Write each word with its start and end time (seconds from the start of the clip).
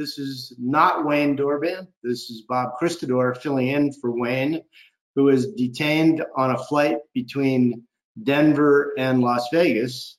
this 0.00 0.18
is 0.18 0.54
not 0.58 1.04
Wayne 1.04 1.36
Dorban. 1.36 1.86
This 2.02 2.30
is 2.30 2.40
Bob 2.48 2.70
Christador 2.80 3.36
filling 3.36 3.68
in 3.68 3.92
for 3.92 4.10
Wayne, 4.10 4.62
who 5.14 5.28
is 5.28 5.52
detained 5.52 6.24
on 6.34 6.52
a 6.52 6.58
flight 6.58 6.96
between 7.12 7.82
Denver 8.20 8.94
and 8.96 9.20
Las 9.20 9.48
Vegas. 9.52 10.16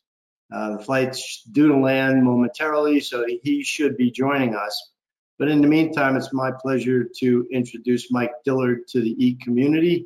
Uh, 0.53 0.77
the 0.77 0.83
flight's 0.83 1.41
due 1.51 1.69
to 1.69 1.77
land 1.77 2.23
momentarily, 2.23 2.99
so 2.99 3.25
he 3.41 3.63
should 3.63 3.97
be 3.97 4.11
joining 4.11 4.53
us. 4.53 4.91
But 5.39 5.47
in 5.47 5.61
the 5.61 5.67
meantime, 5.67 6.15
it's 6.15 6.31
my 6.31 6.51
pleasure 6.51 7.09
to 7.21 7.47
introduce 7.51 8.11
Mike 8.11 8.33
Dillard 8.45 8.87
to 8.89 9.01
the 9.01 9.15
E 9.17 9.39
community. 9.41 10.05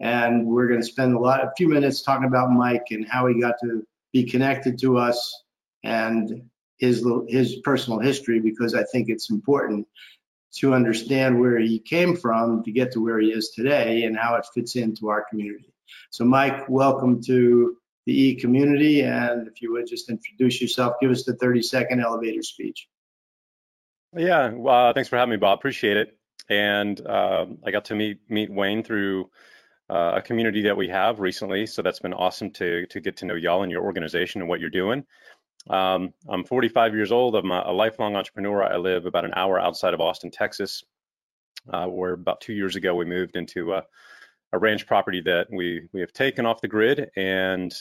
And 0.00 0.46
we're 0.46 0.66
going 0.66 0.80
to 0.80 0.86
spend 0.86 1.14
a 1.14 1.20
lot, 1.20 1.44
a 1.44 1.52
few 1.56 1.68
minutes 1.68 2.02
talking 2.02 2.26
about 2.26 2.50
Mike 2.50 2.86
and 2.90 3.06
how 3.08 3.28
he 3.28 3.40
got 3.40 3.54
to 3.62 3.86
be 4.12 4.24
connected 4.24 4.80
to 4.80 4.98
us 4.98 5.44
and 5.84 6.50
his 6.78 7.06
his 7.28 7.56
personal 7.56 7.98
history 7.98 8.40
because 8.40 8.74
I 8.74 8.84
think 8.84 9.08
it's 9.08 9.30
important 9.30 9.86
to 10.54 10.74
understand 10.74 11.40
where 11.40 11.58
he 11.58 11.78
came 11.78 12.16
from 12.16 12.62
to 12.64 12.72
get 12.72 12.92
to 12.92 13.00
where 13.02 13.18
he 13.18 13.28
is 13.28 13.50
today 13.50 14.04
and 14.04 14.16
how 14.16 14.34
it 14.34 14.46
fits 14.54 14.76
into 14.76 15.08
our 15.08 15.24
community. 15.30 15.72
So, 16.10 16.24
Mike, 16.24 16.68
welcome 16.68 17.22
to 17.22 17.76
the 18.06 18.20
E 18.20 18.34
community. 18.34 19.02
And 19.02 19.48
if 19.48 19.62
you 19.62 19.72
would 19.72 19.86
just 19.86 20.10
introduce 20.10 20.60
yourself, 20.60 20.96
give 21.00 21.10
us 21.10 21.24
the 21.24 21.34
30 21.34 21.62
second 21.62 22.00
elevator 22.00 22.42
speech. 22.42 22.88
Yeah, 24.14 24.50
well, 24.50 24.92
thanks 24.92 25.08
for 25.08 25.16
having 25.16 25.30
me, 25.30 25.36
Bob. 25.38 25.58
Appreciate 25.58 25.96
it. 25.96 26.18
And 26.50 27.00
uh, 27.06 27.46
I 27.64 27.70
got 27.70 27.86
to 27.86 27.94
meet 27.94 28.18
meet 28.28 28.52
Wayne 28.52 28.82
through 28.82 29.30
uh, 29.88 30.14
a 30.16 30.22
community 30.22 30.62
that 30.62 30.76
we 30.76 30.88
have 30.88 31.20
recently. 31.20 31.66
So 31.66 31.80
that's 31.80 32.00
been 32.00 32.12
awesome 32.12 32.50
to 32.52 32.86
to 32.86 33.00
get 33.00 33.16
to 33.18 33.26
know 33.26 33.34
y'all 33.34 33.62
and 33.62 33.72
your 33.72 33.82
organization 33.82 34.42
and 34.42 34.50
what 34.50 34.60
you're 34.60 34.70
doing. 34.70 35.04
Um, 35.70 36.12
I'm 36.28 36.44
45 36.44 36.94
years 36.94 37.12
old. 37.12 37.36
I'm 37.36 37.50
a, 37.50 37.70
lifelong 37.72 38.16
entrepreneur. 38.16 38.62
I 38.62 38.76
live 38.76 39.06
about 39.06 39.24
an 39.24 39.34
hour 39.34 39.60
outside 39.60 39.94
of 39.94 40.00
Austin, 40.00 40.30
Texas, 40.30 40.82
uh, 41.72 41.86
where 41.86 42.12
about 42.12 42.40
two 42.40 42.52
years 42.52 42.76
ago 42.76 42.94
we 42.94 43.04
moved 43.04 43.36
into 43.36 43.72
a, 43.72 43.84
a, 44.52 44.58
ranch 44.58 44.86
property 44.86 45.20
that 45.20 45.46
we 45.50 45.88
we 45.92 46.00
have 46.00 46.12
taken 46.12 46.46
off 46.46 46.60
the 46.60 46.68
grid. 46.68 47.10
And 47.16 47.72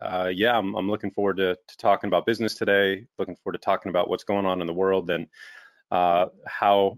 uh, 0.00 0.30
yeah, 0.32 0.56
I'm, 0.56 0.74
I'm, 0.74 0.88
looking 0.88 1.10
forward 1.10 1.38
to, 1.38 1.56
to, 1.56 1.76
talking 1.76 2.08
about 2.08 2.26
business 2.26 2.54
today. 2.54 3.04
Looking 3.18 3.36
forward 3.36 3.58
to 3.58 3.64
talking 3.64 3.90
about 3.90 4.08
what's 4.08 4.24
going 4.24 4.46
on 4.46 4.60
in 4.60 4.66
the 4.66 4.72
world 4.72 5.10
and 5.10 5.26
uh, 5.90 6.26
how 6.46 6.96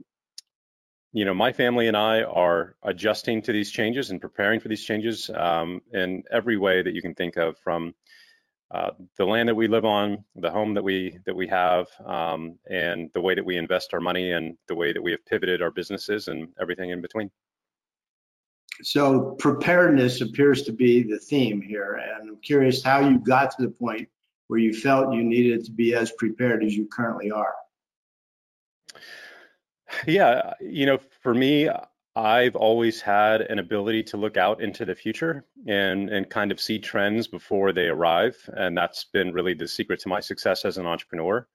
you 1.12 1.24
know 1.24 1.34
my 1.34 1.52
family 1.52 1.88
and 1.88 1.96
I 1.96 2.22
are 2.22 2.76
adjusting 2.82 3.40
to 3.42 3.52
these 3.52 3.70
changes 3.70 4.10
and 4.10 4.20
preparing 4.20 4.60
for 4.60 4.68
these 4.68 4.84
changes 4.84 5.30
um, 5.34 5.80
in 5.92 6.24
every 6.30 6.58
way 6.58 6.82
that 6.82 6.94
you 6.94 7.00
can 7.00 7.14
think 7.14 7.36
of 7.36 7.58
from 7.58 7.94
uh, 8.74 8.90
the 9.16 9.24
land 9.24 9.48
that 9.48 9.54
we 9.54 9.68
live 9.68 9.84
on, 9.84 10.24
the 10.34 10.50
home 10.50 10.74
that 10.74 10.82
we 10.82 11.16
that 11.26 11.36
we 11.36 11.46
have, 11.46 11.86
um, 12.04 12.58
and 12.68 13.08
the 13.14 13.20
way 13.20 13.32
that 13.34 13.44
we 13.44 13.56
invest 13.56 13.94
our 13.94 14.00
money, 14.00 14.32
and 14.32 14.56
the 14.66 14.74
way 14.74 14.92
that 14.92 15.00
we 15.00 15.12
have 15.12 15.24
pivoted 15.26 15.62
our 15.62 15.70
businesses, 15.70 16.26
and 16.26 16.48
everything 16.60 16.90
in 16.90 17.00
between. 17.00 17.30
So 18.82 19.36
preparedness 19.38 20.20
appears 20.22 20.64
to 20.64 20.72
be 20.72 21.04
the 21.04 21.18
theme 21.18 21.62
here, 21.62 21.94
and 22.02 22.28
I'm 22.28 22.40
curious 22.40 22.82
how 22.82 23.08
you 23.08 23.18
got 23.20 23.52
to 23.52 23.62
the 23.62 23.70
point 23.70 24.08
where 24.48 24.58
you 24.58 24.74
felt 24.74 25.14
you 25.14 25.22
needed 25.22 25.64
to 25.66 25.70
be 25.70 25.94
as 25.94 26.10
prepared 26.18 26.64
as 26.64 26.76
you 26.76 26.88
currently 26.88 27.30
are. 27.30 27.54
Yeah, 30.04 30.54
you 30.60 30.86
know, 30.86 30.98
for 31.22 31.32
me, 31.32 31.68
I've 32.16 32.54
always 32.54 33.00
had 33.00 33.40
an 33.40 33.58
ability 33.58 34.04
to 34.04 34.16
look 34.16 34.36
out 34.36 34.62
into 34.62 34.84
the 34.84 34.94
future 34.94 35.44
and 35.66 36.08
and 36.08 36.30
kind 36.30 36.52
of 36.52 36.60
see 36.60 36.78
trends 36.78 37.26
before 37.26 37.72
they 37.72 37.88
arrive, 37.88 38.36
and 38.56 38.76
that's 38.76 39.04
been 39.04 39.32
really 39.32 39.54
the 39.54 39.66
secret 39.66 40.00
to 40.00 40.08
my 40.08 40.20
success 40.20 40.64
as 40.64 40.78
an 40.78 40.86
entrepreneur. 40.86 41.46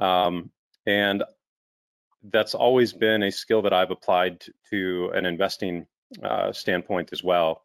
Um, 0.00 0.50
and 0.86 1.22
that's 2.32 2.54
always 2.54 2.92
been 2.92 3.22
a 3.22 3.30
skill 3.30 3.62
that 3.62 3.72
I've 3.72 3.90
applied 3.90 4.44
to 4.70 5.10
an 5.14 5.26
investing 5.26 5.86
uh, 6.22 6.52
standpoint 6.52 7.10
as 7.12 7.22
well. 7.22 7.62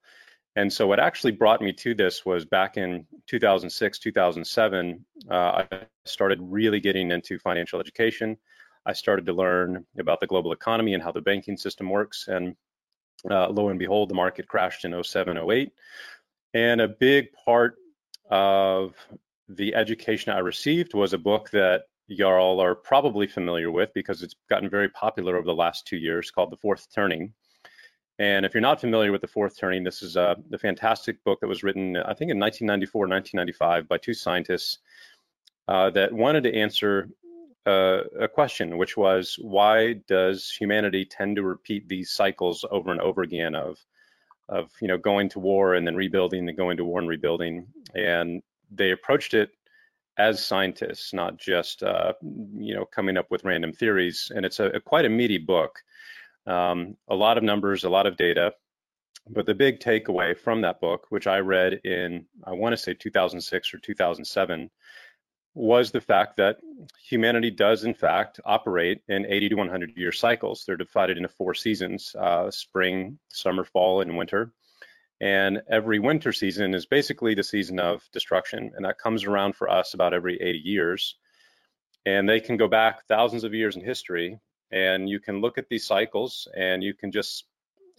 And 0.55 0.71
so, 0.71 0.87
what 0.87 0.99
actually 0.99 1.31
brought 1.31 1.61
me 1.61 1.71
to 1.73 1.95
this 1.95 2.25
was 2.25 2.45
back 2.45 2.77
in 2.77 3.05
2006, 3.27 3.99
2007. 3.99 5.05
Uh, 5.29 5.33
I 5.33 5.67
started 6.05 6.39
really 6.41 6.79
getting 6.79 7.11
into 7.11 7.39
financial 7.39 7.79
education. 7.79 8.37
I 8.85 8.93
started 8.93 9.25
to 9.25 9.33
learn 9.33 9.85
about 9.97 10.19
the 10.19 10.27
global 10.27 10.51
economy 10.51 10.93
and 10.93 11.03
how 11.03 11.11
the 11.11 11.21
banking 11.21 11.57
system 11.57 11.89
works. 11.89 12.27
And 12.27 12.55
uh, 13.29 13.49
lo 13.49 13.69
and 13.69 13.79
behold, 13.79 14.09
the 14.09 14.15
market 14.15 14.47
crashed 14.47 14.85
in 14.85 15.03
07, 15.03 15.37
08. 15.37 15.71
And 16.53 16.81
a 16.81 16.87
big 16.87 17.27
part 17.45 17.75
of 18.29 18.95
the 19.47 19.75
education 19.75 20.31
I 20.31 20.39
received 20.39 20.93
was 20.93 21.13
a 21.13 21.17
book 21.17 21.49
that 21.51 21.83
y'all 22.07 22.59
are 22.59 22.75
probably 22.75 23.27
familiar 23.27 23.71
with 23.71 23.93
because 23.93 24.23
it's 24.23 24.35
gotten 24.49 24.69
very 24.69 24.89
popular 24.89 25.35
over 25.37 25.45
the 25.45 25.53
last 25.53 25.85
two 25.85 25.97
years 25.97 26.31
called 26.31 26.51
The 26.51 26.57
Fourth 26.57 26.87
Turning. 26.93 27.33
And 28.17 28.45
if 28.45 28.53
you're 28.53 28.61
not 28.61 28.81
familiar 28.81 29.11
with 29.11 29.21
The 29.21 29.27
Fourth 29.27 29.57
Turning, 29.57 29.83
this 29.83 30.01
is 30.01 30.15
a, 30.15 30.35
a 30.51 30.57
fantastic 30.57 31.23
book 31.23 31.39
that 31.39 31.47
was 31.47 31.63
written, 31.63 31.95
I 31.95 32.13
think, 32.13 32.31
in 32.31 32.39
1994, 32.39 33.07
1995 33.07 33.87
by 33.87 33.97
two 33.97 34.13
scientists 34.13 34.79
uh, 35.67 35.89
that 35.91 36.11
wanted 36.11 36.43
to 36.43 36.53
answer 36.53 37.09
a 37.65 38.27
question, 38.27 38.77
which 38.77 38.97
was 38.97 39.35
why 39.39 39.93
does 40.07 40.49
humanity 40.49 41.05
tend 41.05 41.35
to 41.35 41.43
repeat 41.43 41.87
these 41.87 42.11
cycles 42.11 42.65
over 42.71 42.91
and 42.91 43.01
over 43.01 43.21
again 43.21 43.55
of 43.55 43.77
of 44.47 44.71
you 44.81 44.87
know 44.87 44.97
going 44.97 45.29
to 45.29 45.39
war 45.39 45.75
and 45.75 45.85
then 45.85 45.95
rebuilding 45.95 46.47
and 46.47 46.57
going 46.57 46.77
to 46.77 46.85
war 46.85 46.99
and 46.99 47.09
rebuilding? 47.09 47.67
And 47.95 48.41
they 48.71 48.91
approached 48.91 49.33
it 49.33 49.51
as 50.17 50.45
scientists 50.45 51.13
not 51.13 51.37
just 51.37 51.83
uh, 51.83 52.13
you 52.21 52.73
know 52.75 52.85
coming 52.85 53.17
up 53.17 53.29
with 53.29 53.43
random 53.43 53.73
theories. 53.73 54.31
And 54.33 54.45
it's 54.45 54.59
a, 54.59 54.65
a 54.65 54.79
quite 54.79 55.05
a 55.05 55.09
meaty 55.09 55.37
book. 55.37 55.79
Um, 56.47 56.97
a 57.07 57.15
lot 57.15 57.37
of 57.37 57.43
numbers 57.43 57.83
a 57.83 57.89
lot 57.89 58.07
of 58.07 58.17
data. 58.17 58.53
But 59.31 59.45
the 59.45 59.53
big 59.53 59.79
takeaway 59.79 60.35
from 60.35 60.61
that 60.61 60.81
book 60.81 61.05
which 61.09 61.27
i 61.27 61.37
read 61.37 61.73
in 61.83 62.25
i 62.45 62.51
want 62.51 62.73
to 62.73 62.77
say 62.77 62.95
2006 62.95 63.73
or 63.73 63.77
2007 63.77 64.71
was 65.53 65.91
the 65.91 66.01
fact 66.01 66.37
that 66.37 66.59
humanity 67.03 67.51
does 67.51 67.83
in 67.83 67.93
fact 67.93 68.39
operate 68.45 69.01
in 69.07 69.25
80 69.25 69.49
to 69.49 69.55
100 69.55 69.97
year 69.97 70.11
cycles. 70.11 70.63
They're 70.65 70.77
divided 70.77 71.17
into 71.17 71.29
four 71.29 71.53
seasons, 71.53 72.15
uh, 72.17 72.51
spring, 72.51 73.19
summer, 73.29 73.63
fall, 73.63 74.01
and 74.01 74.17
winter. 74.17 74.53
And 75.21 75.61
every 75.69 75.99
winter 75.99 76.31
season 76.31 76.73
is 76.73 76.85
basically 76.85 77.35
the 77.35 77.43
season 77.43 77.79
of 77.79 78.07
destruction. 78.13 78.71
And 78.75 78.85
that 78.85 78.99
comes 78.99 79.25
around 79.25 79.55
for 79.55 79.69
us 79.69 79.93
about 79.93 80.13
every 80.13 80.41
80 80.41 80.59
years. 80.59 81.15
And 82.05 82.27
they 82.27 82.39
can 82.39 82.55
go 82.55 82.67
back 82.67 83.05
thousands 83.07 83.43
of 83.43 83.53
years 83.53 83.75
in 83.75 83.83
history. 83.83 84.39
And 84.71 85.09
you 85.09 85.19
can 85.19 85.41
look 85.41 85.57
at 85.57 85.67
these 85.67 85.85
cycles 85.85 86.47
and 86.55 86.81
you 86.83 86.93
can 86.93 87.11
just 87.11 87.45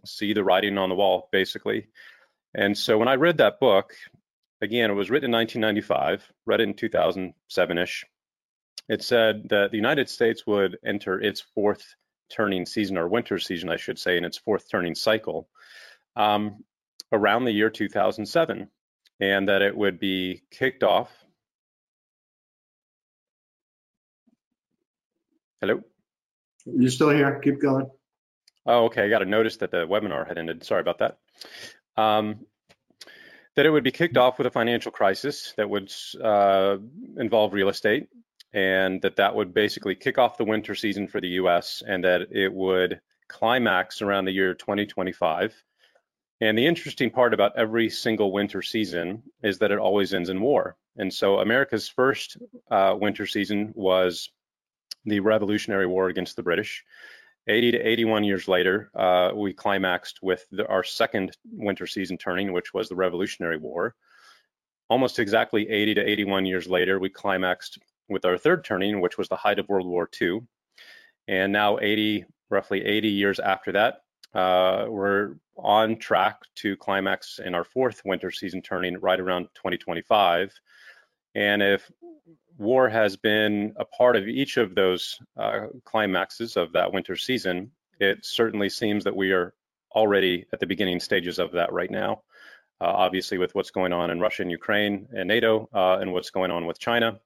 see 0.06 0.32
the 0.32 0.44
writing 0.44 0.78
on 0.78 0.88
the 0.88 0.94
wall, 0.94 1.28
basically. 1.30 1.88
And 2.54 2.76
so 2.76 2.96
when 2.96 3.08
I 3.08 3.14
read 3.16 3.38
that 3.38 3.60
book, 3.60 3.94
again, 4.60 4.90
it 4.90 4.94
was 4.94 5.10
written 5.10 5.30
in 5.30 5.38
1995, 5.38 6.30
read 6.46 6.60
it 6.60 6.64
in 6.64 6.74
2007-ish. 6.74 8.04
It 8.88 9.02
said 9.02 9.48
that 9.50 9.70
the 9.70 9.76
United 9.76 10.08
States 10.08 10.46
would 10.46 10.78
enter 10.84 11.20
its 11.20 11.40
fourth 11.54 11.94
turning 12.30 12.66
season, 12.66 12.98
or 12.98 13.08
winter 13.08 13.38
season, 13.38 13.68
I 13.68 13.76
should 13.76 13.98
say, 13.98 14.16
in 14.16 14.24
its 14.24 14.38
fourth 14.38 14.68
turning 14.70 14.94
cycle 14.94 15.48
um, 16.16 16.64
around 17.12 17.44
the 17.44 17.52
year 17.52 17.70
2007, 17.70 18.68
and 19.20 19.48
that 19.48 19.62
it 19.62 19.76
would 19.76 20.00
be 20.00 20.42
kicked 20.50 20.82
off. 20.82 21.10
Hello? 25.60 25.82
You're 26.64 26.90
still 26.90 27.10
here. 27.10 27.38
Keep 27.40 27.60
going. 27.60 27.90
Oh, 28.66 28.86
okay. 28.86 29.04
I 29.04 29.08
got 29.08 29.22
a 29.22 29.26
notice 29.26 29.58
that 29.58 29.70
the 29.70 29.86
webinar 29.86 30.26
had 30.26 30.38
ended. 30.38 30.64
Sorry 30.64 30.80
about 30.80 30.98
that. 30.98 31.18
Um, 31.96 32.46
that 33.56 33.66
it 33.66 33.70
would 33.70 33.84
be 33.84 33.90
kicked 33.90 34.16
off 34.16 34.38
with 34.38 34.46
a 34.46 34.50
financial 34.50 34.92
crisis 34.92 35.54
that 35.56 35.68
would 35.68 35.92
uh, 36.22 36.76
involve 37.16 37.52
real 37.52 37.68
estate, 37.68 38.08
and 38.52 39.00
that 39.02 39.16
that 39.16 39.34
would 39.34 39.52
basically 39.54 39.94
kick 39.94 40.18
off 40.18 40.38
the 40.38 40.44
winter 40.44 40.74
season 40.74 41.06
for 41.06 41.20
the 41.20 41.28
U.S. 41.28 41.82
and 41.86 42.04
that 42.04 42.22
it 42.30 42.52
would 42.52 43.00
climax 43.28 44.02
around 44.02 44.24
the 44.24 44.32
year 44.32 44.54
2025. 44.54 45.54
And 46.40 46.56
the 46.56 46.66
interesting 46.66 47.10
part 47.10 47.34
about 47.34 47.52
every 47.56 47.90
single 47.90 48.32
winter 48.32 48.62
season 48.62 49.22
is 49.42 49.58
that 49.58 49.70
it 49.70 49.78
always 49.78 50.14
ends 50.14 50.30
in 50.30 50.40
war. 50.40 50.76
And 50.96 51.12
so 51.12 51.38
America's 51.38 51.88
first 51.88 52.38
uh, 52.70 52.96
winter 52.98 53.26
season 53.26 53.72
was 53.74 54.30
the 55.04 55.20
Revolutionary 55.20 55.86
War 55.86 56.08
against 56.08 56.36
the 56.36 56.42
British. 56.42 56.84
80 57.46 57.72
to 57.72 57.78
81 57.78 58.24
years 58.24 58.48
later, 58.48 58.90
uh, 58.94 59.32
we 59.34 59.52
climaxed 59.52 60.20
with 60.22 60.46
the, 60.50 60.66
our 60.68 60.84
second 60.84 61.36
winter 61.52 61.86
season 61.86 62.18
turning, 62.18 62.52
which 62.52 62.74
was 62.74 62.88
the 62.88 62.96
Revolutionary 62.96 63.56
War. 63.56 63.94
Almost 64.88 65.18
exactly 65.18 65.68
80 65.68 65.94
to 65.94 66.08
81 66.08 66.46
years 66.46 66.68
later, 66.68 66.98
we 66.98 67.08
climaxed 67.08 67.78
with 68.08 68.24
our 68.24 68.36
third 68.36 68.64
turning, 68.64 69.00
which 69.00 69.18
was 69.18 69.28
the 69.28 69.36
height 69.36 69.58
of 69.58 69.68
World 69.68 69.86
War 69.86 70.08
II. 70.20 70.40
And 71.28 71.52
now 71.52 71.78
80, 71.78 72.24
roughly 72.50 72.84
80 72.84 73.08
years 73.08 73.38
after 73.38 73.72
that, 73.72 74.02
uh, 74.34 74.86
we're 74.88 75.34
on 75.56 75.96
track 75.96 76.40
to 76.56 76.76
climax 76.76 77.40
in 77.44 77.54
our 77.54 77.64
fourth 77.64 78.02
winter 78.04 78.30
season 78.30 78.62
turning 78.62 78.98
right 78.98 79.20
around 79.20 79.44
2025. 79.54 80.52
And 81.34 81.62
if 81.62 81.90
war 82.58 82.88
has 82.88 83.16
been 83.16 83.74
a 83.76 83.84
part 83.84 84.16
of 84.16 84.28
each 84.28 84.56
of 84.56 84.74
those 84.74 85.18
uh, 85.36 85.66
climaxes 85.84 86.56
of 86.56 86.72
that 86.72 86.92
winter 86.92 87.16
season, 87.16 87.72
it 87.98 88.24
certainly 88.24 88.68
seems 88.68 89.04
that 89.04 89.16
we 89.16 89.32
are 89.32 89.54
already 89.92 90.46
at 90.52 90.60
the 90.60 90.66
beginning 90.66 91.00
stages 91.00 91.38
of 91.38 91.52
that 91.52 91.72
right 91.72 91.90
now. 91.90 92.22
Uh, 92.80 92.86
obviously, 92.86 93.36
with 93.36 93.54
what's 93.54 93.70
going 93.70 93.92
on 93.92 94.10
in 94.10 94.20
Russia 94.20 94.42
and 94.42 94.50
Ukraine 94.50 95.08
and 95.12 95.28
NATO, 95.28 95.68
uh, 95.74 95.98
and 96.00 96.12
what's 96.12 96.30
going 96.30 96.50
on 96.50 96.66
with 96.66 96.78
China. 96.78 97.20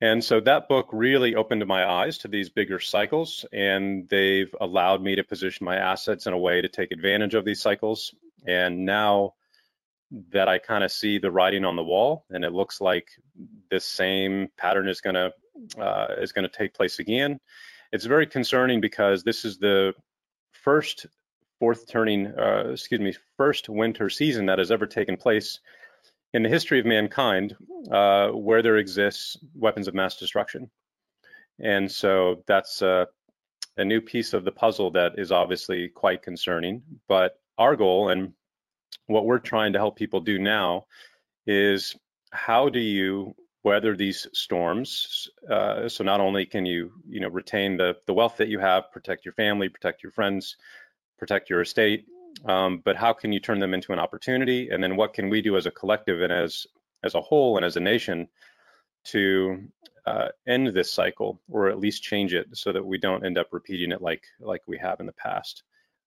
And 0.00 0.24
so 0.24 0.40
that 0.40 0.68
book 0.68 0.88
really 0.92 1.34
opened 1.34 1.66
my 1.66 1.84
eyes 1.84 2.18
to 2.18 2.28
these 2.28 2.48
bigger 2.48 2.80
cycles, 2.80 3.44
and 3.52 4.08
they've 4.08 4.54
allowed 4.60 5.02
me 5.02 5.16
to 5.16 5.24
position 5.24 5.64
my 5.66 5.76
assets 5.76 6.26
in 6.26 6.32
a 6.32 6.38
way 6.38 6.60
to 6.60 6.68
take 6.68 6.90
advantage 6.90 7.34
of 7.34 7.44
these 7.44 7.60
cycles. 7.60 8.14
And 8.46 8.86
now 8.86 9.34
that 10.32 10.48
I 10.48 10.58
kind 10.58 10.84
of 10.84 10.90
see 10.90 11.18
the 11.18 11.30
writing 11.30 11.64
on 11.64 11.76
the 11.76 11.84
wall, 11.84 12.24
and 12.30 12.44
it 12.44 12.52
looks 12.52 12.80
like 12.80 13.08
this 13.70 13.84
same 13.84 14.48
pattern 14.56 14.88
is 14.88 15.00
going 15.00 15.14
to 15.14 15.32
uh, 15.80 16.14
is 16.18 16.32
going 16.32 16.48
to 16.48 16.56
take 16.56 16.74
place 16.74 16.98
again. 16.98 17.38
It's 17.92 18.04
very 18.04 18.26
concerning 18.26 18.80
because 18.80 19.22
this 19.22 19.44
is 19.44 19.58
the 19.58 19.94
first 20.52 21.06
fourth 21.58 21.86
turning, 21.88 22.26
uh, 22.26 22.70
excuse 22.72 23.00
me, 23.00 23.14
first 23.36 23.68
winter 23.68 24.08
season 24.08 24.46
that 24.46 24.58
has 24.58 24.70
ever 24.70 24.86
taken 24.86 25.16
place 25.16 25.60
in 26.32 26.42
the 26.42 26.48
history 26.48 26.80
of 26.80 26.86
mankind 26.86 27.54
uh, 27.90 28.28
where 28.28 28.62
there 28.62 28.78
exists 28.78 29.36
weapons 29.54 29.88
of 29.88 29.94
mass 29.94 30.16
destruction. 30.16 30.70
And 31.58 31.90
so 31.90 32.42
that's 32.46 32.80
uh, 32.80 33.06
a 33.76 33.84
new 33.84 34.00
piece 34.00 34.32
of 34.32 34.44
the 34.44 34.52
puzzle 34.52 34.90
that 34.92 35.18
is 35.18 35.30
obviously 35.32 35.88
quite 35.88 36.22
concerning. 36.22 36.82
But 37.08 37.38
our 37.58 37.76
goal 37.76 38.08
and 38.08 38.32
what 39.10 39.24
we're 39.24 39.38
trying 39.38 39.72
to 39.72 39.78
help 39.78 39.96
people 39.96 40.20
do 40.20 40.38
now 40.38 40.86
is 41.46 41.96
how 42.30 42.68
do 42.68 42.80
you 42.80 43.34
weather 43.62 43.96
these 43.96 44.26
storms? 44.32 45.28
Uh, 45.48 45.88
so 45.88 46.04
not 46.04 46.20
only 46.20 46.46
can 46.46 46.64
you 46.64 46.92
you 47.08 47.20
know 47.20 47.28
retain 47.28 47.76
the 47.76 47.96
the 48.06 48.14
wealth 48.14 48.36
that 48.38 48.48
you 48.48 48.58
have 48.58 48.90
protect 48.92 49.24
your 49.24 49.34
family 49.34 49.68
protect 49.68 50.02
your 50.02 50.12
friends 50.12 50.56
protect 51.18 51.50
your 51.50 51.60
estate 51.60 52.06
um, 52.44 52.80
but 52.84 52.96
how 52.96 53.12
can 53.12 53.32
you 53.32 53.40
turn 53.40 53.58
them 53.58 53.74
into 53.74 53.92
an 53.92 53.98
opportunity? 53.98 54.70
And 54.70 54.82
then 54.82 54.96
what 54.96 55.12
can 55.12 55.28
we 55.28 55.42
do 55.42 55.56
as 55.56 55.66
a 55.66 55.70
collective 55.70 56.22
and 56.22 56.32
as 56.32 56.66
as 57.02 57.14
a 57.14 57.20
whole 57.20 57.56
and 57.56 57.64
as 57.64 57.76
a 57.76 57.80
nation 57.80 58.28
to 59.04 59.62
uh, 60.06 60.28
end 60.46 60.68
this 60.68 60.92
cycle 60.92 61.40
or 61.50 61.68
at 61.68 61.78
least 61.78 62.02
change 62.02 62.34
it 62.34 62.46
so 62.52 62.72
that 62.72 62.84
we 62.84 62.98
don't 62.98 63.24
end 63.24 63.38
up 63.38 63.48
repeating 63.52 63.92
it 63.92 64.02
like 64.02 64.24
like 64.40 64.62
we 64.66 64.78
have 64.78 65.00
in 65.00 65.06
the 65.06 65.12
past 65.12 65.62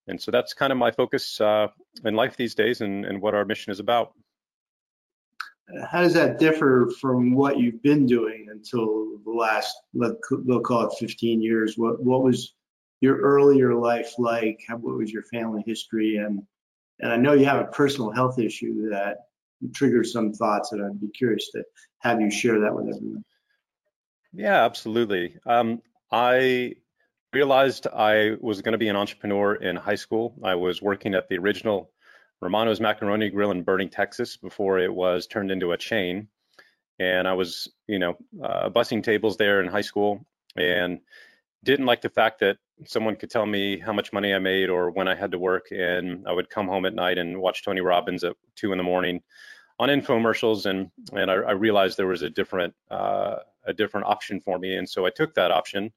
and 0.08 0.22
so 0.22 0.32
that's 0.32 0.54
kind 0.54 0.72
of 0.72 0.78
my 0.78 0.92
focus 0.92 1.40
uh, 1.40 1.68
in 2.04 2.16
life 2.16 2.38
these 2.38 2.56
days 2.56 2.82
and, 2.82 3.06
and 3.06 3.22
what 3.22 3.34
our 3.34 3.46
mission 3.46 3.72
is 3.72 3.80
about. 3.80 4.14
How 5.90 6.02
does 6.02 6.14
that 6.14 6.40
differ 6.40 6.92
from 7.00 7.34
what 7.34 7.58
you've 7.58 7.82
been 7.82 8.06
doing 8.06 8.48
until 8.52 9.18
the 9.24 9.32
last, 9.32 9.76
let, 9.94 10.12
they'll 10.46 10.60
call 10.60 10.88
it 10.88 10.98
15 11.00 11.42
years? 11.42 11.78
What, 11.78 12.04
what 12.04 12.22
was 12.22 12.54
your 13.00 13.18
earlier 13.18 13.74
life 13.74 14.14
like? 14.18 14.60
How, 14.68 14.76
what 14.78 14.98
was 14.98 15.12
your 15.12 15.24
family 15.24 15.64
history? 15.66 16.18
And, 16.18 16.44
and 17.00 17.12
I 17.12 17.16
know 17.16 17.34
you 17.34 17.46
have 17.46 17.62
a 17.62 17.72
personal 17.72 18.12
health 18.12 18.40
issue 18.40 18.90
that 18.90 19.18
triggers 19.74 20.12
some 20.12 20.34
thoughts, 20.34 20.74
and 20.74 20.84
I'd 20.84 21.00
be 21.00 21.10
curious 21.10 21.50
to 21.52 21.64
have 22.00 22.20
you 22.20 22.30
share 22.30 22.60
that 22.60 22.76
with 22.76 22.94
everyone. 22.94 23.24
Yeah, 24.34 24.66
absolutely. 24.66 25.38
Um, 25.46 25.82
I 26.12 26.76
realized 27.34 27.88
I 27.88 28.36
was 28.40 28.62
going 28.62 28.74
to 28.74 28.78
be 28.78 28.90
an 28.90 28.96
entrepreneur 28.96 29.56
in 29.56 29.76
high 29.76 29.96
school. 29.96 30.36
I 30.44 30.56
was 30.56 30.82
working 30.82 31.16
at 31.16 31.28
the 31.28 31.38
original 31.38 31.92
Romano's 32.42 32.80
Macaroni 32.80 33.30
Grill 33.30 33.52
in 33.52 33.64
Boerne, 33.64 33.90
Texas, 33.90 34.38
before 34.38 34.80
it 34.80 34.94
was 34.94 35.28
turned 35.28 35.52
into 35.52 35.72
a 35.72 35.78
chain. 35.78 36.28
And 37.00 37.28
I 37.28 37.34
was, 37.34 37.70
you 37.88 38.00
know, 38.00 38.16
uh, 38.44 38.70
bussing 38.70 39.04
tables 39.04 39.38
there 39.38 39.62
in 39.62 39.68
high 39.68 39.82
school, 39.82 40.26
and 40.56 41.00
didn't 41.64 41.88
like 41.88 42.02
the 42.02 42.10
fact 42.10 42.40
that 42.42 42.58
someone 42.86 43.16
could 43.16 43.32
tell 43.32 43.46
me 43.46 43.80
how 43.80 43.94
much 43.94 44.14
money 44.14 44.34
I 44.34 44.40
made 44.40 44.70
or 44.70 44.92
when 44.92 45.08
I 45.08 45.16
had 45.16 45.32
to 45.32 45.40
work. 45.40 45.68
And 45.72 46.28
I 46.28 46.34
would 46.34 46.50
come 46.50 46.68
home 46.68 46.86
at 46.86 46.94
night 46.94 47.18
and 47.18 47.42
watch 47.42 47.64
Tony 47.64 47.82
Robbins 47.82 48.24
at 48.24 48.36
two 48.56 48.72
in 48.72 48.78
the 48.78 48.84
morning 48.84 49.22
on 49.80 49.90
infomercials, 49.90 50.66
and 50.66 50.92
and 51.14 51.32
I, 51.32 51.36
I 51.36 51.52
realized 51.52 51.98
there 51.98 52.08
was 52.08 52.22
a 52.22 52.30
different 52.30 52.74
uh, 52.92 53.38
a 53.66 53.74
different 53.74 54.06
option 54.08 54.40
for 54.40 54.60
me, 54.60 54.76
and 54.76 54.88
so 54.88 55.06
I 55.06 55.10
took 55.10 55.34
that 55.34 55.52
option 55.52 55.92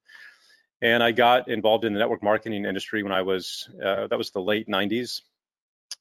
and 0.87 1.03
I 1.03 1.11
got 1.11 1.49
involved 1.49 1.85
in 1.85 1.93
the 1.93 1.99
network 1.99 2.23
marketing 2.23 2.65
industry 2.65 3.03
when 3.03 3.11
I 3.11 3.21
was, 3.21 3.69
uh, 3.85 4.07
that 4.07 4.17
was 4.17 4.31
the 4.31 4.41
late 4.41 4.69
90s, 4.69 5.23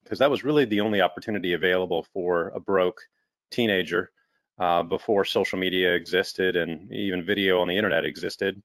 because 0.04 0.20
that 0.20 0.30
was 0.30 0.44
really 0.44 0.64
the 0.66 0.82
only 0.82 1.02
opportunity 1.02 1.54
available 1.54 2.06
for 2.14 2.50
a 2.50 2.60
broke 2.60 3.02
teenager 3.50 4.12
uh, 4.60 4.84
before 4.84 5.26
social 5.26 5.58
media 5.58 5.96
existed 5.96 6.56
and 6.56 6.94
even 6.94 7.26
video 7.26 7.62
on 7.62 7.68
the 7.68 7.76
internet 7.76 8.06
existed. 8.06 8.62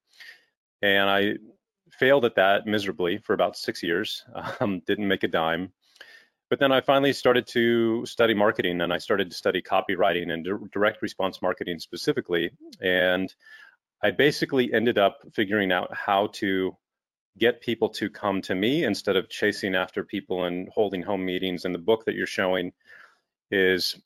And 0.83 1.09
I 1.09 1.37
failed 1.91 2.27
at 2.27 2.35
that 2.35 2.67
miserably 2.67 3.17
for 3.17 3.33
about 3.33 3.57
six 3.57 3.83
years, 3.83 4.23
um, 4.61 4.83
didn't 4.87 5.09
make 5.09 5.23
a 5.23 5.29
dime. 5.29 5.73
But 6.51 6.59
then 6.59 6.71
I 6.71 6.83
finally 6.83 7.15
started 7.15 7.47
to 7.47 8.05
study 8.05 8.35
marketing 8.35 8.83
and 8.83 8.93
I 8.93 8.99
started 8.99 9.31
to 9.31 9.37
study 9.37 9.63
copywriting 9.63 10.33
and 10.33 10.71
direct 10.71 11.01
response 11.01 11.41
marketing 11.41 11.79
specifically. 11.79 12.51
And 12.83 13.35
I 14.02 14.11
basically 14.11 14.73
ended 14.73 14.99
up 14.99 15.20
figuring 15.32 15.73
out 15.73 15.94
how 15.94 16.29
to 16.35 16.76
get 17.38 17.61
people 17.61 17.88
to 17.88 18.11
come 18.11 18.43
to 18.43 18.55
me 18.55 18.85
instead 18.85 19.17
of 19.17 19.29
chasing 19.29 19.75
after 19.75 20.05
people 20.05 20.44
and 20.44 20.69
holding 20.69 21.02
home 21.02 21.25
meetings. 21.25 21.64
And 21.64 21.75
the 21.75 21.79
book 21.79 22.05
that 22.05 22.14
you're 22.14 22.26
showing 22.26 22.73
is 23.50 23.97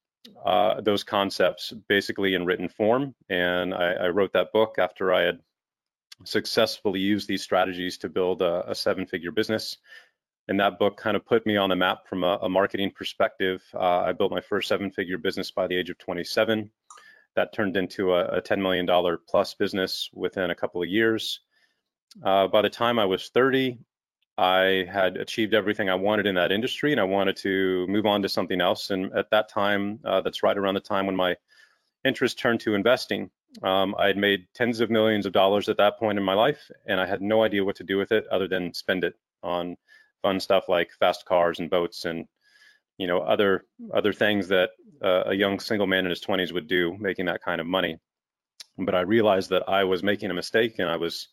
uh, 0.44 0.81
those 0.81 1.05
concepts 1.05 1.73
basically 1.88 2.35
in 2.35 2.44
written 2.44 2.69
form. 2.69 3.14
And 3.29 3.75
I, 3.75 3.93
I, 3.93 4.08
wrote 4.08 4.32
that 4.32 4.53
book 4.53 4.77
after 4.79 5.13
I 5.13 5.22
had 5.22 5.41
successfully 6.24 7.01
used 7.01 7.29
these 7.29 7.43
strategies 7.43 7.98
to 7.98 8.08
build 8.08 8.41
a, 8.41 8.70
a 8.70 8.74
seven 8.74 9.06
figure 9.06 9.32
business. 9.32 9.77
And 10.48 10.60
that 10.60 10.79
book 10.79 10.96
kind 10.96 11.17
of 11.17 11.27
put 11.27 11.46
me 11.46 11.56
on 11.56 11.70
the 11.70 11.77
map 11.77 12.06
from 12.06 12.24
a, 12.24 12.39
a 12.43 12.48
marketing 12.48 12.93
perspective. 12.94 13.63
Uh, 13.74 14.01
I 14.01 14.13
built 14.13 14.31
my 14.31 14.41
first 14.41 14.69
seven 14.69 14.91
figure 14.91 15.19
business 15.19 15.51
by 15.51 15.67
the 15.67 15.77
age 15.77 15.91
of 15.91 15.98
27 15.98 16.70
that 17.36 17.53
turned 17.53 17.76
into 17.76 18.14
a, 18.14 18.24
a 18.26 18.43
$10 18.43 18.58
million 18.60 18.86
plus 19.29 19.55
business 19.55 20.10
within 20.12 20.50
a 20.50 20.55
couple 20.55 20.82
of 20.82 20.88
years. 20.88 21.41
Uh, 22.22 22.46
by 22.46 22.62
the 22.62 22.70
time 22.70 22.98
I 22.98 23.05
was 23.05 23.29
30, 23.29 23.79
I 24.36 24.86
had 24.91 25.17
achieved 25.17 25.55
everything 25.55 25.88
I 25.88 25.94
wanted 25.94 26.26
in 26.26 26.34
that 26.36 26.53
industry 26.53 26.93
and 26.93 27.00
I 27.00 27.05
wanted 27.05 27.36
to 27.38 27.86
move 27.88 28.06
on 28.06 28.22
to 28.22 28.29
something 28.29 28.60
else. 28.60 28.91
And 28.91 29.12
at 29.17 29.31
that 29.31 29.48
time, 29.48 30.00
uh, 30.05 30.20
that's 30.20 30.43
right 30.43 30.56
around 30.56 30.74
the 30.74 30.81
time 30.81 31.06
when 31.06 31.17
my 31.17 31.36
interest 32.05 32.38
turned 32.38 32.60
to 32.60 32.74
investing. 32.74 33.31
Um, 33.62 33.94
I 33.98 34.08
had 34.08 34.17
made 34.17 34.46
tens 34.55 34.81
of 34.81 34.91
millions 34.91 35.26
of 35.26 35.32
dollars 35.32 35.69
at 35.69 35.76
that 35.76 35.98
point 35.98 36.19
in 36.19 36.24
my 36.24 36.34
life, 36.34 36.70
and 36.86 37.00
I 37.00 37.06
had 37.06 37.22
no 37.22 37.44
idea 37.44 37.64
what 37.64 37.76
to 37.76 37.84
do 37.84 37.96
with 37.96 38.10
it 38.10 38.26
other 38.29 38.48
than 38.48 38.74
spend 38.74 39.05
it 39.05 39.14
on 39.44 39.76
fun 40.22 40.41
stuff 40.41 40.69
like 40.69 40.91
fast 40.98 41.24
cars 41.26 41.60
and 41.60 41.70
boats 41.70 42.05
and 42.05 42.26
you 42.98 43.06
know 43.06 43.19
other 43.19 43.65
other 43.93 44.13
things 44.13 44.48
that 44.48 44.70
uh, 45.03 45.24
a 45.27 45.34
young 45.34 45.60
single 45.60 45.86
man 45.86 46.05
in 46.05 46.10
his 46.10 46.24
20s 46.24 46.53
would 46.53 46.69
do 46.69 46.96
making 46.98 47.27
that 47.27 47.43
kind 47.43 47.60
of 47.60 47.67
money. 47.67 47.98
But 48.79 48.94
i 48.94 49.01
realized 49.01 49.51
that 49.51 49.69
i 49.69 49.84
was 49.84 50.03
making 50.03 50.31
a 50.31 50.34
mistake 50.34 50.79
and 50.79 50.89
i 50.89 50.96
was 50.96 51.29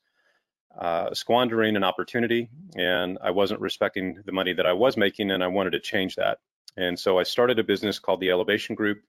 uh, 0.79 1.13
squandering 1.13 1.75
an 1.75 1.83
opportunity 1.83 2.49
and 2.75 3.17
i 3.21 3.31
wasn't 3.31 3.59
respecting 3.59 4.21
the 4.25 4.31
money 4.31 4.53
that 4.53 4.65
i 4.65 4.73
was 4.73 4.95
making 4.97 5.31
and 5.31 5.43
i 5.43 5.47
wanted 5.47 5.71
to 5.71 5.79
change 5.79 6.15
that. 6.15 6.39
And 6.77 6.97
so 6.99 7.19
i 7.19 7.23
started 7.23 7.59
a 7.59 7.63
business 7.63 7.99
called 7.99 8.21
the 8.21 8.31
elevation 8.31 8.75
group 8.75 8.99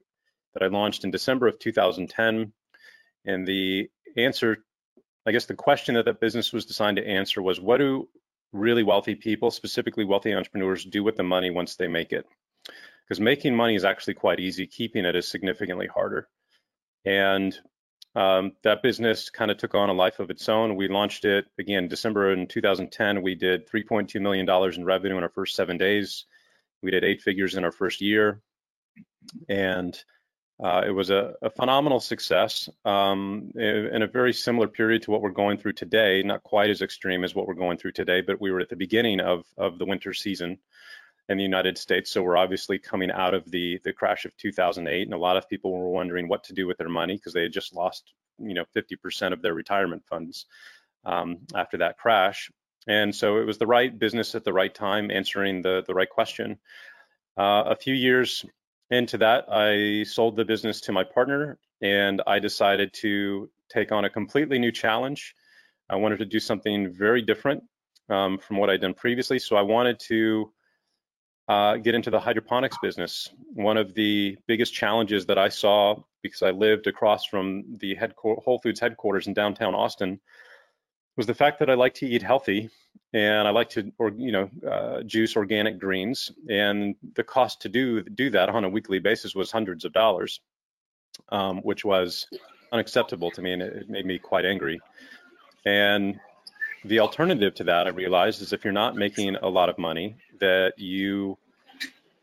that 0.53 0.63
i 0.63 0.67
launched 0.67 1.03
in 1.03 1.11
december 1.11 1.47
of 1.47 1.59
2010 1.59 2.53
and 3.25 3.47
the 3.47 3.89
answer 4.17 4.57
i 5.25 5.31
guess 5.31 5.45
the 5.45 5.53
question 5.53 5.95
that 5.95 6.05
that 6.05 6.19
business 6.19 6.51
was 6.51 6.65
designed 6.65 6.97
to 6.97 7.07
answer 7.07 7.41
was 7.41 7.59
what 7.59 7.77
do 7.77 8.07
really 8.51 8.83
wealthy 8.83 9.15
people 9.15 9.49
specifically 9.49 10.05
wealthy 10.05 10.33
entrepreneurs 10.33 10.83
do 10.83 11.03
with 11.03 11.15
the 11.15 11.23
money 11.23 11.49
once 11.49 11.75
they 11.75 11.87
make 11.87 12.11
it 12.11 12.25
because 13.07 13.19
making 13.19 13.55
money 13.55 13.75
is 13.75 13.85
actually 13.85 14.15
quite 14.15 14.39
easy. 14.39 14.67
Keeping 14.67 15.05
it 15.05 15.15
is 15.15 15.27
significantly 15.27 15.87
harder. 15.87 16.27
And 17.05 17.57
um, 18.15 18.53
that 18.63 18.83
business 18.83 19.29
kind 19.29 19.51
of 19.51 19.57
took 19.57 19.75
on 19.75 19.89
a 19.89 19.93
life 19.93 20.19
of 20.19 20.29
its 20.29 20.47
own. 20.47 20.75
We 20.75 20.87
launched 20.87 21.25
it 21.25 21.45
again 21.57 21.83
in 21.83 21.87
December 21.89 22.31
in 22.31 22.47
2010. 22.47 23.21
We 23.21 23.35
did 23.35 23.67
3.2 23.67 24.21
million 24.21 24.45
dollars 24.45 24.77
in 24.77 24.85
revenue 24.85 25.17
in 25.17 25.23
our 25.23 25.29
first 25.29 25.55
seven 25.55 25.77
days. 25.77 26.25
We 26.81 26.91
did 26.91 27.03
eight 27.03 27.21
figures 27.21 27.55
in 27.55 27.63
our 27.63 27.71
first 27.71 28.01
year, 28.01 28.41
and 29.49 29.97
Uh, 30.63 30.83
it 30.85 30.91
was 30.91 31.09
a, 31.09 31.33
a 31.41 31.49
phenomenal 31.49 31.99
success 31.99 32.69
um, 32.85 33.51
in 33.55 34.01
a 34.01 34.07
very 34.07 34.31
similar 34.31 34.67
period 34.67 35.01
to 35.01 35.11
what 35.11 35.21
we're 35.21 35.31
going 35.31 35.57
through 35.57 35.73
today, 35.73 36.21
not 36.23 36.43
quite 36.43 36.69
as 36.69 36.81
extreme 36.81 37.23
as 37.23 37.33
what 37.35 37.47
we're 37.47 37.53
going 37.53 37.77
through 37.77 37.91
today, 37.91 38.21
but 38.21 38.39
we 38.39 38.51
were 38.51 38.61
at 38.61 38.69
the 38.69 38.75
beginning 38.75 39.19
of, 39.19 39.45
of 39.57 39.77
the 39.79 39.85
winter 39.85 40.13
season 40.13 40.57
in 41.29 41.37
the 41.37 41.43
United 41.43 41.77
States. 41.77 42.11
So 42.11 42.21
we're 42.21 42.37
obviously 42.37 42.79
coming 42.79 43.11
out 43.11 43.33
of 43.33 43.49
the, 43.49 43.79
the 43.83 43.93
crash 43.93 44.25
of 44.25 44.35
2008, 44.37 45.03
and 45.03 45.13
a 45.13 45.17
lot 45.17 45.37
of 45.37 45.47
people 45.49 45.71
were 45.71 45.89
wondering 45.89 46.27
what 46.27 46.43
to 46.45 46.53
do 46.53 46.67
with 46.67 46.77
their 46.77 46.89
money 46.89 47.15
because 47.15 47.33
they 47.33 47.43
had 47.43 47.53
just 47.53 47.73
lost, 47.73 48.13
you 48.39 48.53
know, 48.53 48.65
50% 48.75 49.33
of 49.33 49.41
their 49.41 49.53
retirement 49.53 50.03
funds 50.09 50.45
um, 51.05 51.39
after 51.55 51.77
that 51.77 51.97
crash. 51.97 52.51
And 52.87 53.15
so 53.15 53.37
it 53.37 53.45
was 53.45 53.57
the 53.57 53.67
right 53.67 53.97
business 53.97 54.35
at 54.35 54.43
the 54.43 54.53
right 54.53 54.73
time, 54.73 55.09
answering 55.09 55.61
the, 55.61 55.83
the 55.87 55.93
right 55.93 56.09
question. 56.09 56.59
Uh, 57.37 57.63
a 57.67 57.75
few 57.75 57.93
years 57.93 58.45
into 58.91 59.19
that, 59.19 59.45
I 59.49 60.03
sold 60.03 60.35
the 60.35 60.45
business 60.45 60.81
to 60.81 60.91
my 60.91 61.03
partner 61.03 61.57
and 61.81 62.21
I 62.27 62.39
decided 62.39 62.93
to 62.95 63.49
take 63.71 63.91
on 63.91 64.05
a 64.05 64.09
completely 64.09 64.59
new 64.59 64.71
challenge. 64.71 65.33
I 65.89 65.95
wanted 65.95 66.19
to 66.19 66.25
do 66.25 66.39
something 66.39 66.93
very 66.93 67.21
different 67.21 67.63
um, 68.09 68.37
from 68.37 68.57
what 68.57 68.69
I'd 68.69 68.81
done 68.81 68.93
previously. 68.93 69.39
So 69.39 69.55
I 69.55 69.61
wanted 69.61 69.99
to 70.07 70.51
uh, 71.47 71.77
get 71.77 71.95
into 71.95 72.09
the 72.09 72.19
hydroponics 72.19 72.77
business. 72.81 73.29
One 73.53 73.77
of 73.77 73.93
the 73.93 74.37
biggest 74.47 74.73
challenges 74.73 75.25
that 75.25 75.37
I 75.37 75.49
saw 75.49 76.01
because 76.21 76.41
I 76.41 76.51
lived 76.51 76.87
across 76.87 77.25
from 77.25 77.63
the 77.79 77.97
Whole 78.17 78.59
Foods 78.63 78.79
headquarters 78.79 79.27
in 79.27 79.33
downtown 79.33 79.75
Austin 79.75 80.19
was 81.17 81.27
the 81.27 81.33
fact 81.33 81.59
that 81.59 81.69
I 81.69 81.73
like 81.73 81.93
to 81.95 82.07
eat 82.07 82.23
healthy 82.23 82.69
and 83.13 83.47
I 83.47 83.51
like 83.51 83.69
to, 83.71 83.91
or 83.99 84.11
you 84.15 84.31
know, 84.31 84.49
uh, 84.67 85.03
juice 85.03 85.35
organic 85.35 85.79
greens, 85.79 86.31
and 86.49 86.95
the 87.15 87.23
cost 87.23 87.61
to 87.61 87.69
do 87.69 88.01
do 88.03 88.31
that 88.31 88.49
on 88.49 88.63
a 88.63 88.69
weekly 88.69 88.99
basis 88.99 89.35
was 89.35 89.51
hundreds 89.51 89.85
of 89.85 89.93
dollars, 89.93 90.41
um, 91.29 91.59
which 91.59 91.85
was 91.85 92.27
unacceptable 92.71 93.29
to 93.31 93.41
me, 93.41 93.53
and 93.53 93.61
it, 93.61 93.73
it 93.73 93.89
made 93.89 94.05
me 94.05 94.17
quite 94.17 94.45
angry. 94.45 94.79
And 95.65 96.19
the 96.85 96.99
alternative 96.99 97.55
to 97.55 97.63
that, 97.65 97.87
I 97.87 97.91
realized, 97.91 98.41
is 98.41 98.53
if 98.53 98.63
you're 98.63 98.73
not 98.73 98.95
making 98.95 99.35
a 99.35 99.47
lot 99.47 99.69
of 99.69 99.77
money, 99.77 100.15
that 100.39 100.73
you 100.77 101.37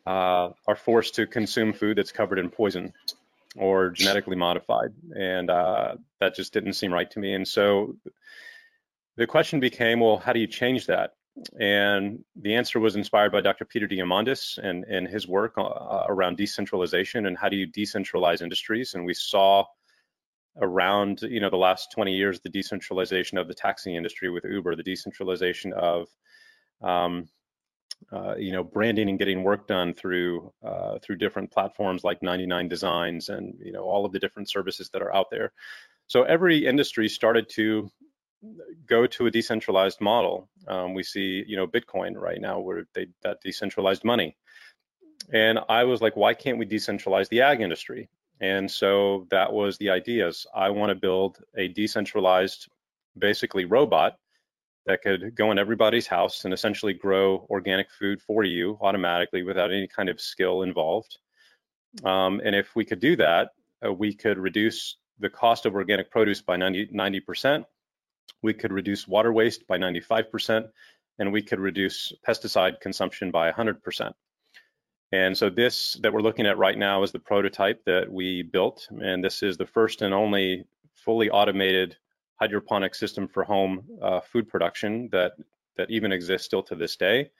uh, 0.07 0.51
are 0.67 0.77
forced 0.77 1.15
to 1.17 1.27
consume 1.27 1.73
food 1.73 1.97
that's 1.99 2.13
covered 2.13 2.39
in 2.39 2.51
poison 2.51 2.93
or 3.57 3.91
genetically 3.91 4.37
modified, 4.37 4.93
and 5.17 5.51
uh, 5.51 5.95
that 6.21 6.35
just 6.35 6.53
didn't 6.53 6.75
seem 6.75 6.93
right 6.93 7.11
to 7.11 7.19
me. 7.19 7.35
And 7.35 7.47
so 7.47 7.97
the 9.17 9.27
question 9.27 9.61
became, 9.61 10.01
well, 10.01 10.19
how 10.19 10.33
do 10.33 10.41
you 10.41 10.47
change 10.47 10.87
that? 10.87 11.15
And 11.59 12.25
the 12.37 12.55
answer 12.55 12.81
was 12.81 12.97
inspired 12.97 13.33
by 13.33 13.41
Dr. 13.41 13.65
Peter 13.65 13.89
Diamandis 13.89 14.59
and, 14.59 14.85
and 14.85 15.07
his 15.07 15.27
work 15.27 15.55
uh, 15.57 16.05
around 16.09 16.37
decentralization 16.37 17.27
and 17.27 17.37
how 17.37 17.49
do 17.49 17.57
you 17.57 17.67
decentralize 17.67 18.43
industries. 18.43 18.95
And 18.95 19.05
we 19.05 19.15
saw 19.15 19.65
around 20.59 21.23
you 21.23 21.41
know 21.41 21.51
the 21.51 21.57
last 21.57 21.93
20 21.93 22.13
years 22.13 22.41
the 22.41 22.49
decentralization 22.49 23.39
of 23.39 23.49
the 23.49 23.55
taxi 23.55 23.97
industry 23.97 24.31
with 24.31 24.45
Uber, 24.45 24.77
the 24.77 24.83
decentralization 24.83 25.73
of 25.73 26.09
um, 26.83 27.29
uh, 28.13 28.35
you 28.37 28.53
know 28.53 28.65
branding 28.65 29.09
and 29.09 29.19
getting 29.19 29.43
work 29.43 29.67
done 29.67 29.95
through 29.95 30.53
uh, 30.65 30.99
through 31.01 31.17
different 31.17 31.51
platforms 31.51 32.05
like 32.05 32.23
99 32.23 32.69
Designs 32.69 33.29
and 33.29 33.55
you 33.63 33.73
know 33.73 33.83
all 33.83 34.05
of 34.05 34.13
the 34.13 34.19
different 34.19 34.49
services 34.49 34.91
that 34.91 35.03
are 35.03 35.15
out 35.15 35.31
there. 35.31 35.53
So 36.07 36.25
every 36.25 36.67
industry 36.67 37.09
started 37.09 37.49
to 37.51 37.91
go 38.87 39.07
to 39.07 39.27
a 39.27 39.31
decentralized 39.31 40.01
model. 40.01 40.49
Um, 40.67 40.95
we 40.95 41.03
see, 41.03 41.45
you 41.47 41.57
know, 41.57 41.67
Bitcoin 41.67 42.17
right 42.17 42.41
now 42.41 42.59
where 42.59 42.87
they 42.95 43.07
that 43.23 43.41
decentralized 43.43 44.05
money. 44.05 44.37
And 45.33 45.61
I 45.69 45.85
was 45.85 46.01
like, 46.01 46.17
why 46.17 46.35
can't 46.35 46.59
we 46.59 46.67
decentralize 46.67 47.29
the 47.29 47.43
ag 47.43 47.61
industry? 47.61 48.09
And 48.41 48.71
so 48.71 49.27
that 49.31 49.53
was 49.53 49.77
the 49.79 49.91
ideas. 49.91 50.47
I 50.55 50.71
want 50.71 50.91
to 50.91 50.95
build 50.95 51.39
a 51.57 51.69
decentralized, 51.69 52.69
basically 53.19 53.67
robot 53.67 54.17
that 54.87 55.03
could 55.03 55.35
go 55.35 55.51
in 55.53 55.59
everybody's 55.59 56.07
house 56.07 56.45
and 56.45 56.55
essentially 56.55 56.95
grow 56.95 57.47
organic 57.51 57.91
food 57.91 58.23
for 58.23 58.45
you 58.45 58.79
automatically 58.81 59.43
without 59.43 59.71
any 59.71 59.87
kind 59.87 60.09
of 60.09 60.21
skill 60.21 60.63
involved. 60.63 61.19
Um, 62.03 62.41
and 62.43 62.55
if 62.55 62.75
we 62.75 62.85
could 62.85 63.01
do 63.01 63.17
that, 63.17 63.51
uh, 63.85 63.93
we 63.93 64.15
could 64.15 64.39
reduce 64.39 64.97
the 65.19 65.29
cost 65.29 65.67
of 65.67 65.75
organic 65.75 66.11
produce 66.11 66.41
by 66.41 66.57
90 66.57 67.21
percent 67.21 67.67
we 68.43 68.55
could 68.55 68.73
reduce 68.73 69.07
water 69.07 69.33
waste 69.33 69.67
by 69.67 69.79
95%, 69.79 70.69
and 71.19 71.33
we 71.33 71.43
could 71.43 71.61
reduce 71.61 72.13
pesticide 72.27 72.81
consumption 72.81 73.31
by 73.31 73.51
100%. 73.51 74.13
And 75.13 75.37
so 75.37 75.51
this 75.51 75.95
that 76.03 76.13
we're 76.13 76.21
looking 76.23 76.47
at 76.47 76.59
right 76.59 76.79
now 76.79 77.03
is 77.03 77.11
the 77.11 77.19
prototype 77.19 77.85
that 77.85 78.11
we 78.11 78.43
built, 78.43 78.89
and 78.91 79.25
this 79.25 79.43
is 79.43 79.57
the 79.57 79.67
first 79.67 80.03
and 80.03 80.15
only 80.15 80.65
fully 80.95 81.31
automated 81.31 81.97
hydroponic 82.37 82.95
system 82.95 83.27
for 83.27 83.45
home 83.45 83.85
uh, 84.01 84.21
food 84.21 84.49
production 84.49 85.09
that 85.11 85.33
that 85.77 85.91
even 85.91 86.13
exists 86.13 86.47
still 86.47 86.63
to 86.63 86.75
this 86.75 86.97
day. 86.97 87.31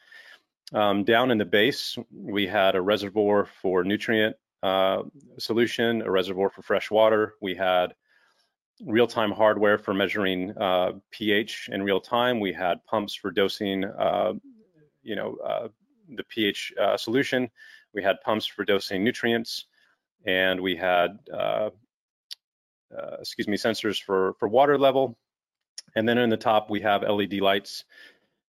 Um, 0.73 1.05
down 1.05 1.31
in 1.31 1.39
the 1.39 1.45
base, 1.45 1.97
we 2.13 2.47
had 2.47 2.75
a 2.75 2.81
reservoir 2.81 3.47
for 3.61 3.85
nutrient 3.85 4.37
uh, 4.63 5.03
solution, 5.39 6.03
a 6.03 6.11
reservoir 6.11 6.51
for 6.51 6.63
fresh 6.63 6.91
water. 6.91 7.35
We 7.41 7.55
had 7.55 7.95
real-time 8.87 9.33
hardware 9.33 9.79
for 9.79 9.93
measuring 9.93 10.57
uh, 10.57 10.93
pH 11.11 11.69
in 11.73 11.83
real 11.83 12.01
time. 12.01 12.41
We 12.41 12.53
had 12.53 12.85
pumps 12.87 13.15
for 13.15 13.31
dosing, 13.31 13.85
uh, 13.85 14.35
you 15.03 15.17
know, 15.17 15.37
uh, 15.45 15.69
the 16.15 16.25
pH 16.25 16.73
uh, 16.81 16.97
solution. 16.97 17.51
We 17.93 18.03
had 18.03 18.21
pumps 18.21 18.47
for 18.47 18.65
dosing 18.65 19.05
nutrients, 19.05 19.67
and 20.25 20.61
we 20.61 20.77
had, 20.77 21.19
uh, 21.33 21.71
uh, 22.97 23.17
excuse 23.21 23.49
me, 23.49 23.57
sensors 23.57 24.03
for 24.03 24.35
for 24.39 24.49
water 24.49 24.79
level. 24.79 25.19
And 25.97 26.09
then 26.09 26.19
in 26.19 26.31
the 26.31 26.37
top, 26.37 26.71
we 26.71 26.81
have 26.83 27.03
LED 27.03 27.35
lights 27.35 27.85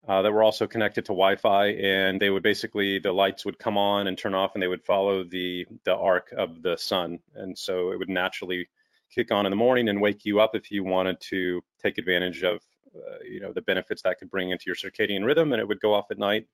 that 0.06 0.32
were 0.32 0.42
also 0.42 0.66
connected 0.66 1.04
to 1.04 1.12
Wi-Fi, 1.12 1.66
and 1.66 2.20
they 2.20 2.30
would 2.30 2.42
basically 2.42 2.98
the 2.98 3.12
lights 3.12 3.44
would 3.44 3.58
come 3.58 3.76
on 3.76 4.06
and 4.06 4.16
turn 4.16 4.34
off, 4.34 4.54
and 4.54 4.62
they 4.62 4.68
would 4.68 4.84
follow 4.84 5.24
the 5.24 5.66
the 5.84 5.94
arc 5.94 6.32
of 6.32 6.62
the 6.62 6.76
sun, 6.76 7.18
and 7.34 7.58
so 7.58 7.92
it 7.92 7.98
would 7.98 8.08
naturally 8.08 8.68
kick 9.10 9.30
on 9.32 9.46
in 9.46 9.50
the 9.50 9.56
morning 9.56 9.88
and 9.88 10.00
wake 10.00 10.24
you 10.24 10.40
up 10.40 10.54
if 10.54 10.70
you 10.70 10.84
wanted 10.84 11.20
to 11.20 11.62
take 11.82 11.98
advantage 11.98 12.42
of 12.42 12.60
uh, 12.94 13.18
you 13.24 13.40
know 13.40 13.52
the 13.52 13.62
benefits 13.62 14.02
that 14.02 14.18
could 14.18 14.30
bring 14.30 14.50
into 14.50 14.64
your 14.66 14.74
circadian 14.74 15.24
rhythm 15.24 15.52
and 15.52 15.60
it 15.60 15.68
would 15.68 15.80
go 15.80 15.94
off 15.94 16.10
at 16.10 16.18
night 16.18 16.46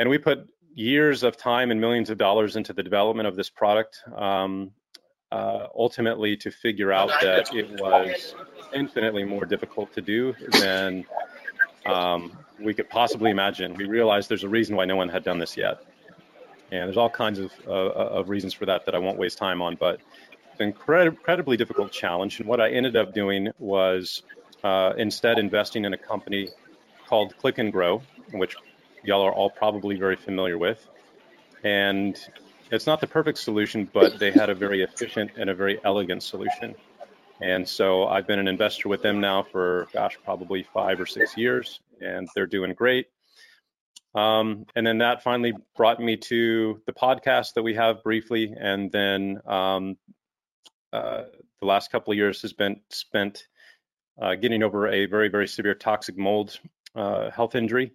and 0.00 0.08
we 0.08 0.16
put 0.16 0.48
years 0.74 1.22
of 1.22 1.36
time 1.36 1.70
and 1.70 1.78
millions 1.78 2.08
of 2.08 2.16
dollars 2.16 2.56
into 2.56 2.72
the 2.72 2.82
development 2.82 3.28
of 3.28 3.36
this 3.36 3.50
product 3.50 4.02
um, 4.16 4.70
uh, 5.30 5.66
ultimately 5.76 6.34
to 6.38 6.50
figure 6.50 6.90
out 6.90 7.10
that 7.20 7.54
it 7.54 7.68
was 7.78 8.34
infinitely 8.72 9.24
more 9.24 9.44
difficult 9.44 9.92
to 9.92 10.00
do 10.00 10.34
than 10.52 11.04
um, 11.84 12.32
we 12.58 12.72
could 12.72 12.88
possibly 12.88 13.30
imagine. 13.30 13.74
We 13.74 13.84
realized 13.84 14.30
there's 14.30 14.42
a 14.42 14.48
reason 14.48 14.74
why 14.74 14.86
no 14.86 14.96
one 14.96 15.10
had 15.10 15.22
done 15.22 15.38
this 15.38 15.54
yet. 15.54 15.82
And 16.72 16.84
there's 16.86 16.96
all 16.96 17.10
kinds 17.10 17.38
of, 17.38 17.52
uh, 17.66 17.70
of 17.70 18.30
reasons 18.30 18.54
for 18.54 18.64
that 18.64 18.86
that 18.86 18.94
I 18.94 18.98
won't 18.98 19.18
waste 19.18 19.36
time 19.36 19.60
on. 19.60 19.76
But 19.76 20.00
it's 20.50 20.60
an 20.60 20.72
incred- 20.72 21.08
incredibly 21.08 21.58
difficult 21.58 21.92
challenge. 21.92 22.40
And 22.40 22.48
what 22.48 22.60
I 22.60 22.70
ended 22.70 22.96
up 22.96 23.12
doing 23.12 23.48
was 23.58 24.22
uh, 24.64 24.94
instead 24.96 25.38
investing 25.38 25.84
in 25.84 25.92
a 25.92 25.98
company 25.98 26.48
called 27.06 27.36
Click 27.36 27.58
and 27.58 27.70
Grow, 27.70 28.00
which 28.32 28.56
y'all 29.04 29.22
are 29.22 29.32
all 29.32 29.50
probably 29.50 29.96
very 29.96 30.16
familiar 30.16 30.58
with. 30.58 30.86
And 31.64 32.18
it's 32.70 32.86
not 32.86 33.00
the 33.00 33.06
perfect 33.06 33.38
solution, 33.38 33.88
but 33.92 34.18
they 34.18 34.30
had 34.30 34.50
a 34.50 34.54
very 34.54 34.82
efficient 34.82 35.32
and 35.36 35.50
a 35.50 35.54
very 35.54 35.80
elegant 35.84 36.22
solution. 36.22 36.74
And 37.40 37.66
so 37.66 38.06
I've 38.06 38.26
been 38.26 38.38
an 38.38 38.48
investor 38.48 38.88
with 38.88 39.02
them 39.02 39.20
now 39.20 39.42
for, 39.42 39.88
gosh, 39.92 40.18
probably 40.24 40.62
five 40.74 41.00
or 41.00 41.06
six 41.06 41.36
years, 41.36 41.80
and 42.00 42.28
they're 42.34 42.46
doing 42.46 42.74
great. 42.74 43.06
Um, 44.14 44.66
and 44.74 44.86
then 44.86 44.98
that 44.98 45.22
finally 45.22 45.54
brought 45.76 46.00
me 46.00 46.16
to 46.16 46.80
the 46.86 46.92
podcast 46.92 47.54
that 47.54 47.62
we 47.62 47.74
have 47.74 48.02
briefly, 48.02 48.54
and 48.58 48.90
then 48.92 49.40
um, 49.46 49.96
uh, 50.92 51.22
the 51.60 51.66
last 51.66 51.90
couple 51.90 52.12
of 52.12 52.16
years 52.16 52.42
has 52.42 52.52
been 52.52 52.80
spent 52.90 53.46
uh, 54.20 54.34
getting 54.34 54.62
over 54.62 54.88
a 54.88 55.06
very, 55.06 55.28
very 55.28 55.48
severe 55.48 55.74
toxic 55.74 56.18
mold 56.18 56.58
uh, 56.94 57.30
health 57.30 57.54
injury. 57.54 57.92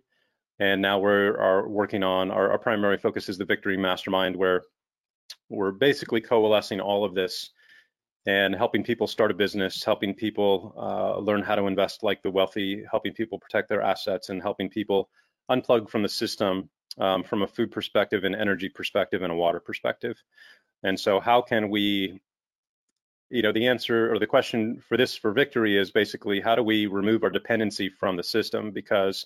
And 0.60 0.82
now 0.82 1.00
we're 1.00 1.38
are 1.38 1.68
working 1.68 2.04
on 2.04 2.32
our, 2.32 2.52
our, 2.52 2.58
primary 2.58 2.98
focus 2.98 3.28
is 3.28 3.38
the 3.38 3.46
Victory 3.46 3.76
Mastermind, 3.76 4.36
where 4.36 4.64
we're 5.50 5.72
basically 5.72 6.22
coalescing 6.22 6.80
all 6.80 7.04
of 7.04 7.14
this 7.14 7.52
and 8.26 8.56
helping 8.56 8.84
people 8.84 9.06
start 9.06 9.32
a 9.32 9.34
business, 9.34 9.84
helping 9.84 10.14
people 10.14 10.74
uh, 10.78 11.20
learn 11.20 11.44
how 11.44 11.56
to 11.56 11.68
invest 11.68 12.04
like 12.04 12.24
the 12.24 12.32
wealthy, 12.32 12.84
helping 12.90 13.14
people 13.14 13.38
protect 13.38 13.70
their 13.70 13.82
assets, 13.82 14.30
and 14.30 14.42
helping 14.42 14.70
people 14.70 15.10
unplug 15.52 15.90
from 15.90 16.02
the 16.02 16.10
system 16.10 16.70
um, 16.98 17.24
from 17.24 17.42
a 17.42 17.48
food 17.48 17.72
perspective, 17.72 18.24
an 18.24 18.34
energy 18.34 18.70
perspective, 18.70 19.22
and 19.22 19.32
a 19.32 19.36
water 19.36 19.60
perspective. 19.60 20.18
And 20.84 21.00
so, 21.00 21.20
how 21.20 21.42
can 21.42 21.70
we 21.70 22.22
you 23.30 23.42
know, 23.42 23.52
the 23.52 23.68
answer 23.68 24.14
or 24.14 24.20
the 24.20 24.28
question 24.28 24.80
for 24.88 24.98
this 24.98 25.16
for 25.16 25.32
victory 25.32 25.78
is 25.78 25.92
basically 25.92 26.40
how 26.40 26.56
do 26.56 26.64
we 26.64 26.86
remove 26.86 27.24
our 27.24 27.30
dependency 27.30 27.90
from 27.90 28.16
the 28.16 28.24
system? 28.24 28.72
Because 28.72 29.26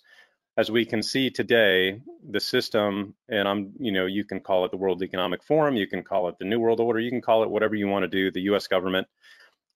as 0.60 0.70
we 0.70 0.86
can 0.86 1.02
see 1.02 1.30
today, 1.30 2.02
the 2.32 2.40
system, 2.40 3.16
and 3.30 3.48
I'm, 3.48 3.72
you 3.80 3.94
know, 3.94 4.08
you 4.08 4.26
can 4.26 4.42
call 4.42 4.66
it 4.66 4.72
the 4.72 4.78
World 4.78 5.02
Economic 5.02 5.42
Forum, 5.42 5.78
you 5.78 5.88
can 5.88 6.04
call 6.04 6.28
it 6.28 6.38
the 6.38 6.44
New 6.44 6.60
World 6.60 6.82
Order, 6.82 7.00
you 7.00 7.10
can 7.10 7.22
call 7.22 7.44
it 7.44 7.50
whatever 7.50 7.76
you 7.76 7.88
want 7.88 8.04
to 8.04 8.10
do, 8.10 8.30
the 8.30 8.42
US 8.54 8.68
government. 8.68 9.08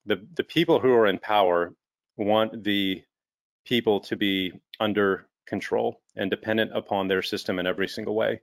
The, 0.04 0.16
the 0.34 0.44
people 0.44 0.80
who 0.80 0.92
are 0.92 1.06
in 1.06 1.18
power 1.18 1.72
want 2.18 2.64
the 2.64 3.02
people 3.64 4.00
to 4.00 4.14
be 4.14 4.52
under 4.78 5.26
control 5.46 6.02
and 6.16 6.30
dependent 6.30 6.76
upon 6.76 7.08
their 7.08 7.22
system 7.22 7.58
in 7.58 7.66
every 7.66 7.88
single 7.88 8.14
way. 8.14 8.42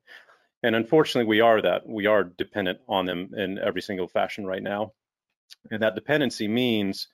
And 0.63 0.75
unfortunately, 0.75 1.29
we 1.29 1.41
are 1.41 1.62
that. 1.62 1.88
We 1.88 2.07
are 2.07 2.24
dependent 2.24 2.79
on 2.89 3.05
them 3.05 3.29
in 3.38 3.60
every 3.60 3.83
single 3.83 4.07
fashion 4.07 4.48
right 4.48 4.63
now. 4.63 4.93
And 5.69 5.83
that 5.83 5.93
dependency 5.93 6.48
means 6.48 7.07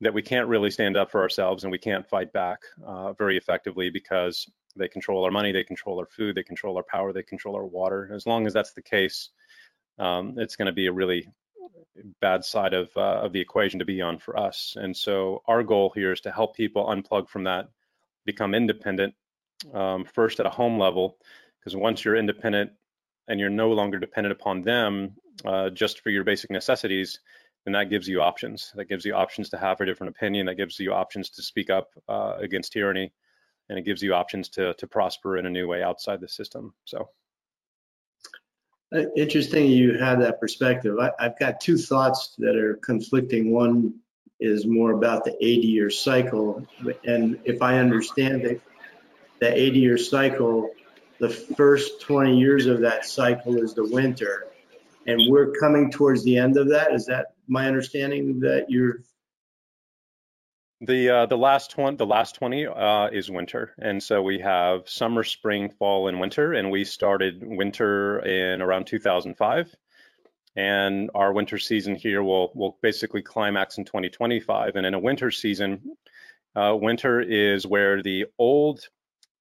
that 0.00 0.14
we 0.14 0.22
can't 0.22 0.48
really 0.48 0.70
stand 0.70 0.96
up 0.96 1.10
for 1.10 1.22
ourselves 1.22 1.64
and 1.64 1.70
we 1.70 1.78
can't 1.78 2.08
fight 2.08 2.32
back 2.32 2.58
uh, 2.86 3.12
very 3.12 3.36
effectively 3.36 3.90
because 3.90 4.48
they 4.76 4.88
control 4.88 5.24
our 5.24 5.30
money, 5.30 5.52
they 5.52 5.64
control 5.64 5.98
our 5.98 6.06
food, 6.06 6.34
they 6.34 6.42
control 6.42 6.76
our 6.76 6.82
power, 6.82 7.12
they 7.12 7.22
control 7.22 7.54
our 7.54 7.66
water. 7.66 8.10
As 8.12 8.26
long 8.26 8.46
as 8.46 8.52
that's 8.52 8.72
the 8.72 8.82
case, 8.82 9.30
um, 9.98 10.34
it's 10.36 10.56
going 10.56 10.66
to 10.66 10.72
be 10.72 10.88
a 10.88 10.92
really 10.92 11.28
bad 12.20 12.44
side 12.44 12.74
of 12.74 12.90
uh, 12.96 13.20
of 13.22 13.32
the 13.32 13.40
equation 13.40 13.78
to 13.78 13.84
be 13.84 14.02
on 14.02 14.18
for 14.18 14.36
us. 14.36 14.76
And 14.78 14.96
so 14.96 15.42
our 15.46 15.62
goal 15.62 15.92
here 15.94 16.12
is 16.12 16.20
to 16.22 16.32
help 16.32 16.56
people 16.56 16.86
unplug 16.86 17.28
from 17.28 17.44
that, 17.44 17.68
become 18.24 18.54
independent 18.54 19.14
um, 19.72 20.04
first 20.04 20.40
at 20.40 20.46
a 20.46 20.50
home 20.50 20.78
level, 20.78 21.18
because 21.60 21.76
once 21.76 22.04
you're 22.04 22.16
independent 22.16 22.72
and 23.28 23.40
you're 23.40 23.50
no 23.50 23.70
longer 23.72 23.98
dependent 23.98 24.32
upon 24.32 24.62
them 24.62 25.14
uh, 25.44 25.70
just 25.70 26.00
for 26.00 26.10
your 26.10 26.24
basic 26.24 26.50
necessities, 26.50 27.20
then 27.64 27.72
that 27.72 27.90
gives 27.90 28.06
you 28.06 28.20
options. 28.20 28.72
That 28.74 28.88
gives 28.88 29.04
you 29.04 29.14
options 29.14 29.50
to 29.50 29.58
have 29.58 29.80
a 29.80 29.86
different 29.86 30.14
opinion. 30.16 30.46
That 30.46 30.56
gives 30.56 30.78
you 30.78 30.92
options 30.92 31.30
to 31.30 31.42
speak 31.42 31.70
up 31.70 31.90
uh, 32.08 32.36
against 32.38 32.72
tyranny, 32.72 33.12
and 33.68 33.78
it 33.78 33.84
gives 33.84 34.02
you 34.02 34.14
options 34.14 34.50
to 34.50 34.74
to 34.74 34.86
prosper 34.86 35.36
in 35.36 35.46
a 35.46 35.50
new 35.50 35.66
way 35.66 35.82
outside 35.82 36.20
the 36.20 36.28
system. 36.28 36.74
So. 36.84 37.10
Interesting 39.16 39.66
you 39.66 39.98
have 39.98 40.20
that 40.20 40.38
perspective. 40.38 40.96
I, 41.00 41.10
have 41.18 41.36
got 41.36 41.60
two 41.60 41.76
thoughts 41.76 42.36
that 42.38 42.54
are 42.54 42.74
conflicting. 42.74 43.50
One 43.50 43.94
is 44.38 44.66
more 44.66 44.92
about 44.92 45.24
the 45.24 45.32
80 45.32 45.66
year 45.66 45.90
cycle. 45.90 46.64
And 47.04 47.40
if 47.44 47.60
I 47.60 47.78
understand 47.78 48.42
it, 48.42 48.62
the 49.40 49.52
80 49.52 49.78
year 49.80 49.98
cycle, 49.98 50.70
the 51.18 51.28
first 51.28 52.02
20 52.02 52.38
years 52.38 52.66
of 52.66 52.80
that 52.80 53.04
cycle 53.04 53.58
is 53.58 53.74
the 53.74 53.84
winter. 53.84 54.46
And 55.08 55.20
we're 55.28 55.52
coming 55.52 55.90
towards 55.90 56.22
the 56.22 56.38
end 56.38 56.56
of 56.56 56.68
that. 56.68 56.92
Is 56.92 57.06
that 57.06 57.33
my 57.46 57.66
understanding 57.66 58.40
that 58.40 58.66
you're 58.68 59.00
the 60.80 61.08
uh, 61.08 61.26
the 61.26 61.38
last 61.38 61.78
one, 61.78 61.96
the 61.96 62.06
last 62.06 62.34
20 62.34 62.66
uh, 62.66 63.06
is 63.06 63.30
winter, 63.30 63.74
and 63.78 64.02
so 64.02 64.22
we 64.22 64.40
have 64.40 64.88
summer, 64.88 65.24
spring, 65.24 65.70
fall, 65.70 66.08
and 66.08 66.20
winter. 66.20 66.52
And 66.52 66.70
we 66.70 66.84
started 66.84 67.42
winter 67.42 68.18
in 68.20 68.60
around 68.60 68.86
2005, 68.86 69.74
and 70.56 71.10
our 71.14 71.32
winter 71.32 71.58
season 71.58 71.94
here 71.94 72.22
will 72.22 72.50
will 72.54 72.76
basically 72.82 73.22
climax 73.22 73.78
in 73.78 73.84
2025. 73.84 74.76
And 74.76 74.86
in 74.86 74.94
a 74.94 74.98
winter 74.98 75.30
season, 75.30 75.96
uh, 76.56 76.76
winter 76.78 77.20
is 77.20 77.66
where 77.66 78.02
the 78.02 78.26
old 78.38 78.80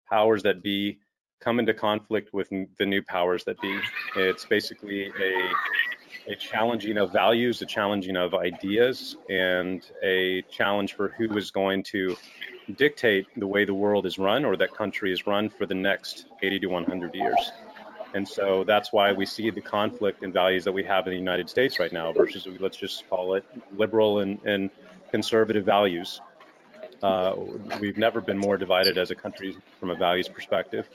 powers 0.09 0.43
that 0.43 0.63
be 0.63 0.99
come 1.41 1.59
into 1.59 1.73
conflict 1.73 2.33
with 2.33 2.49
the 2.49 2.85
new 2.85 3.01
powers 3.01 3.43
that 3.43 3.59
be. 3.59 3.79
It's 4.15 4.45
basically 4.45 5.07
a 5.07 5.49
a 6.27 6.35
challenging 6.35 6.97
of 6.97 7.11
values, 7.11 7.61
a 7.61 7.65
challenging 7.65 8.15
of 8.15 8.33
ideas, 8.33 9.17
and 9.29 9.85
a 10.01 10.41
challenge 10.43 10.93
for 10.93 11.09
who 11.09 11.37
is 11.37 11.51
going 11.51 11.83
to 11.83 12.15
dictate 12.75 13.27
the 13.37 13.47
way 13.47 13.65
the 13.65 13.73
world 13.73 14.05
is 14.05 14.17
run 14.17 14.45
or 14.45 14.55
that 14.55 14.73
country 14.73 15.11
is 15.11 15.27
run 15.27 15.49
for 15.49 15.65
the 15.65 15.73
next 15.73 16.27
80 16.41 16.59
to 16.59 16.67
100 16.67 17.13
years. 17.13 17.51
And 18.13 18.27
so 18.27 18.63
that's 18.63 18.93
why 18.93 19.11
we 19.11 19.25
see 19.25 19.49
the 19.49 19.61
conflict 19.61 20.23
in 20.23 20.31
values 20.31 20.63
that 20.65 20.71
we 20.71 20.83
have 20.83 21.07
in 21.07 21.11
the 21.11 21.17
United 21.17 21.49
States 21.49 21.79
right 21.79 21.91
now 21.91 22.11
versus, 22.13 22.47
let's 22.59 22.77
just 22.77 23.09
call 23.09 23.33
it 23.33 23.43
liberal 23.75 24.19
and, 24.19 24.39
and 24.45 24.69
conservative 25.11 25.65
values. 25.65 26.21
Uh, 27.01 27.35
we've 27.81 27.97
never 27.97 28.21
been 28.21 28.37
more 28.37 28.55
divided 28.55 28.97
as 28.97 29.11
a 29.11 29.15
country 29.15 29.57
from 29.79 29.89
a 29.89 29.95
values 29.95 30.29
perspective. 30.29 30.87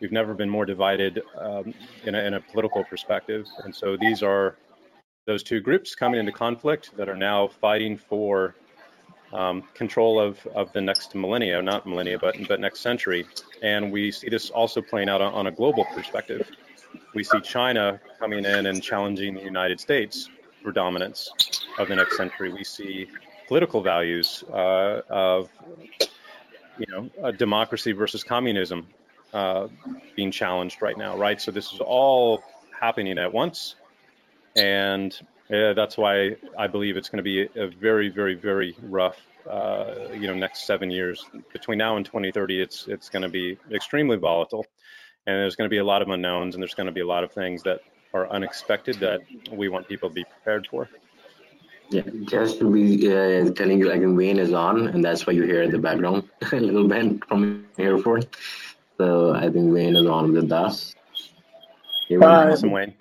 We've 0.00 0.12
never 0.12 0.34
been 0.34 0.50
more 0.50 0.66
divided 0.66 1.22
um, 1.38 1.72
in, 2.04 2.14
a, 2.14 2.18
in 2.18 2.34
a 2.34 2.40
political 2.40 2.84
perspective. 2.84 3.46
And 3.64 3.74
so 3.74 3.96
these 3.96 4.22
are 4.22 4.56
those 5.26 5.42
two 5.42 5.60
groups 5.60 5.94
coming 5.96 6.20
into 6.20 6.30
conflict 6.30 6.96
that 6.96 7.08
are 7.08 7.16
now 7.16 7.48
fighting 7.48 7.96
for 7.96 8.54
um, 9.32 9.64
control 9.74 10.20
of, 10.20 10.38
of 10.54 10.72
the 10.72 10.80
next 10.80 11.16
millennia, 11.16 11.60
not 11.60 11.84
millennia, 11.84 12.16
but, 12.16 12.36
but 12.46 12.60
next 12.60 12.80
century. 12.80 13.26
And 13.60 13.90
we 13.90 14.12
see 14.12 14.28
this 14.28 14.50
also 14.50 14.80
playing 14.80 15.08
out 15.08 15.20
on, 15.20 15.34
on 15.34 15.48
a 15.48 15.50
global 15.50 15.84
perspective. 15.86 16.48
We 17.12 17.24
see 17.24 17.40
China 17.40 18.00
coming 18.20 18.44
in 18.44 18.66
and 18.66 18.80
challenging 18.80 19.34
the 19.34 19.42
United 19.42 19.80
States 19.80 20.30
for 20.62 20.70
dominance 20.70 21.28
of 21.80 21.88
the 21.88 21.96
next 21.96 22.16
century. 22.16 22.52
We 22.52 22.62
see 22.62 23.08
political 23.48 23.82
values 23.82 24.44
uh, 24.52 25.02
of, 25.08 25.50
you 26.78 26.86
know, 26.88 27.32
democracy 27.32 27.90
versus 27.90 28.22
communism 28.22 28.86
uh, 29.34 29.66
being 30.14 30.30
challenged 30.30 30.80
right 30.80 30.96
now, 30.96 31.18
right? 31.18 31.40
So 31.40 31.50
this 31.50 31.72
is 31.72 31.80
all 31.80 32.44
happening 32.80 33.18
at 33.18 33.32
once 33.32 33.74
and 34.56 35.18
yeah, 35.48 35.72
that's 35.74 35.96
why 35.96 36.36
I 36.58 36.66
believe 36.66 36.96
it's 36.96 37.08
going 37.08 37.18
to 37.18 37.22
be 37.22 37.48
a 37.60 37.68
very, 37.68 38.08
very, 38.08 38.34
very 38.34 38.76
rough, 38.82 39.18
uh, 39.48 40.08
you 40.12 40.26
know, 40.26 40.34
next 40.34 40.66
seven 40.66 40.90
years. 40.90 41.24
Between 41.52 41.78
now 41.78 41.96
and 41.96 42.04
2030, 42.04 42.60
it's 42.60 42.88
it's 42.88 43.08
going 43.08 43.22
to 43.22 43.28
be 43.28 43.58
extremely 43.72 44.16
volatile, 44.16 44.66
and 45.26 45.36
there's 45.36 45.56
going 45.56 45.68
to 45.68 45.74
be 45.74 45.78
a 45.78 45.84
lot 45.84 46.02
of 46.02 46.08
unknowns, 46.08 46.54
and 46.54 46.62
there's 46.62 46.74
going 46.74 46.86
to 46.86 46.92
be 46.92 47.00
a 47.00 47.06
lot 47.06 47.22
of 47.22 47.32
things 47.32 47.62
that 47.62 47.80
are 48.12 48.28
unexpected 48.30 48.96
that 48.96 49.20
we 49.52 49.68
want 49.68 49.86
people 49.88 50.08
to 50.08 50.14
be 50.14 50.24
prepared 50.24 50.66
for. 50.66 50.88
Yeah, 51.90 52.02
just 52.24 52.58
to 52.58 52.72
be 52.72 53.06
uh, 53.06 53.52
telling 53.52 53.78
you, 53.78 53.88
like 53.88 54.00
Wayne 54.02 54.40
is 54.40 54.52
on, 54.52 54.88
and 54.88 55.04
that's 55.04 55.26
why 55.26 55.34
you 55.34 55.44
hear 55.44 55.68
the 55.68 55.78
background 55.78 56.28
a 56.52 56.56
little 56.56 56.88
bit 56.88 57.24
from 57.26 57.66
the 57.76 57.82
airport. 57.82 58.36
So 58.98 59.34
I 59.34 59.50
think 59.50 59.72
Wayne 59.72 59.94
is 59.94 60.06
on 60.06 60.32
with 60.32 60.50
us. 60.50 60.94
Here 62.08 62.20
Hi. 62.20 62.50
Awesome, 62.50 62.72
Wayne. 62.72 62.94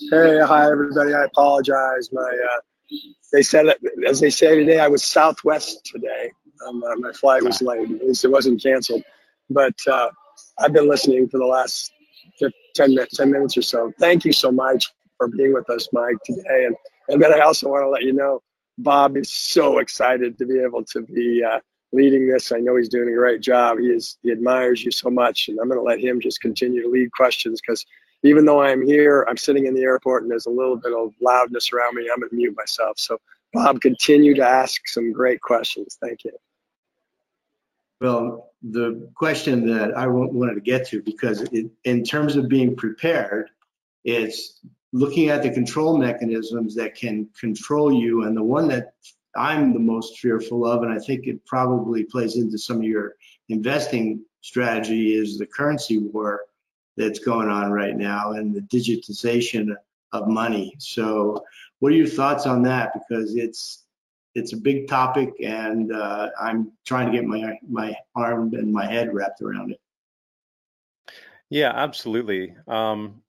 Hey, 0.00 0.40
hi 0.40 0.70
everybody. 0.70 1.12
I 1.12 1.24
apologize. 1.24 2.08
My 2.12 2.22
uh, 2.22 2.96
they 3.30 3.42
said 3.42 3.66
it, 3.66 3.78
as 4.08 4.20
they 4.20 4.30
say 4.30 4.56
today. 4.56 4.80
I 4.80 4.88
was 4.88 5.04
Southwest 5.04 5.84
today. 5.84 6.30
Um, 6.66 6.82
uh, 6.82 6.96
my 6.96 7.12
flight 7.12 7.42
was 7.42 7.60
late. 7.60 7.90
At 7.90 8.06
least 8.06 8.24
it 8.24 8.30
wasn't 8.30 8.62
canceled. 8.62 9.02
But 9.50 9.74
uh, 9.86 10.08
I've 10.58 10.72
been 10.72 10.88
listening 10.88 11.28
for 11.28 11.36
the 11.36 11.46
last 11.46 11.92
10, 12.74 12.96
10 13.12 13.30
minutes 13.30 13.58
or 13.58 13.62
so. 13.62 13.92
Thank 13.98 14.24
you 14.24 14.32
so 14.32 14.50
much 14.50 14.86
for 15.18 15.28
being 15.28 15.52
with 15.52 15.68
us, 15.68 15.88
Mike, 15.92 16.16
today. 16.24 16.64
And 16.66 16.76
and 17.08 17.22
then 17.22 17.34
I 17.34 17.40
also 17.40 17.68
want 17.68 17.84
to 17.84 17.90
let 17.90 18.02
you 18.02 18.14
know, 18.14 18.40
Bob 18.78 19.18
is 19.18 19.30
so 19.30 19.76
excited 19.76 20.38
to 20.38 20.46
be 20.46 20.58
able 20.60 20.84
to 20.84 21.02
be 21.02 21.44
uh, 21.44 21.60
leading 21.92 22.28
this. 22.28 22.50
I 22.50 22.60
know 22.60 22.76
he's 22.76 22.88
doing 22.88 23.10
a 23.10 23.16
great 23.16 23.42
job. 23.42 23.78
He 23.78 23.88
is 23.88 24.16
he 24.22 24.32
admires 24.32 24.82
you 24.82 24.90
so 24.90 25.10
much, 25.10 25.48
and 25.48 25.58
I'm 25.60 25.68
going 25.68 25.78
to 25.78 25.84
let 25.84 26.00
him 26.00 26.18
just 26.18 26.40
continue 26.40 26.82
to 26.82 26.88
lead 26.88 27.12
questions 27.12 27.60
because 27.60 27.84
even 28.22 28.44
though 28.44 28.62
I'm 28.62 28.86
here, 28.86 29.26
I'm 29.28 29.36
sitting 29.36 29.66
in 29.66 29.74
the 29.74 29.82
airport 29.82 30.22
and 30.22 30.30
there's 30.30 30.46
a 30.46 30.50
little 30.50 30.76
bit 30.76 30.92
of 30.92 31.12
loudness 31.20 31.72
around 31.72 31.96
me. 31.96 32.08
I'm 32.12 32.20
going 32.20 32.30
to 32.30 32.36
mute 32.36 32.54
myself. 32.56 32.98
So, 32.98 33.18
Bob, 33.52 33.80
continue 33.80 34.34
to 34.34 34.46
ask 34.46 34.86
some 34.86 35.12
great 35.12 35.40
questions. 35.40 35.98
Thank 36.00 36.24
you. 36.24 36.32
Well, 38.00 38.50
the 38.62 39.10
question 39.14 39.66
that 39.66 39.96
I 39.96 40.06
wanted 40.06 40.54
to 40.54 40.60
get 40.60 40.88
to, 40.88 41.02
because 41.02 41.42
it, 41.42 41.70
in 41.84 42.04
terms 42.04 42.36
of 42.36 42.48
being 42.48 42.74
prepared, 42.74 43.50
it's 44.04 44.60
looking 44.92 45.28
at 45.28 45.42
the 45.42 45.50
control 45.50 45.96
mechanisms 45.96 46.74
that 46.74 46.94
can 46.96 47.28
control 47.38 47.92
you. 47.92 48.24
And 48.24 48.36
the 48.36 48.42
one 48.42 48.68
that 48.68 48.94
I'm 49.36 49.72
the 49.72 49.78
most 49.78 50.18
fearful 50.18 50.66
of, 50.66 50.82
and 50.82 50.92
I 50.92 50.98
think 50.98 51.26
it 51.26 51.44
probably 51.46 52.04
plays 52.04 52.36
into 52.36 52.58
some 52.58 52.78
of 52.78 52.84
your 52.84 53.14
investing 53.48 54.24
strategy, 54.40 55.14
is 55.14 55.38
the 55.38 55.46
currency 55.46 55.98
war 55.98 56.42
that's 56.96 57.18
going 57.18 57.48
on 57.48 57.70
right 57.70 57.96
now 57.96 58.32
and 58.32 58.54
the 58.54 58.60
digitization 58.60 59.74
of 60.12 60.28
money. 60.28 60.74
So, 60.78 61.44
what 61.78 61.92
are 61.92 61.96
your 61.96 62.06
thoughts 62.06 62.46
on 62.46 62.62
that? 62.62 62.92
Because 62.94 63.34
it's 63.34 63.84
it's 64.34 64.52
a 64.52 64.56
big 64.56 64.88
topic, 64.88 65.34
and 65.42 65.92
uh, 65.92 66.30
I'm 66.40 66.72
trying 66.86 67.06
to 67.06 67.12
get 67.12 67.24
my 67.24 67.58
my 67.68 67.94
arm 68.14 68.54
and 68.54 68.72
my 68.72 68.86
head 68.86 69.12
wrapped 69.12 69.42
around 69.42 69.72
it. 69.72 69.80
Yeah, 71.50 71.72
absolutely. 71.74 72.54
Um, 72.66 73.22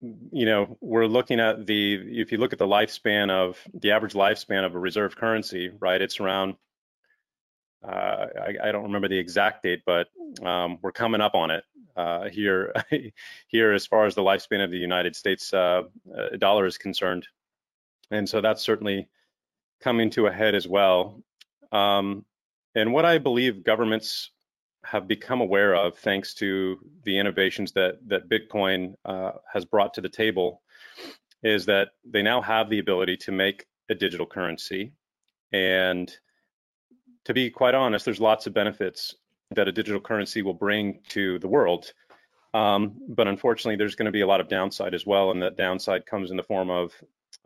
you 0.00 0.46
know, 0.46 0.78
we're 0.80 1.06
looking 1.06 1.40
at 1.40 1.66
the 1.66 1.94
if 1.94 2.32
you 2.32 2.38
look 2.38 2.52
at 2.52 2.58
the 2.58 2.66
lifespan 2.66 3.30
of 3.30 3.58
the 3.74 3.92
average 3.92 4.14
lifespan 4.14 4.64
of 4.64 4.74
a 4.74 4.78
reserve 4.78 5.16
currency, 5.16 5.70
right? 5.80 6.00
It's 6.00 6.20
around 6.20 6.56
uh, 7.82 8.26
I, 8.40 8.68
I, 8.68 8.72
don't 8.72 8.82
remember 8.84 9.08
the 9.08 9.18
exact 9.18 9.62
date, 9.62 9.82
but 9.86 10.08
um, 10.44 10.78
we're 10.82 10.92
coming 10.92 11.22
up 11.22 11.34
on 11.34 11.50
it 11.50 11.64
here. 12.30 12.72
here, 13.48 13.72
as 13.72 13.86
far 13.86 14.06
as 14.06 14.14
the 14.14 14.22
lifespan 14.22 14.62
of 14.64 14.70
the 14.70 14.78
United 14.78 15.16
States 15.16 15.52
uh, 15.52 15.82
uh, 16.16 16.36
dollar 16.38 16.66
is 16.66 16.78
concerned, 16.78 17.26
and 18.10 18.28
so 18.28 18.40
that's 18.40 18.62
certainly 18.62 19.08
coming 19.80 20.10
to 20.10 20.26
a 20.26 20.32
head 20.32 20.54
as 20.54 20.68
well. 20.68 21.22
Um, 21.72 22.24
and 22.74 22.92
what 22.92 23.04
I 23.04 23.18
believe 23.18 23.64
governments 23.64 24.30
have 24.84 25.06
become 25.06 25.40
aware 25.40 25.74
of 25.74 25.98
thanks 25.98 26.34
to 26.34 26.78
the 27.04 27.18
innovations 27.18 27.72
that 27.72 27.98
that 28.06 28.28
Bitcoin 28.28 28.94
uh, 29.04 29.32
has 29.52 29.64
brought 29.64 29.94
to 29.94 30.00
the 30.00 30.08
table 30.08 30.62
is 31.42 31.66
that 31.66 31.88
they 32.04 32.22
now 32.22 32.40
have 32.40 32.68
the 32.68 32.78
ability 32.78 33.16
to 33.16 33.32
make 33.32 33.66
a 33.88 33.94
digital 33.94 34.26
currency. 34.26 34.92
And 35.52 36.14
to 37.24 37.34
be 37.34 37.50
quite 37.50 37.74
honest, 37.74 38.04
there's 38.04 38.20
lots 38.20 38.46
of 38.46 38.54
benefits 38.54 39.14
that 39.54 39.68
a 39.68 39.72
digital 39.72 40.00
currency 40.00 40.42
will 40.42 40.54
bring 40.54 41.00
to 41.08 41.38
the 41.38 41.48
world. 41.48 41.92
Um, 42.54 43.00
but 43.08 43.28
unfortunately, 43.28 43.76
there's 43.76 43.94
going 43.94 44.06
to 44.06 44.12
be 44.12 44.22
a 44.22 44.26
lot 44.26 44.40
of 44.40 44.48
downside 44.48 44.94
as 44.94 45.06
well, 45.06 45.30
and 45.30 45.42
that 45.42 45.56
downside 45.56 46.06
comes 46.06 46.30
in 46.30 46.36
the 46.36 46.42
form 46.42 46.70
of 46.70 46.92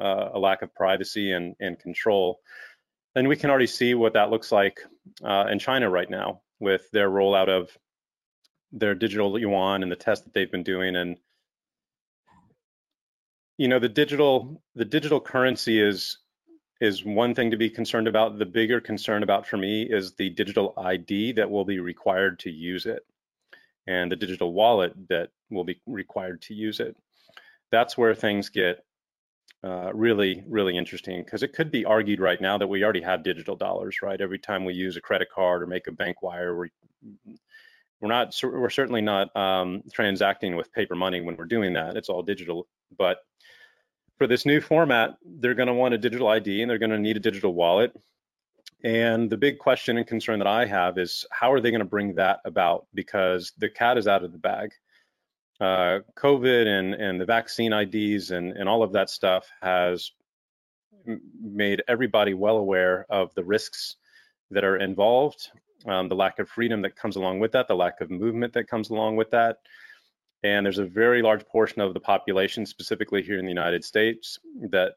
uh, 0.00 0.30
a 0.32 0.38
lack 0.38 0.62
of 0.62 0.74
privacy 0.74 1.32
and, 1.32 1.54
and 1.60 1.78
control. 1.78 2.40
And 3.14 3.28
we 3.28 3.36
can 3.36 3.50
already 3.50 3.66
see 3.66 3.94
what 3.94 4.14
that 4.14 4.30
looks 4.30 4.50
like 4.50 4.80
uh, 5.22 5.46
in 5.50 5.58
China 5.58 5.88
right 5.88 6.08
now 6.08 6.40
with 6.58 6.90
their 6.90 7.10
rollout 7.10 7.48
of 7.48 7.76
their 8.72 8.94
digital 8.94 9.38
yuan 9.38 9.82
and 9.82 9.92
the 9.92 9.96
test 9.96 10.24
that 10.24 10.32
they've 10.32 10.50
been 10.50 10.64
doing. 10.64 10.96
And 10.96 11.18
you 13.56 13.68
know, 13.68 13.78
the 13.78 13.88
digital 13.88 14.62
the 14.74 14.84
digital 14.84 15.20
currency 15.20 15.80
is 15.80 16.18
is 16.80 17.04
one 17.04 17.34
thing 17.34 17.50
to 17.50 17.56
be 17.56 17.70
concerned 17.70 18.08
about. 18.08 18.38
The 18.38 18.46
bigger 18.46 18.80
concern 18.80 19.22
about 19.22 19.46
for 19.46 19.56
me 19.56 19.82
is 19.82 20.14
the 20.14 20.30
digital 20.30 20.74
ID 20.76 21.32
that 21.32 21.50
will 21.50 21.64
be 21.64 21.78
required 21.78 22.38
to 22.40 22.50
use 22.50 22.86
it 22.86 23.04
and 23.86 24.10
the 24.10 24.16
digital 24.16 24.52
wallet 24.52 24.92
that 25.08 25.30
will 25.50 25.64
be 25.64 25.80
required 25.86 26.42
to 26.42 26.54
use 26.54 26.80
it. 26.80 26.96
That's 27.70 27.98
where 27.98 28.14
things 28.14 28.48
get 28.48 28.84
uh, 29.62 29.90
really, 29.94 30.44
really 30.46 30.76
interesting 30.76 31.22
because 31.24 31.42
it 31.42 31.54
could 31.54 31.70
be 31.70 31.84
argued 31.84 32.20
right 32.20 32.40
now 32.40 32.58
that 32.58 32.66
we 32.66 32.84
already 32.84 33.00
have 33.00 33.22
digital 33.22 33.56
dollars, 33.56 34.02
right? 34.02 34.20
Every 34.20 34.38
time 34.38 34.64
we 34.64 34.74
use 34.74 34.96
a 34.96 35.00
credit 35.00 35.28
card 35.34 35.62
or 35.62 35.66
make 35.66 35.86
a 35.86 35.92
bank 35.92 36.22
wire, 36.22 36.56
we're, 36.56 36.68
we're 38.00 38.08
not, 38.08 38.38
we're 38.42 38.70
certainly 38.70 39.00
not 39.00 39.34
um, 39.34 39.82
transacting 39.92 40.56
with 40.56 40.72
paper 40.72 40.94
money 40.94 41.20
when 41.20 41.36
we're 41.36 41.46
doing 41.46 41.72
that. 41.74 41.96
It's 41.96 42.08
all 42.10 42.22
digital. 42.22 42.66
But 42.98 43.18
for 44.16 44.26
this 44.26 44.46
new 44.46 44.60
format, 44.60 45.16
they're 45.24 45.54
going 45.54 45.68
to 45.68 45.74
want 45.74 45.94
a 45.94 45.98
digital 45.98 46.28
ID 46.28 46.62
and 46.62 46.70
they're 46.70 46.78
going 46.78 46.90
to 46.90 46.98
need 46.98 47.16
a 47.16 47.20
digital 47.20 47.54
wallet. 47.54 47.92
And 48.84 49.30
the 49.30 49.36
big 49.36 49.58
question 49.58 49.96
and 49.96 50.06
concern 50.06 50.38
that 50.40 50.48
I 50.48 50.66
have 50.66 50.98
is 50.98 51.26
how 51.32 51.52
are 51.52 51.60
they 51.60 51.70
going 51.70 51.80
to 51.80 51.86
bring 51.86 52.14
that 52.16 52.40
about? 52.44 52.86
Because 52.92 53.52
the 53.58 53.68
cat 53.68 53.96
is 53.96 54.06
out 54.06 54.24
of 54.24 54.32
the 54.32 54.38
bag. 54.38 54.72
Uh, 55.60 56.00
COVID 56.16 56.66
and, 56.66 56.94
and 56.94 57.20
the 57.20 57.24
vaccine 57.24 57.72
IDs 57.72 58.30
and, 58.30 58.52
and 58.52 58.68
all 58.68 58.82
of 58.82 58.92
that 58.92 59.08
stuff 59.08 59.48
has 59.62 60.10
made 61.40 61.82
everybody 61.88 62.34
well 62.34 62.56
aware 62.56 63.06
of 63.08 63.34
the 63.34 63.44
risks 63.44 63.96
that 64.50 64.64
are 64.64 64.76
involved, 64.76 65.48
um, 65.86 66.08
the 66.08 66.14
lack 66.14 66.38
of 66.38 66.48
freedom 66.48 66.82
that 66.82 66.96
comes 66.96 67.16
along 67.16 67.40
with 67.40 67.52
that, 67.52 67.68
the 67.68 67.74
lack 67.74 68.00
of 68.00 68.10
movement 68.10 68.52
that 68.54 68.68
comes 68.68 68.90
along 68.90 69.16
with 69.16 69.30
that. 69.30 69.58
And 70.44 70.64
there's 70.64 70.78
a 70.78 70.84
very 70.84 71.22
large 71.22 71.46
portion 71.46 71.80
of 71.80 71.94
the 71.94 72.00
population, 72.00 72.66
specifically 72.66 73.22
here 73.22 73.38
in 73.38 73.46
the 73.46 73.50
United 73.50 73.82
States, 73.82 74.38
that 74.68 74.92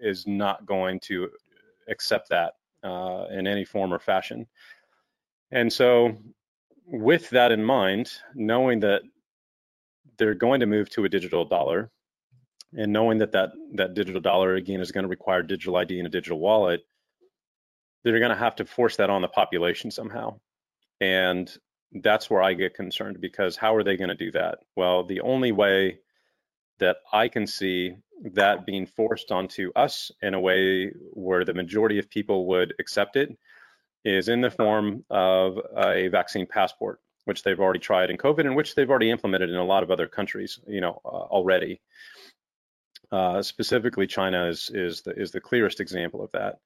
is 0.00 0.26
not 0.26 0.64
going 0.64 1.00
to 1.00 1.28
accept 1.86 2.30
that 2.30 2.54
uh, 2.82 3.26
in 3.30 3.46
any 3.46 3.64
form 3.64 3.92
or 3.92 3.98
fashion. 3.98 4.46
And 5.52 5.70
so, 5.70 6.16
with 6.86 7.28
that 7.30 7.52
in 7.52 7.62
mind, 7.62 8.10
knowing 8.34 8.80
that 8.80 9.02
they're 10.16 10.34
going 10.34 10.60
to 10.60 10.66
move 10.66 10.88
to 10.90 11.04
a 11.04 11.10
digital 11.10 11.44
dollar, 11.44 11.90
and 12.72 12.90
knowing 12.90 13.18
that 13.18 13.32
that, 13.32 13.50
that 13.74 13.92
digital 13.92 14.20
dollar 14.20 14.54
again 14.54 14.80
is 14.80 14.92
going 14.92 15.04
to 15.04 15.08
require 15.08 15.42
digital 15.42 15.76
ID 15.76 15.98
and 15.98 16.06
a 16.06 16.10
digital 16.10 16.38
wallet, 16.38 16.80
they're 18.02 18.18
going 18.18 18.30
to 18.30 18.34
have 18.34 18.56
to 18.56 18.64
force 18.64 18.96
that 18.96 19.10
on 19.10 19.20
the 19.20 19.28
population 19.28 19.90
somehow. 19.90 20.40
And 21.02 21.54
that's 22.02 22.30
where 22.30 22.42
I 22.42 22.54
get 22.54 22.74
concerned 22.74 23.20
because 23.20 23.56
how 23.56 23.74
are 23.74 23.84
they 23.84 23.96
going 23.96 24.08
to 24.08 24.14
do 24.14 24.32
that? 24.32 24.58
Well, 24.76 25.04
the 25.04 25.20
only 25.20 25.52
way 25.52 25.98
that 26.78 26.98
I 27.12 27.28
can 27.28 27.46
see 27.46 27.96
that 28.32 28.66
being 28.66 28.86
forced 28.86 29.30
onto 29.30 29.72
us 29.76 30.10
in 30.22 30.34
a 30.34 30.40
way 30.40 30.92
where 31.12 31.44
the 31.44 31.54
majority 31.54 31.98
of 31.98 32.10
people 32.10 32.46
would 32.46 32.74
accept 32.78 33.16
it 33.16 33.36
is 34.04 34.28
in 34.28 34.40
the 34.40 34.50
form 34.50 35.04
of 35.10 35.58
a 35.76 36.08
vaccine 36.08 36.46
passport, 36.46 37.00
which 37.24 37.42
they've 37.42 37.60
already 37.60 37.80
tried 37.80 38.10
in 38.10 38.16
COVID 38.16 38.40
and 38.40 38.56
which 38.56 38.74
they've 38.74 38.88
already 38.88 39.10
implemented 39.10 39.50
in 39.50 39.56
a 39.56 39.64
lot 39.64 39.82
of 39.82 39.90
other 39.90 40.06
countries, 40.06 40.58
you 40.66 40.80
know, 40.80 41.00
uh, 41.04 41.08
already. 41.08 41.80
Uh, 43.10 43.42
specifically, 43.42 44.06
China 44.06 44.48
is 44.48 44.70
is 44.72 45.02
the 45.02 45.12
is 45.12 45.30
the 45.30 45.40
clearest 45.40 45.80
example 45.80 46.24
of 46.24 46.32
that. 46.32 46.58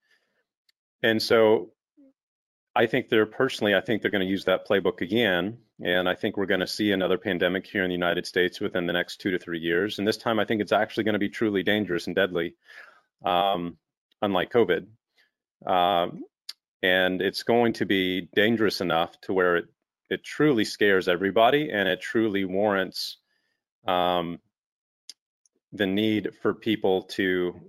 And 1.02 1.20
so 1.20 1.70
I 2.74 2.86
think 2.86 3.08
they're 3.08 3.26
personally, 3.26 3.74
I 3.74 3.80
think 3.80 4.00
they're 4.00 4.10
going 4.10 4.24
to 4.24 4.30
use 4.30 4.44
that 4.44 4.66
playbook 4.66 5.00
again. 5.00 5.58
And 5.82 6.08
I 6.08 6.14
think 6.14 6.36
we're 6.36 6.46
going 6.46 6.60
to 6.60 6.66
see 6.66 6.92
another 6.92 7.18
pandemic 7.18 7.66
here 7.66 7.82
in 7.82 7.88
the 7.88 7.94
United 7.94 8.26
States 8.26 8.60
within 8.60 8.86
the 8.86 8.92
next 8.92 9.20
two 9.20 9.30
to 9.32 9.38
three 9.38 9.58
years. 9.58 9.98
And 9.98 10.06
this 10.06 10.16
time, 10.16 10.38
I 10.38 10.44
think 10.44 10.60
it's 10.60 10.72
actually 10.72 11.04
going 11.04 11.14
to 11.14 11.18
be 11.18 11.28
truly 11.28 11.62
dangerous 11.62 12.06
and 12.06 12.14
deadly, 12.14 12.54
um, 13.24 13.76
unlike 14.22 14.52
COVID. 14.52 14.86
Um, 15.66 16.22
and 16.82 17.20
it's 17.20 17.42
going 17.42 17.72
to 17.74 17.86
be 17.86 18.28
dangerous 18.34 18.80
enough 18.80 19.20
to 19.22 19.32
where 19.32 19.56
it, 19.56 19.64
it 20.08 20.24
truly 20.24 20.64
scares 20.64 21.08
everybody 21.08 21.70
and 21.70 21.88
it 21.88 22.00
truly 22.00 22.44
warrants 22.44 23.18
um, 23.86 24.38
the 25.72 25.86
need 25.86 26.30
for 26.40 26.54
people 26.54 27.02
to 27.02 27.60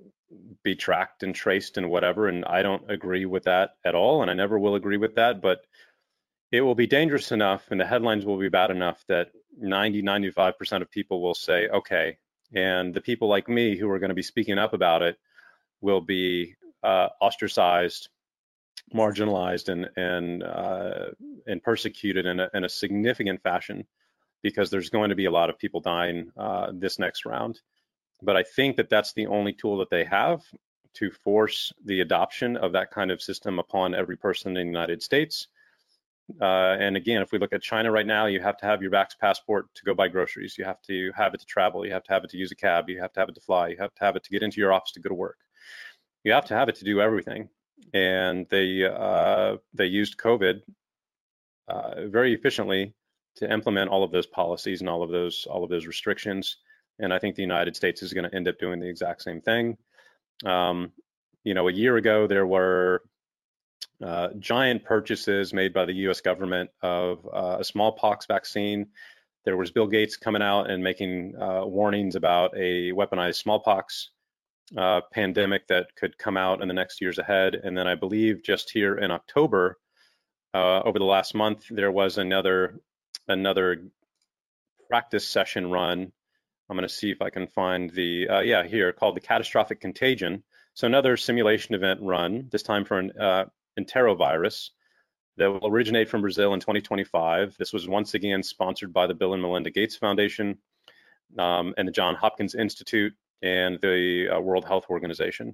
be 0.63 0.75
tracked 0.75 1.23
and 1.23 1.33
traced 1.33 1.77
and 1.77 1.89
whatever. 1.89 2.27
And 2.27 2.45
I 2.45 2.61
don't 2.61 2.89
agree 2.89 3.25
with 3.25 3.43
that 3.43 3.71
at 3.83 3.95
all. 3.95 4.21
And 4.21 4.31
I 4.31 4.33
never 4.33 4.59
will 4.59 4.75
agree 4.75 4.97
with 4.97 5.15
that. 5.15 5.41
But 5.41 5.61
it 6.51 6.61
will 6.61 6.75
be 6.75 6.87
dangerous 6.87 7.31
enough 7.31 7.67
and 7.71 7.79
the 7.79 7.85
headlines 7.85 8.25
will 8.25 8.37
be 8.37 8.49
bad 8.49 8.71
enough 8.71 9.03
that 9.07 9.31
90, 9.57 10.03
95% 10.03 10.81
of 10.81 10.91
people 10.91 11.21
will 11.21 11.33
say, 11.33 11.67
okay. 11.69 12.17
And 12.53 12.93
the 12.93 13.01
people 13.01 13.29
like 13.29 13.47
me 13.47 13.77
who 13.77 13.89
are 13.89 13.99
going 13.99 14.09
to 14.09 14.15
be 14.15 14.21
speaking 14.21 14.57
up 14.57 14.73
about 14.73 15.01
it 15.01 15.17
will 15.79 16.01
be 16.01 16.55
uh, 16.83 17.09
ostracized, 17.21 18.09
marginalized, 18.93 19.69
and 19.69 19.89
and 19.95 20.43
uh, 20.43 21.11
and 21.47 21.63
persecuted 21.63 22.25
in 22.25 22.39
a, 22.39 22.49
in 22.53 22.65
a 22.65 22.69
significant 22.69 23.41
fashion 23.41 23.85
because 24.41 24.69
there's 24.69 24.89
going 24.89 25.09
to 25.09 25.15
be 25.15 25.25
a 25.25 25.31
lot 25.31 25.49
of 25.49 25.59
people 25.59 25.79
dying 25.79 26.31
uh, 26.37 26.71
this 26.73 26.99
next 26.99 27.25
round. 27.25 27.59
But 28.21 28.37
I 28.37 28.43
think 28.43 28.77
that 28.77 28.89
that's 28.89 29.13
the 29.13 29.27
only 29.27 29.53
tool 29.53 29.77
that 29.77 29.89
they 29.89 30.03
have 30.05 30.43
to 30.93 31.09
force 31.09 31.71
the 31.85 32.01
adoption 32.01 32.57
of 32.57 32.73
that 32.73 32.91
kind 32.91 33.11
of 33.11 33.21
system 33.21 33.59
upon 33.59 33.95
every 33.95 34.17
person 34.17 34.49
in 34.57 34.65
the 34.65 34.71
United 34.71 35.01
States. 35.01 35.47
Uh, 36.39 36.77
and 36.79 36.95
again, 36.95 37.21
if 37.21 37.31
we 37.31 37.39
look 37.39 37.53
at 37.53 37.61
China 37.61 37.91
right 37.91 38.05
now, 38.05 38.25
you 38.25 38.39
have 38.39 38.57
to 38.57 38.65
have 38.65 38.81
your 38.81 38.91
Vax 38.91 39.17
passport 39.19 39.67
to 39.75 39.83
go 39.83 39.93
buy 39.93 40.07
groceries. 40.07 40.57
You 40.57 40.65
have 40.65 40.81
to 40.83 41.11
have 41.15 41.33
it 41.33 41.39
to 41.39 41.45
travel. 41.45 41.85
You 41.85 41.91
have 41.93 42.03
to 42.03 42.13
have 42.13 42.23
it 42.23 42.29
to 42.31 42.37
use 42.37 42.51
a 42.51 42.55
cab. 42.55 42.89
You 42.89 43.01
have 43.01 43.11
to 43.13 43.19
have 43.19 43.29
it 43.29 43.35
to 43.35 43.41
fly. 43.41 43.69
You 43.69 43.77
have 43.77 43.93
to 43.95 44.03
have 44.03 44.15
it 44.15 44.23
to 44.23 44.29
get 44.29 44.43
into 44.43 44.61
your 44.61 44.71
office 44.71 44.91
to 44.93 44.99
go 44.99 45.09
to 45.09 45.15
work. 45.15 45.37
You 46.23 46.31
have 46.31 46.45
to 46.45 46.53
have 46.53 46.69
it 46.69 46.75
to 46.75 46.85
do 46.85 47.01
everything. 47.01 47.49
And 47.93 48.47
they 48.49 48.85
uh, 48.85 49.57
they 49.73 49.87
used 49.87 50.17
COVID 50.17 50.61
uh, 51.67 52.07
very 52.07 52.33
efficiently 52.33 52.93
to 53.35 53.51
implement 53.51 53.89
all 53.89 54.03
of 54.03 54.11
those 54.11 54.27
policies 54.27 54.81
and 54.81 54.89
all 54.89 55.03
of 55.03 55.09
those 55.09 55.47
all 55.49 55.63
of 55.63 55.69
those 55.69 55.87
restrictions. 55.87 56.57
And 57.01 57.13
I 57.13 57.19
think 57.19 57.35
the 57.35 57.41
United 57.41 57.75
States 57.75 58.03
is 58.03 58.13
going 58.13 58.29
to 58.29 58.35
end 58.35 58.47
up 58.47 58.59
doing 58.59 58.79
the 58.79 58.87
exact 58.87 59.23
same 59.23 59.41
thing. 59.41 59.77
Um, 60.45 60.91
you 61.43 61.53
know, 61.53 61.67
a 61.67 61.73
year 61.73 61.97
ago, 61.97 62.27
there 62.27 62.45
were 62.45 63.01
uh, 64.03 64.29
giant 64.39 64.83
purchases 64.83 65.53
made 65.53 65.73
by 65.73 65.85
the 65.85 65.93
US 66.07 66.21
government 66.21 66.69
of 66.81 67.27
uh, 67.31 67.57
a 67.59 67.63
smallpox 67.63 68.25
vaccine. 68.25 68.87
There 69.45 69.57
was 69.57 69.71
Bill 69.71 69.87
Gates 69.87 70.17
coming 70.17 70.41
out 70.41 70.69
and 70.69 70.83
making 70.83 71.35
uh, 71.39 71.65
warnings 71.65 72.15
about 72.15 72.55
a 72.55 72.91
weaponized 72.91 73.35
smallpox 73.35 74.11
uh, 74.77 75.01
pandemic 75.11 75.67
that 75.67 75.95
could 75.95 76.17
come 76.17 76.37
out 76.37 76.61
in 76.61 76.67
the 76.67 76.73
next 76.73 77.01
years 77.01 77.17
ahead. 77.17 77.55
And 77.55 77.77
then 77.77 77.87
I 77.87 77.95
believe 77.95 78.43
just 78.43 78.69
here 78.69 78.95
in 78.95 79.11
October, 79.11 79.77
uh, 80.53 80.81
over 80.83 80.99
the 80.99 81.05
last 81.05 81.33
month, 81.33 81.65
there 81.69 81.91
was 81.91 82.17
another 82.17 82.79
another 83.27 83.83
practice 84.89 85.27
session 85.27 85.71
run 85.71 86.11
I'm 86.71 86.77
going 86.77 86.87
to 86.87 86.93
see 86.93 87.11
if 87.11 87.21
I 87.21 87.29
can 87.29 87.47
find 87.47 87.89
the, 87.89 88.29
uh, 88.29 88.39
yeah, 88.39 88.63
here, 88.63 88.93
called 88.93 89.17
the 89.17 89.19
Catastrophic 89.19 89.81
Contagion. 89.81 90.41
So 90.73 90.87
another 90.87 91.17
simulation 91.17 91.75
event 91.75 91.99
run, 92.01 92.47
this 92.49 92.63
time 92.63 92.85
for 92.85 92.97
an 92.97 93.11
uh, 93.19 93.45
enterovirus 93.77 94.69
that 95.35 95.51
will 95.51 95.67
originate 95.67 96.07
from 96.07 96.21
Brazil 96.21 96.53
in 96.53 96.61
2025. 96.61 97.57
This 97.59 97.73
was 97.73 97.89
once 97.89 98.13
again 98.13 98.41
sponsored 98.41 98.93
by 98.93 99.05
the 99.05 99.13
Bill 99.13 99.33
and 99.33 99.41
Melinda 99.41 99.69
Gates 99.69 99.97
Foundation 99.97 100.59
um, 101.37 101.73
and 101.77 101.89
the 101.89 101.91
John 101.91 102.15
Hopkins 102.15 102.55
Institute 102.55 103.13
and 103.41 103.77
the 103.81 104.29
uh, 104.29 104.39
World 104.39 104.63
Health 104.63 104.85
Organization. 104.89 105.53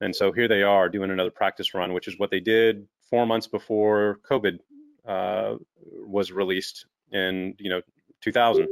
And 0.00 0.16
so 0.16 0.32
here 0.32 0.48
they 0.48 0.64
are 0.64 0.88
doing 0.88 1.12
another 1.12 1.30
practice 1.30 1.74
run, 1.74 1.92
which 1.92 2.08
is 2.08 2.18
what 2.18 2.32
they 2.32 2.40
did 2.40 2.88
four 3.08 3.24
months 3.24 3.46
before 3.46 4.18
COVID 4.28 4.58
uh, 5.06 5.54
was 5.76 6.32
released 6.32 6.86
in, 7.12 7.54
you 7.60 7.70
know, 7.70 7.82
2000 8.20 8.66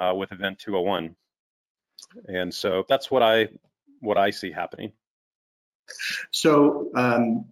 uh, 0.00 0.14
with 0.14 0.32
Event 0.32 0.58
201. 0.58 1.14
And 2.26 2.54
so 2.54 2.84
that's 2.88 3.10
what 3.10 3.22
I 3.22 3.48
what 4.00 4.16
I 4.16 4.30
see 4.30 4.52
happening. 4.52 4.92
So 6.30 6.90
um, 6.94 7.46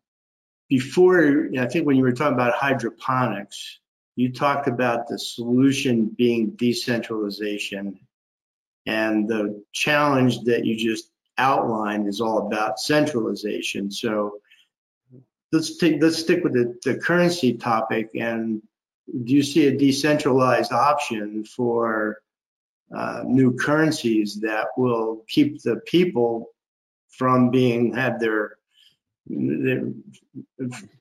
before, 0.69 1.49
I 1.59 1.67
think 1.67 1.87
when 1.87 1.97
you 1.97 2.03
were 2.03 2.13
talking 2.13 2.35
about 2.35 2.55
hydroponics, 2.55 3.81
you 4.15 4.33
talked 4.33 4.69
about 4.69 5.09
the 5.09 5.19
solution 5.19 6.07
being 6.07 6.51
decentralization, 6.51 8.01
and 8.87 9.29
the 9.29 9.65
challenge 9.73 10.41
that 10.45 10.65
you 10.65 10.77
just 10.77 11.11
outlined 11.37 12.09
is 12.09 12.21
all 12.21 12.47
about 12.47 12.79
centralization. 12.79 13.91
So 13.91 14.41
let's 15.53 15.77
take 15.77 16.01
let's 16.01 16.19
stick 16.19 16.45
with 16.45 16.55
the, 16.55 16.79
the 16.85 16.99
currency 16.99 17.55
topic 17.55 18.11
and 18.15 18.63
do 19.25 19.35
you 19.35 19.43
see 19.43 19.67
a 19.67 19.77
decentralized 19.77 20.73
option 20.73 21.45
for 21.45 22.19
uh, 22.95 23.23
new 23.25 23.55
currencies 23.55 24.41
that 24.41 24.69
will 24.77 25.25
keep 25.29 25.63
the 25.63 25.81
people 25.87 26.51
from 27.09 27.51
being 27.51 27.95
had 27.95 28.21
their, 28.21 28.57
their 29.27 29.83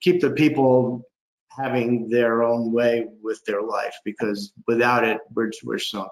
keep 0.01 0.21
the 0.21 0.31
people 0.31 1.03
having 1.49 2.09
their 2.09 2.43
own 2.43 2.71
way 2.71 3.05
with 3.21 3.43
their 3.45 3.61
life 3.61 3.95
because 4.03 4.51
without 4.67 5.03
it 5.03 5.19
we're, 5.33 5.51
we're 5.63 5.79
sunk. 5.79 6.11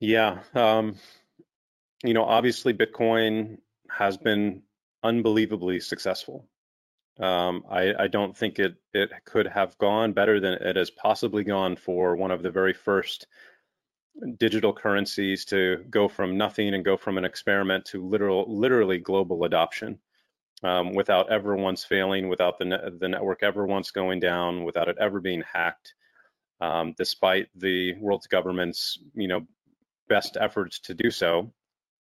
Yeah 0.00 0.38
um, 0.54 0.96
you 2.02 2.14
know 2.14 2.24
obviously 2.24 2.72
bitcoin 2.72 3.58
has 3.90 4.16
been 4.16 4.62
unbelievably 5.04 5.80
successful 5.80 6.48
um, 7.20 7.64
I, 7.70 7.94
I, 7.98 8.06
don't 8.08 8.36
think 8.36 8.58
it 8.58 8.74
it 8.94 9.10
could 9.26 9.46
have 9.46 9.76
gone 9.78 10.12
better 10.12 10.40
than 10.40 10.54
it 10.54 10.76
has 10.76 10.90
possibly 10.90 11.44
gone 11.44 11.76
for 11.76 12.16
one 12.16 12.30
of 12.30 12.42
the 12.42 12.50
very 12.50 12.72
first 12.72 13.26
digital 14.38 14.72
currencies 14.72 15.44
to 15.46 15.84
go 15.90 16.08
from 16.08 16.36
nothing 16.36 16.74
and 16.74 16.84
go 16.84 16.96
from 16.96 17.18
an 17.18 17.24
experiment 17.24 17.84
to 17.86 18.06
literal 18.06 18.46
literally 18.48 18.98
global 18.98 19.44
adoption 19.44 19.98
um, 20.62 20.92
without 20.94 21.30
ever 21.30 21.56
once 21.56 21.84
failing, 21.84 22.28
without 22.28 22.58
the 22.58 22.64
ne- 22.64 22.90
the 22.98 23.08
network 23.08 23.42
ever 23.42 23.66
once 23.66 23.90
going 23.90 24.20
down, 24.20 24.64
without 24.64 24.88
it 24.88 24.96
ever 25.00 25.20
being 25.20 25.42
hacked, 25.42 25.94
um, 26.60 26.94
despite 26.96 27.48
the 27.56 27.94
world's 27.94 28.26
government's 28.26 28.98
you 29.14 29.28
know 29.28 29.46
best 30.08 30.36
efforts 30.40 30.78
to 30.80 30.94
do 30.94 31.10
so, 31.10 31.52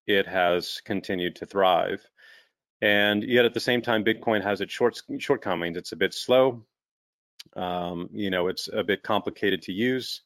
it 0.07 0.27
has 0.27 0.81
continued 0.85 1.37
to 1.37 1.47
thrive. 1.47 2.09
And 2.83 3.23
yet 3.23 3.45
at 3.45 3.55
the 3.55 3.61
same 3.61 3.83
time, 3.83 4.05
Bitcoin 4.05 4.43
has 4.43 4.61
its 4.61 4.73
short, 4.73 5.01
shortcomings. 5.19 5.77
It's 5.77 5.93
a 5.93 5.97
bit 5.97 6.12
slow. 6.12 6.65
Um, 7.55 8.11
you 8.12 8.31
know, 8.31 8.49
it's 8.49 8.69
a 8.73 8.85
bit 8.85 9.03
complicated 9.03 9.62
to 9.62 9.73
use. 9.73 10.23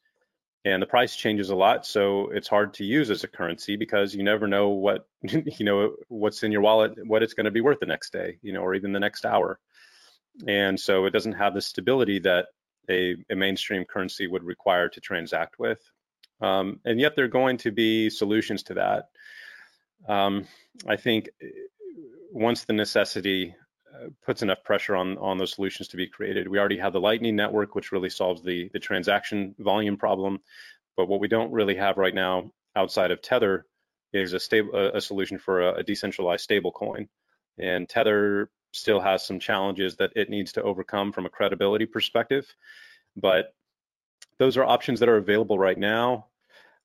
And 0.65 0.83
the 0.83 0.87
price 0.87 1.17
changes 1.17 1.49
a 1.51 1.57
lot. 1.57 1.87
So 1.87 2.29
it's 2.31 2.49
hard 2.49 2.75
to 2.75 2.85
use 2.85 3.11
as 3.11 3.25
a 3.25 3.29
currency 3.29 3.77
because 3.77 4.15
you 4.15 4.23
never 4.23 4.47
know 4.47 4.71
what 4.71 5.07
you 5.23 5.65
know 5.65 5.95
what's 6.09 6.43
in 6.43 6.53
your 6.53 6.61
wallet 6.61 6.93
what 7.07 7.23
it's 7.23 7.33
going 7.33 7.47
to 7.47 7.51
be 7.51 7.63
worth 7.63 7.81
the 7.81 7.87
next 7.87 8.13
day 8.13 8.37
you 8.43 8.53
know 8.53 8.61
or 8.61 8.75
even 8.75 8.93
the 8.93 9.01
next 9.01 9.25
hour. 9.25 9.59
And 10.47 10.79
so 10.79 11.07
it 11.07 11.13
doesn't 11.13 11.33
have 11.33 11.55
the 11.55 11.63
stability 11.63 12.19
that 12.21 12.49
a, 12.91 13.17
a 13.31 13.37
mainstream 13.37 13.85
currency 13.85 14.27
would 14.27 14.43
require 14.43 14.89
to 14.91 15.01
transact 15.01 15.59
with. 15.59 15.81
Um, 16.41 16.81
and 16.85 17.01
yet 17.01 17.17
there 17.17 17.25
are 17.25 17.29
going 17.29 17.59
to 17.59 17.71
be 17.71 18.11
solutions 18.11 18.63
to 18.65 18.75
that. 18.75 19.09
Um, 20.09 20.47
i 20.89 20.97
think 20.97 21.29
once 22.31 22.65
the 22.65 22.73
necessity 22.73 23.55
uh, 23.95 24.09
puts 24.25 24.43
enough 24.43 24.63
pressure 24.65 24.97
on 24.97 25.19
on 25.19 25.39
those 25.39 25.55
solutions 25.55 25.89
to 25.89 25.97
be 25.97 26.07
created. 26.07 26.49
We 26.49 26.59
already 26.59 26.79
have 26.79 26.93
the 26.93 27.01
Lightning 27.01 27.37
Network, 27.37 27.75
which 27.75 27.93
really 27.93 28.11
solves 28.11 28.43
the 28.43 28.71
the 28.73 28.79
transaction 28.79 29.55
volume 29.59 29.97
problem. 29.97 30.41
But 30.97 31.09
what 31.09 31.21
we 31.21 31.29
don't 31.29 31.53
really 31.53 31.77
have 31.77 31.97
right 31.97 32.15
now, 32.15 32.53
outside 32.77 33.11
of 33.11 33.23
Tether, 33.23 33.67
is 34.13 34.33
a 34.33 34.41
stable 34.41 34.75
a, 34.75 35.01
solution 35.01 35.39
for 35.39 35.61
a, 35.61 35.75
a 35.77 35.83
decentralized 35.83 36.49
stablecoin. 36.49 37.09
And 37.59 37.89
Tether 37.89 38.51
still 38.73 39.01
has 39.01 39.27
some 39.27 39.41
challenges 39.41 39.97
that 39.97 40.13
it 40.17 40.31
needs 40.31 40.53
to 40.53 40.63
overcome 40.63 41.13
from 41.13 41.27
a 41.27 41.31
credibility 41.31 41.87
perspective. 41.87 42.47
But 43.17 43.55
those 44.39 44.57
are 44.57 44.65
options 44.65 45.01
that 45.01 45.09
are 45.09 45.17
available 45.17 45.59
right 45.59 45.79
now. 45.79 46.27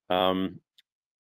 Um, 0.10 0.60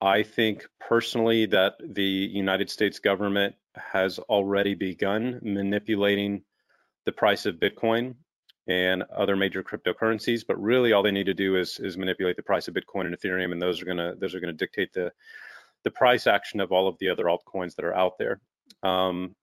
I 0.01 0.23
think 0.23 0.67
personally 0.79 1.47
that 1.47 1.75
the 1.79 2.03
United 2.03 2.69
States 2.69 2.99
government 2.99 3.55
has 3.75 4.19
already 4.19 4.73
begun 4.73 5.39
manipulating 5.41 6.43
the 7.05 7.11
price 7.11 7.45
of 7.45 7.55
Bitcoin 7.55 8.15
and 8.67 9.03
other 9.15 9.35
major 9.35 9.63
cryptocurrencies, 9.63 10.43
but 10.47 10.61
really 10.61 10.91
all 10.91 11.03
they 11.03 11.11
need 11.11 11.27
to 11.27 11.33
do 11.33 11.55
is 11.55 11.79
is 11.79 11.97
manipulate 11.97 12.35
the 12.35 12.43
price 12.43 12.67
of 12.67 12.73
Bitcoin 12.73 13.05
and 13.05 13.17
Ethereum, 13.17 13.51
and 13.51 13.61
those 13.61 13.81
are 13.81 13.85
gonna 13.85 14.15
those 14.15 14.33
are 14.33 14.39
gonna 14.39 14.53
dictate 14.53 14.91
the 14.93 15.11
the 15.83 15.91
price 15.91 16.25
action 16.25 16.59
of 16.59 16.71
all 16.71 16.87
of 16.87 16.97
the 16.99 17.09
other 17.09 17.25
altcoins 17.25 17.75
that 17.75 17.85
are 17.85 17.95
out 17.95 18.17
there. 18.17 18.41
Um, 18.81 19.35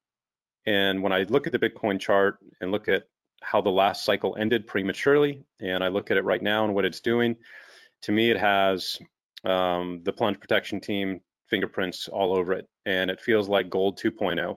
and 0.67 1.03
when 1.03 1.13
I 1.13 1.23
look 1.25 1.47
at 1.47 1.53
the 1.53 1.59
Bitcoin 1.59 2.01
chart 2.01 2.39
and 2.61 2.73
look 2.73 2.89
at 2.89 3.05
how 3.43 3.61
the 3.61 3.71
last 3.71 4.05
cycle 4.05 4.37
ended 4.39 4.67
prematurely, 4.67 5.45
and 5.61 5.83
I 5.85 5.89
look 5.89 6.11
at 6.11 6.17
it 6.17 6.25
right 6.25 6.43
now 6.43 6.65
and 6.65 6.75
what 6.75 6.85
it's 6.85 7.01
doing, 7.01 7.37
to 8.03 8.13
me 8.13 8.31
it 8.31 8.39
has 8.39 8.99
um, 9.45 10.01
the 10.05 10.13
plunge 10.13 10.41
protection 10.41 10.81
team 10.81 11.21
fingerprints 11.53 12.09
all 12.09 12.35
over 12.35 12.55
it, 12.55 12.67
and 12.87 13.11
it 13.11 13.21
feels 13.21 13.47
like 13.47 13.69
gold 13.69 13.99
2.0 13.99 14.57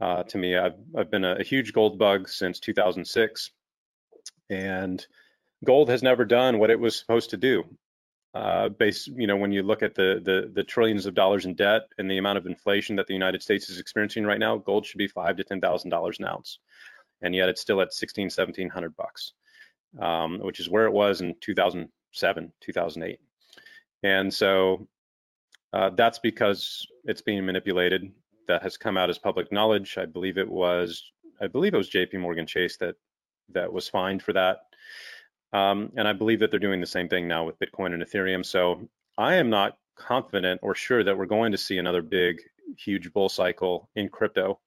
uh, 0.00 0.22
to 0.22 0.38
me. 0.38 0.56
I've 0.56 0.78
I've 0.96 1.10
been 1.10 1.26
a, 1.26 1.36
a, 1.36 1.42
huge 1.42 1.74
gold 1.74 1.98
bug 1.98 2.30
since 2.30 2.58
2006, 2.58 3.50
and 4.48 5.06
gold 5.62 5.90
has 5.90 6.02
never 6.02 6.24
done 6.24 6.58
what 6.58 6.70
it 6.70 6.80
was 6.80 6.98
supposed 6.98 7.30
to 7.30 7.36
do. 7.36 7.64
Uh, 8.34 8.70
based, 8.70 9.08
you 9.08 9.26
know, 9.26 9.36
when 9.36 9.52
you 9.52 9.62
look 9.62 9.82
at 9.82 9.94
the, 9.94 10.20
the 10.24 10.50
the 10.54 10.64
trillions 10.64 11.04
of 11.04 11.14
dollars 11.14 11.44
in 11.44 11.54
debt 11.54 11.82
and 11.98 12.10
the 12.10 12.18
amount 12.18 12.38
of 12.38 12.46
inflation 12.46 12.96
that 12.96 13.06
the 13.06 13.14
United 13.14 13.42
States 13.42 13.68
is 13.68 13.78
experiencing 13.78 14.24
right 14.24 14.40
now, 14.40 14.56
gold 14.56 14.86
should 14.86 14.98
be 14.98 15.08
five 15.08 15.36
to 15.36 15.44
ten 15.44 15.60
thousand 15.60 15.90
dollars 15.90 16.18
an 16.18 16.24
ounce, 16.24 16.58
and 17.20 17.34
yet 17.34 17.50
it's 17.50 17.60
still 17.60 17.82
at 17.82 17.92
16, 17.92 18.24
1700 18.24 18.96
bucks, 18.96 19.32
um, 20.00 20.38
which 20.40 20.60
is 20.60 20.70
where 20.70 20.86
it 20.86 20.92
was 20.92 21.20
in 21.20 21.34
2007, 21.42 22.52
2008. 22.62 23.20
And 24.02 24.32
so 24.32 24.86
uh, 25.76 25.90
that's 25.90 26.18
because 26.18 26.86
it's 27.04 27.20
being 27.20 27.44
manipulated. 27.44 28.10
That 28.48 28.62
has 28.62 28.76
come 28.78 28.96
out 28.96 29.10
as 29.10 29.18
public 29.18 29.52
knowledge. 29.52 29.98
I 29.98 30.06
believe 30.06 30.38
it 30.38 30.48
was, 30.48 31.12
I 31.40 31.48
believe 31.48 31.74
it 31.74 31.76
was 31.76 31.88
J.P. 31.88 32.16
Morgan 32.18 32.46
Chase 32.46 32.78
that 32.78 32.94
that 33.52 33.70
was 33.70 33.88
fined 33.88 34.22
for 34.22 34.32
that. 34.32 34.60
Um, 35.52 35.92
and 35.96 36.08
I 36.08 36.14
believe 36.14 36.40
that 36.40 36.50
they're 36.50 36.60
doing 36.60 36.80
the 36.80 36.86
same 36.86 37.08
thing 37.08 37.28
now 37.28 37.44
with 37.44 37.58
Bitcoin 37.58 37.92
and 37.92 38.02
Ethereum. 38.02 38.46
So 38.46 38.88
I 39.18 39.34
am 39.34 39.50
not 39.50 39.76
confident 39.96 40.60
or 40.62 40.74
sure 40.74 41.04
that 41.04 41.18
we're 41.18 41.26
going 41.26 41.52
to 41.52 41.58
see 41.58 41.76
another 41.76 42.02
big, 42.02 42.40
huge 42.78 43.12
bull 43.12 43.28
cycle 43.28 43.90
in 43.96 44.08
crypto 44.08 44.58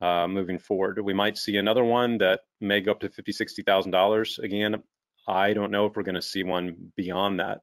uh, 0.00 0.28
moving 0.28 0.58
forward. 0.58 1.00
We 1.02 1.14
might 1.14 1.38
see 1.38 1.56
another 1.56 1.84
one 1.84 2.18
that 2.18 2.40
may 2.60 2.80
go 2.82 2.92
up 2.92 3.00
to 3.00 3.08
fifty, 3.08 3.32
sixty 3.32 3.62
thousand 3.62 3.90
dollars. 3.90 4.38
Again, 4.38 4.76
I 5.26 5.54
don't 5.54 5.72
know 5.72 5.86
if 5.86 5.96
we're 5.96 6.04
going 6.04 6.14
to 6.14 6.22
see 6.22 6.44
one 6.44 6.92
beyond 6.96 7.40
that 7.40 7.62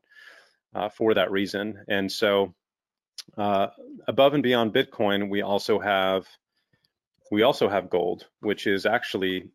uh, 0.76 0.90
for 0.90 1.14
that 1.14 1.32
reason. 1.32 1.86
And 1.88 2.12
so 2.12 2.54
uh, 3.38 3.68
above 4.08 4.34
and 4.34 4.44
beyond 4.44 4.74
Bitcoin, 4.74 5.30
we 5.30 5.42
also 5.42 5.80
have 5.80 6.28
we 7.32 7.42
also 7.42 7.68
have 7.68 7.90
gold, 7.90 8.28
which 8.42 8.68
is 8.68 8.86
actually 8.86 9.50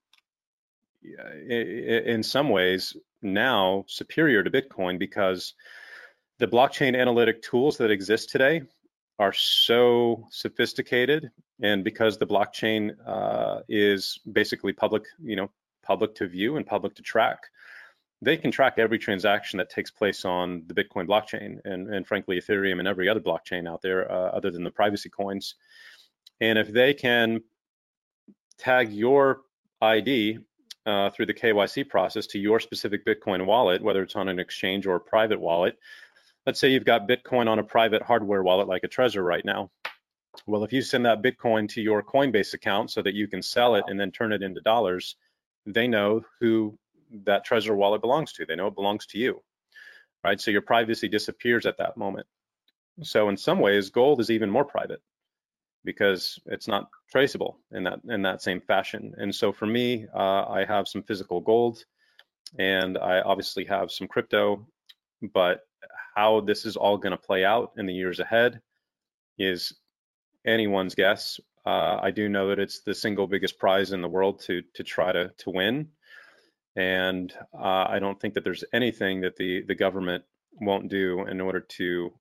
in 1.48 2.22
some 2.22 2.48
ways 2.48 2.96
now 3.22 3.84
superior 3.86 4.42
to 4.42 4.50
Bitcoin 4.50 4.98
because 4.98 5.54
the 6.38 6.48
blockchain 6.48 6.98
analytic 6.98 7.42
tools 7.42 7.76
that 7.78 7.90
exist 7.90 8.30
today 8.30 8.62
are 9.18 9.32
so 9.32 10.26
sophisticated, 10.30 11.30
and 11.60 11.82
because 11.82 12.18
the 12.18 12.26
blockchain 12.26 12.94
uh, 13.06 13.60
is 13.68 14.20
basically 14.30 14.72
public, 14.72 15.02
you 15.22 15.34
know, 15.36 15.50
public 15.82 16.14
to 16.16 16.26
view 16.28 16.56
and 16.56 16.66
public 16.66 16.94
to 16.94 17.02
track, 17.02 17.40
they 18.20 18.36
can 18.36 18.50
track 18.50 18.74
every 18.78 18.98
transaction 18.98 19.58
that 19.58 19.70
takes 19.70 19.90
place 19.90 20.24
on 20.24 20.64
the 20.66 20.74
Bitcoin 20.74 21.06
blockchain 21.06 21.58
and, 21.64 21.92
and 21.92 22.06
frankly, 22.06 22.40
Ethereum 22.40 22.78
and 22.78 22.88
every 22.88 23.08
other 23.08 23.20
blockchain 23.20 23.68
out 23.68 23.80
there 23.80 24.10
uh, 24.10 24.30
other 24.30 24.50
than 24.50 24.64
the 24.64 24.70
privacy 24.70 25.08
coins. 25.08 25.54
And 26.40 26.58
if 26.58 26.68
they 26.68 26.94
can 26.94 27.42
tag 28.58 28.92
your 28.92 29.40
ID 29.80 30.38
uh, 30.84 31.10
through 31.10 31.26
the 31.26 31.34
KYC 31.34 31.88
process 31.88 32.26
to 32.28 32.38
your 32.38 32.58
specific 32.58 33.06
Bitcoin 33.06 33.46
wallet, 33.46 33.82
whether 33.82 34.02
it's 34.02 34.16
on 34.16 34.28
an 34.28 34.40
exchange 34.40 34.86
or 34.86 34.96
a 34.96 35.00
private 35.00 35.40
wallet, 35.40 35.78
let's 36.44 36.58
say 36.58 36.70
you've 36.70 36.84
got 36.84 37.08
Bitcoin 37.08 37.48
on 37.48 37.58
a 37.58 37.64
private 37.64 38.02
hardware 38.02 38.42
wallet 38.42 38.68
like 38.68 38.84
a 38.84 38.88
Trezor 38.88 39.24
right 39.24 39.44
now. 39.44 39.70
Well, 40.46 40.64
if 40.64 40.72
you 40.72 40.82
send 40.82 41.06
that 41.06 41.22
Bitcoin 41.22 41.68
to 41.70 41.80
your 41.80 42.02
Coinbase 42.02 42.54
account 42.54 42.90
so 42.90 43.02
that 43.02 43.14
you 43.14 43.28
can 43.28 43.42
sell 43.42 43.76
it 43.76 43.84
and 43.86 43.98
then 43.98 44.10
turn 44.10 44.32
it 44.32 44.42
into 44.42 44.60
dollars, 44.60 45.16
they 45.66 45.86
know 45.86 46.22
who 46.40 46.78
that 47.24 47.46
Trezor 47.46 47.76
wallet 47.76 48.00
belongs 48.00 48.32
to. 48.34 48.46
They 48.46 48.56
know 48.56 48.66
it 48.68 48.74
belongs 48.74 49.06
to 49.06 49.18
you, 49.18 49.42
right? 50.24 50.40
So 50.40 50.50
your 50.50 50.62
privacy 50.62 51.08
disappears 51.08 51.66
at 51.66 51.78
that 51.78 51.96
moment. 51.96 52.26
So 53.02 53.28
in 53.28 53.36
some 53.36 53.60
ways, 53.60 53.90
gold 53.90 54.20
is 54.20 54.30
even 54.30 54.50
more 54.50 54.64
private 54.64 55.00
because 55.84 56.38
it's 56.46 56.68
not 56.68 56.88
traceable 57.10 57.58
in 57.72 57.84
that 57.84 58.00
in 58.08 58.22
that 58.22 58.42
same 58.42 58.60
fashion. 58.60 59.14
And 59.16 59.34
so 59.34 59.52
for 59.52 59.66
me, 59.66 60.06
uh, 60.14 60.44
I 60.48 60.64
have 60.66 60.88
some 60.88 61.02
physical 61.02 61.40
gold, 61.40 61.84
and 62.58 62.98
I 62.98 63.20
obviously 63.20 63.64
have 63.66 63.90
some 63.90 64.08
crypto. 64.08 64.66
But 65.32 65.60
how 66.14 66.40
this 66.40 66.64
is 66.66 66.76
all 66.76 66.98
going 66.98 67.12
to 67.12 67.16
play 67.16 67.44
out 67.44 67.72
in 67.76 67.86
the 67.86 67.94
years 67.94 68.20
ahead 68.20 68.60
is 69.38 69.72
anyone's 70.44 70.94
guess. 70.94 71.38
Uh, 71.64 71.98
I 72.02 72.10
do 72.10 72.28
know 72.28 72.48
that 72.48 72.58
it's 72.58 72.80
the 72.80 72.94
single 72.94 73.26
biggest 73.26 73.58
prize 73.58 73.92
in 73.92 74.02
the 74.02 74.08
world 74.08 74.40
to 74.42 74.62
to 74.74 74.82
try 74.82 75.12
to 75.12 75.30
to 75.38 75.50
win 75.50 75.88
And 76.78 77.34
uh, 77.52 77.86
I 77.88 77.98
don't 77.98 78.20
think 78.20 78.34
that 78.34 78.44
there's 78.44 78.62
anything 78.72 79.22
that 79.22 79.34
the 79.36 79.62
the 79.62 79.74
government 79.74 80.22
won't 80.60 80.88
do 80.88 81.26
in 81.26 81.40
order 81.40 81.58
to 81.58 82.12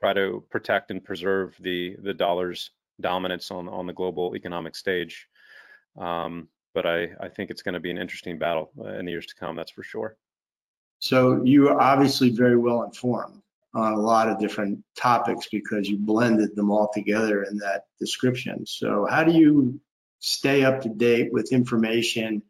try 0.00 0.12
to 0.12 0.44
protect 0.50 0.90
and 0.90 1.04
preserve 1.04 1.54
the 1.60 1.96
the 2.02 2.14
dollar's 2.14 2.70
dominance 3.00 3.52
on 3.52 3.68
on 3.68 3.86
the 3.86 3.92
global 3.92 4.34
economic 4.34 4.74
stage. 4.74 5.28
Um, 5.96 6.48
but 6.74 6.84
I, 6.84 7.10
I 7.20 7.28
think 7.28 7.50
it's 7.50 7.62
going 7.62 7.74
to 7.74 7.80
be 7.80 7.92
an 7.92 7.98
interesting 7.98 8.38
battle 8.38 8.72
uh, 8.76 8.94
in 8.94 9.04
the 9.04 9.12
years 9.12 9.26
to 9.26 9.36
come. 9.36 9.54
That's 9.54 9.70
for 9.70 9.84
sure. 9.84 10.16
So 10.98 11.44
you 11.44 11.68
are 11.68 11.80
obviously 11.80 12.30
very 12.30 12.56
well 12.56 12.82
informed 12.82 13.40
on 13.72 13.92
a 13.92 14.00
lot 14.00 14.28
of 14.28 14.40
different 14.40 14.82
topics 14.96 15.46
because 15.46 15.88
you 15.88 15.96
blended 15.96 16.56
them 16.56 16.72
all 16.72 16.90
together 16.92 17.44
in 17.44 17.58
that 17.58 17.84
description. 18.00 18.66
So 18.66 19.06
how 19.08 19.22
do 19.22 19.30
you 19.30 19.80
stay 20.18 20.64
up 20.64 20.80
to 20.82 20.88
date 20.88 21.32
with 21.32 21.52
information 21.52 22.42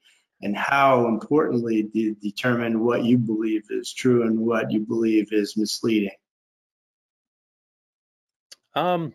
and 0.43 0.57
how 0.57 1.09
importantly 1.09 1.83
do 1.83 1.99
you 1.99 2.15
determine 2.15 2.85
what 2.85 3.05
you 3.05 3.19
believe 3.19 3.65
is 3.71 3.93
true 3.93 4.23
and 4.23 4.39
what 4.39 4.71
you 4.71 4.81
believe 4.81 5.33
is 5.33 5.57
misleading? 5.57 6.17
Um, 8.75 9.13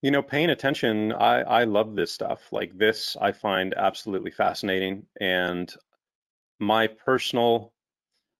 you 0.00 0.10
know, 0.10 0.22
paying 0.22 0.50
attention, 0.50 1.12
I, 1.12 1.40
I 1.40 1.64
love 1.64 1.94
this 1.94 2.12
stuff. 2.12 2.52
Like 2.52 2.76
this, 2.76 3.16
I 3.20 3.32
find 3.32 3.74
absolutely 3.74 4.30
fascinating. 4.30 5.06
And 5.20 5.72
my 6.58 6.86
personal, 6.86 7.72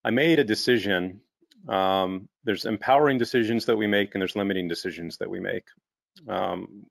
I 0.04 0.10
made 0.10 0.38
a 0.38 0.44
decision. 0.44 1.20
Um, 1.68 2.28
there's 2.44 2.64
empowering 2.64 3.18
decisions 3.18 3.66
that 3.66 3.76
we 3.76 3.86
make, 3.86 4.14
and 4.14 4.20
there's 4.20 4.36
limiting 4.36 4.68
decisions 4.68 5.18
that 5.18 5.30
we 5.30 5.40
make 5.40 5.64
um, 6.28 6.86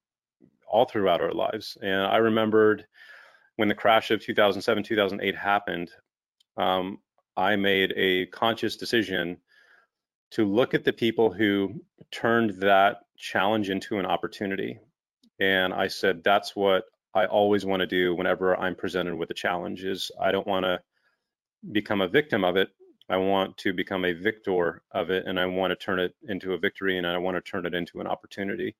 all 0.67 0.85
throughout 0.85 1.21
our 1.21 1.33
lives. 1.33 1.77
And 1.81 2.01
I 2.01 2.17
remembered 2.17 2.85
when 3.55 3.67
the 3.67 3.75
crash 3.75 4.11
of 4.11 4.21
2007, 4.21 4.83
2008 4.83 5.35
happened, 5.35 5.91
um, 6.57 6.99
I 7.35 7.55
made 7.55 7.93
a 7.95 8.27
conscious 8.27 8.75
decision 8.75 9.37
to 10.31 10.45
look 10.45 10.73
at 10.73 10.83
the 10.83 10.93
people 10.93 11.31
who 11.31 11.81
turned 12.11 12.51
that 12.61 12.97
challenge 13.17 13.69
into 13.69 13.99
an 13.99 14.05
opportunity. 14.05 14.79
And 15.39 15.73
I 15.73 15.87
said, 15.87 16.23
that's 16.23 16.55
what 16.55 16.85
I 17.13 17.25
always 17.25 17.65
want 17.65 17.81
to 17.81 17.87
do 17.87 18.15
whenever 18.15 18.59
I'm 18.59 18.75
presented 18.75 19.15
with 19.15 19.29
a 19.29 19.35
challenge 19.35 19.83
is 19.83 20.09
I 20.19 20.31
don't 20.31 20.47
want 20.47 20.65
to 20.65 20.79
become 21.71 22.01
a 22.01 22.07
victim 22.07 22.43
of 22.43 22.57
it. 22.57 22.69
I 23.09 23.17
want 23.17 23.57
to 23.57 23.73
become 23.73 24.05
a 24.05 24.13
victor 24.13 24.81
of 24.91 25.11
it 25.11 25.27
and 25.27 25.39
I 25.39 25.45
want 25.45 25.71
to 25.71 25.75
turn 25.75 25.99
it 25.99 26.15
into 26.27 26.53
a 26.53 26.57
victory 26.57 26.97
and 26.97 27.05
I 27.05 27.17
want 27.17 27.35
to 27.35 27.41
turn 27.41 27.65
it 27.65 27.75
into 27.75 27.99
an 28.01 28.07
opportunity. 28.07 28.75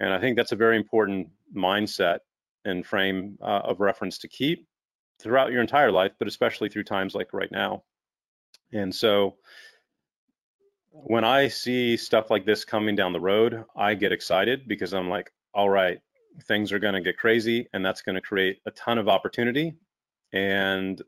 And 0.00 0.12
I 0.12 0.20
think 0.20 0.36
that's 0.36 0.52
a 0.52 0.56
very 0.56 0.76
important 0.76 1.28
mindset 1.54 2.20
and 2.66 2.84
frame 2.84 3.38
uh, 3.40 3.62
of 3.64 3.80
reference 3.80 4.18
to 4.18 4.28
keep 4.28 4.66
throughout 5.20 5.52
your 5.52 5.62
entire 5.62 5.90
life, 5.90 6.12
but 6.18 6.28
especially 6.28 6.68
through 6.68 6.84
times 6.84 7.14
like 7.14 7.32
right 7.32 7.50
now. 7.50 7.82
And 8.72 8.94
so 8.94 9.36
when 10.90 11.24
I 11.24 11.48
see 11.48 11.96
stuff 11.96 12.30
like 12.30 12.44
this 12.44 12.64
coming 12.64 12.96
down 12.96 13.12
the 13.12 13.20
road, 13.20 13.64
I 13.74 13.94
get 13.94 14.12
excited 14.12 14.66
because 14.66 14.92
I'm 14.92 15.08
like, 15.08 15.32
all 15.54 15.68
right, 15.68 16.00
things 16.44 16.72
are 16.72 16.78
going 16.78 16.94
to 16.94 17.00
get 17.00 17.18
crazy 17.18 17.68
and 17.72 17.84
that's 17.84 18.02
going 18.02 18.16
to 18.16 18.20
create 18.20 18.60
a 18.66 18.70
ton 18.70 18.98
of 18.98 19.08
opportunity. 19.08 19.74
And 20.32 21.00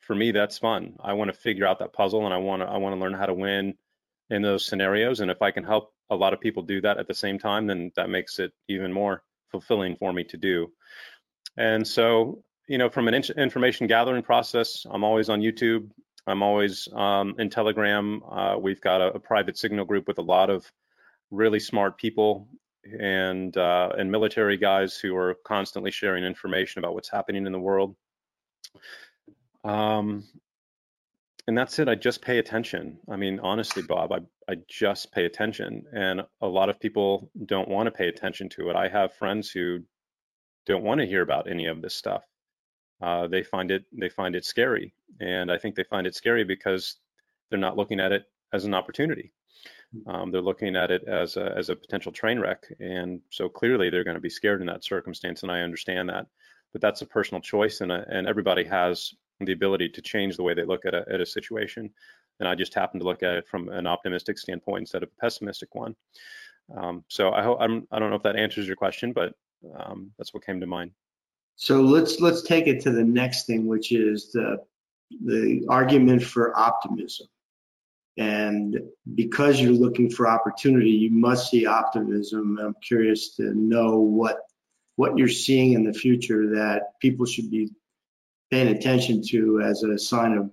for 0.00 0.14
me, 0.14 0.32
that's 0.32 0.58
fun. 0.58 0.96
I 1.02 1.12
want 1.12 1.32
to 1.32 1.38
figure 1.38 1.66
out 1.66 1.80
that 1.80 1.92
puzzle 1.92 2.24
and 2.24 2.34
I 2.34 2.38
want 2.38 2.62
to, 2.62 2.68
I 2.68 2.78
want 2.78 2.94
to 2.94 3.00
learn 3.00 3.14
how 3.14 3.26
to 3.26 3.34
win 3.34 3.74
in 4.28 4.42
those 4.42 4.64
scenarios. 4.64 5.20
And 5.20 5.30
if 5.30 5.42
I 5.42 5.50
can 5.50 5.64
help 5.64 5.92
a 6.08 6.16
lot 6.16 6.32
of 6.32 6.40
people 6.40 6.62
do 6.62 6.80
that 6.80 6.98
at 6.98 7.06
the 7.06 7.14
same 7.14 7.38
time, 7.38 7.66
then 7.66 7.92
that 7.96 8.10
makes 8.10 8.38
it 8.38 8.52
even 8.68 8.92
more 8.92 9.22
fulfilling 9.50 9.96
for 9.96 10.12
me 10.12 10.24
to 10.24 10.36
do. 10.36 10.72
And 11.56 11.86
so, 11.86 12.42
you 12.68 12.78
know, 12.78 12.88
from 12.88 13.08
an 13.08 13.14
information 13.14 13.86
gathering 13.86 14.22
process, 14.22 14.86
I'm 14.90 15.04
always 15.04 15.28
on 15.28 15.40
YouTube. 15.40 15.90
I'm 16.26 16.42
always 16.42 16.88
um, 16.92 17.34
in 17.38 17.50
Telegram. 17.50 18.22
Uh, 18.30 18.56
we've 18.58 18.80
got 18.80 19.00
a, 19.00 19.14
a, 19.14 19.18
private 19.18 19.58
signal 19.58 19.84
group 19.84 20.06
with 20.06 20.18
a 20.18 20.22
lot 20.22 20.50
of 20.50 20.70
really 21.30 21.58
smart 21.58 21.98
people 21.98 22.48
and 22.98 23.56
uh, 23.56 23.90
and 23.98 24.10
military 24.10 24.56
guys 24.56 24.96
who 24.96 25.16
are 25.16 25.34
constantly 25.44 25.90
sharing 25.90 26.24
information 26.24 26.78
about 26.78 26.94
what's 26.94 27.10
happening 27.10 27.46
in 27.46 27.52
the 27.52 27.58
world. 27.58 27.96
Um, 29.64 30.24
and 31.46 31.56
that's 31.56 31.78
it. 31.78 31.88
I 31.88 31.94
just 31.94 32.22
pay 32.22 32.38
attention. 32.38 32.98
I 33.10 33.16
mean, 33.16 33.40
honestly, 33.40 33.82
Bob, 33.82 34.12
I, 34.12 34.18
I 34.50 34.56
just 34.68 35.12
pay 35.12 35.24
attention. 35.24 35.84
And 35.92 36.22
a 36.40 36.46
lot 36.46 36.68
of 36.68 36.80
people 36.80 37.30
don't 37.46 37.68
want 37.68 37.86
to 37.86 37.90
pay 37.90 38.08
attention 38.08 38.48
to 38.50 38.70
it. 38.70 38.76
I 38.76 38.88
have 38.88 39.14
friends 39.14 39.50
who 39.50 39.80
don't 40.66 40.84
want 40.84 41.00
to 41.00 41.06
hear 41.06 41.22
about 41.22 41.50
any 41.50 41.66
of 41.66 41.82
this 41.82 41.94
stuff. 41.94 42.22
Uh, 43.02 43.26
they 43.26 43.42
find 43.42 43.70
it 43.70 43.84
they 43.98 44.10
find 44.10 44.36
it 44.36 44.44
scary, 44.44 44.94
and 45.20 45.50
I 45.50 45.56
think 45.56 45.74
they 45.74 45.84
find 45.84 46.06
it 46.06 46.14
scary 46.14 46.44
because 46.44 46.96
they're 47.48 47.58
not 47.58 47.76
looking 47.76 47.98
at 47.98 48.12
it 48.12 48.24
as 48.52 48.64
an 48.64 48.74
opportunity. 48.74 49.32
Hmm. 50.04 50.10
Um, 50.10 50.30
they're 50.30 50.42
looking 50.42 50.76
at 50.76 50.90
it 50.90 51.04
as 51.08 51.36
a, 51.36 51.54
as 51.56 51.70
a 51.70 51.76
potential 51.76 52.12
train 52.12 52.38
wreck, 52.38 52.64
and 52.78 53.20
so 53.30 53.48
clearly 53.48 53.88
they're 53.88 54.04
going 54.04 54.16
to 54.16 54.20
be 54.20 54.28
scared 54.28 54.60
in 54.60 54.66
that 54.66 54.84
circumstance, 54.84 55.42
and 55.42 55.50
I 55.50 55.60
understand 55.60 56.10
that. 56.10 56.26
But 56.72 56.82
that's 56.82 57.02
a 57.02 57.06
personal 57.06 57.40
choice, 57.40 57.80
and 57.80 57.90
a, 57.90 58.04
and 58.08 58.28
everybody 58.28 58.64
has 58.64 59.14
the 59.46 59.52
ability 59.52 59.88
to 59.90 60.02
change 60.02 60.36
the 60.36 60.42
way 60.42 60.54
they 60.54 60.64
look 60.64 60.84
at 60.84 60.94
a, 60.94 61.04
at 61.12 61.20
a 61.20 61.26
situation. 61.26 61.90
And 62.38 62.48
I 62.48 62.54
just 62.54 62.74
happen 62.74 63.00
to 63.00 63.06
look 63.06 63.22
at 63.22 63.34
it 63.34 63.48
from 63.48 63.68
an 63.68 63.86
optimistic 63.86 64.38
standpoint 64.38 64.82
instead 64.82 65.02
of 65.02 65.10
a 65.10 65.20
pessimistic 65.20 65.74
one. 65.74 65.94
Um, 66.74 67.04
so 67.08 67.32
I 67.32 67.42
hope 67.42 67.58
I'm, 67.60 67.86
I 67.90 67.98
don't 67.98 68.10
know 68.10 68.16
if 68.16 68.22
that 68.22 68.36
answers 68.36 68.66
your 68.66 68.76
question, 68.76 69.12
but 69.12 69.34
um, 69.78 70.12
that's 70.16 70.32
what 70.32 70.44
came 70.44 70.60
to 70.60 70.66
mind. 70.66 70.92
So 71.56 71.82
let's 71.82 72.20
let's 72.20 72.42
take 72.42 72.66
it 72.68 72.82
to 72.84 72.90
the 72.90 73.04
next 73.04 73.46
thing, 73.46 73.66
which 73.66 73.92
is 73.92 74.32
the 74.32 74.64
the 75.24 75.66
argument 75.68 76.22
for 76.22 76.58
optimism. 76.58 77.26
And 78.16 78.80
because 79.14 79.60
you're 79.60 79.72
looking 79.72 80.10
for 80.10 80.26
opportunity, 80.26 80.90
you 80.90 81.10
must 81.10 81.50
see 81.50 81.66
optimism. 81.66 82.58
I'm 82.58 82.74
curious 82.82 83.36
to 83.36 83.54
know 83.54 83.98
what 83.98 84.38
what 84.96 85.18
you're 85.18 85.28
seeing 85.28 85.72
in 85.74 85.84
the 85.84 85.92
future 85.92 86.54
that 86.56 86.98
people 87.00 87.26
should 87.26 87.50
be 87.50 87.70
paying 88.50 88.68
attention 88.68 89.22
to 89.28 89.60
as 89.62 89.82
a 89.82 89.98
sign 89.98 90.36
of 90.36 90.50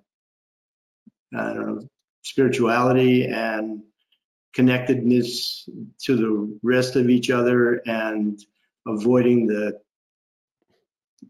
I 1.36 1.54
don't 1.54 1.68
know 1.68 1.90
spirituality 2.24 3.26
and 3.26 3.82
connectedness 4.54 5.70
to 6.04 6.16
the 6.16 6.60
rest 6.64 6.96
of 6.96 7.10
each 7.10 7.30
other 7.30 7.82
and 7.86 8.44
avoiding 8.86 9.48
the 9.48 9.80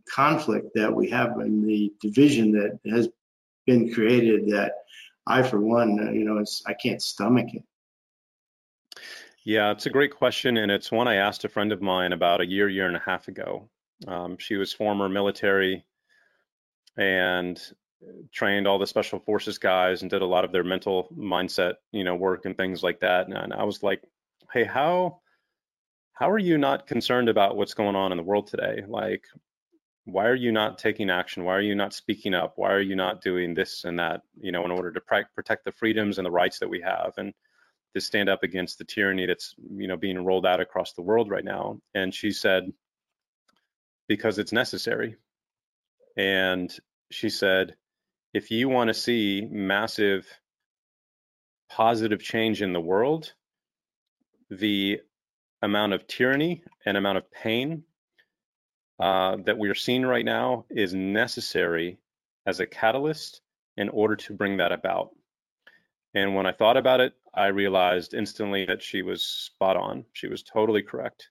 conflict 0.10 0.69
that 0.75 0.93
we 0.93 1.10
have 1.10 1.38
and 1.39 1.67
the 1.67 1.93
division 2.01 2.51
that 2.51 2.80
has 2.89 3.10
been 3.65 3.93
created 3.93 4.49
that 4.49 4.73
I, 5.27 5.43
for 5.43 5.60
one, 5.60 5.97
you 6.15 6.23
know, 6.23 6.43
I 6.65 6.73
can't 6.73 7.01
stomach 7.01 7.53
it. 7.53 7.63
Yeah, 9.43 9.71
it's 9.71 9.86
a 9.86 9.91
great 9.91 10.15
question, 10.15 10.58
and 10.58 10.71
it's 10.71 10.91
one 10.91 11.08
I 11.08 11.15
asked 11.15 11.45
a 11.45 11.49
friend 11.49 11.71
of 11.71 11.82
mine 11.82 12.13
about 12.13 12.41
a 12.41 12.45
year, 12.45 12.69
year 12.69 12.88
and 12.88 12.95
a 12.95 13.03
half 13.06 13.27
ago. 13.27 13.69
Um, 14.08 14.38
she 14.38 14.56
was 14.56 14.73
former 14.73 15.10
military, 15.10 15.86
and 16.97 17.57
uh, 18.03 18.12
trained 18.31 18.67
all 18.67 18.79
the 18.79 18.88
special 18.88 19.19
forces 19.19 19.57
guys 19.57 20.01
and 20.01 20.12
did 20.12 20.21
a 20.21 20.25
lot 20.25 20.45
of 20.45 20.51
their 20.51 20.63
mental 20.63 21.07
mindset, 21.15 21.75
you 21.91 22.03
know, 22.03 22.15
work 22.15 22.45
and 22.45 22.57
things 22.57 22.83
like 22.83 22.99
that. 23.01 23.27
And 23.27 23.53
I 23.53 23.63
was 23.63 23.83
like, 23.83 24.03
hey, 24.51 24.63
how 24.63 25.21
how 26.13 26.31
are 26.31 26.39
you 26.39 26.57
not 26.57 26.88
concerned 26.88 27.29
about 27.29 27.57
what's 27.57 27.75
going 27.75 27.95
on 27.95 28.12
in 28.12 28.17
the 28.17 28.23
world 28.23 28.47
today? 28.47 28.83
Like, 28.88 29.25
why 30.05 30.25
are 30.25 30.36
you 30.36 30.51
not 30.51 30.79
taking 30.79 31.12
action? 31.12 31.43
Why 31.43 31.53
are 31.55 31.62
you 31.62 31.75
not 31.75 31.93
speaking 31.93 32.33
up? 32.33 32.53
Why 32.55 32.71
are 32.71 32.81
you 32.81 32.95
not 32.95 33.21
doing 33.21 33.53
this 33.53 33.83
and 33.83 33.99
that, 33.99 34.21
you 34.41 34.51
know, 34.51 34.65
in 34.65 34.71
order 34.71 34.91
to 34.91 35.01
protect 35.36 35.65
the 35.65 35.71
freedoms 35.71 36.17
and 36.17 36.25
the 36.25 36.31
rights 36.31 36.60
that 36.60 36.69
we 36.69 36.81
have 36.81 37.13
and 37.17 37.33
to 37.93 38.01
stand 38.01 38.29
up 38.29 38.41
against 38.41 38.79
the 38.79 38.86
tyranny 38.86 39.27
that's, 39.27 39.53
you 39.69 39.88
know, 39.88 39.97
being 39.97 40.25
rolled 40.25 40.45
out 40.45 40.60
across 40.60 40.93
the 40.93 41.01
world 41.03 41.29
right 41.29 41.43
now? 41.43 41.79
And 41.93 42.13
she 42.13 42.31
said, 42.31 42.71
because 44.07 44.39
it's 44.39 44.53
necessary. 44.53 45.17
And 46.17 46.75
she 47.12 47.30
said, 47.30 47.75
if 48.34 48.51
you 48.51 48.69
want 48.69 48.89
to 48.89 48.93
see 48.93 49.47
massive 49.49 50.27
positive 51.69 52.21
change 52.21 52.62
in 52.62 52.73
the 52.73 52.81
world, 52.81 53.33
the 54.50 55.00
amount 55.62 55.94
of 55.94 56.08
tyranny 56.08 56.63
and 56.85 56.98
amount 56.98 57.19
of 57.19 57.31
pain 57.31 57.83
uh, 59.00 59.37
that 59.46 59.58
we 59.58 59.69
are 59.69 59.75
seeing 59.75 60.06
right 60.06 60.25
now 60.25 60.65
is 60.69 60.94
necessary 60.94 62.00
as 62.46 62.60
a 62.60 62.65
catalyst 62.65 63.42
in 63.75 63.89
order 63.89 64.15
to 64.15 64.33
bring 64.33 64.58
that 64.58 64.71
about. 64.71 65.12
And 66.15 66.33
when 66.33 66.48
I 66.48 66.52
thought 66.52 66.77
about 66.77 67.00
it, 67.00 67.13
I 67.33 67.48
realized 67.48 68.15
instantly 68.15 68.65
that 68.65 68.81
she 68.81 69.04
was 69.04 69.23
spot 69.23 69.77
on. 69.77 70.06
She 70.13 70.27
was 70.27 70.42
totally 70.42 70.81
correct 70.81 71.29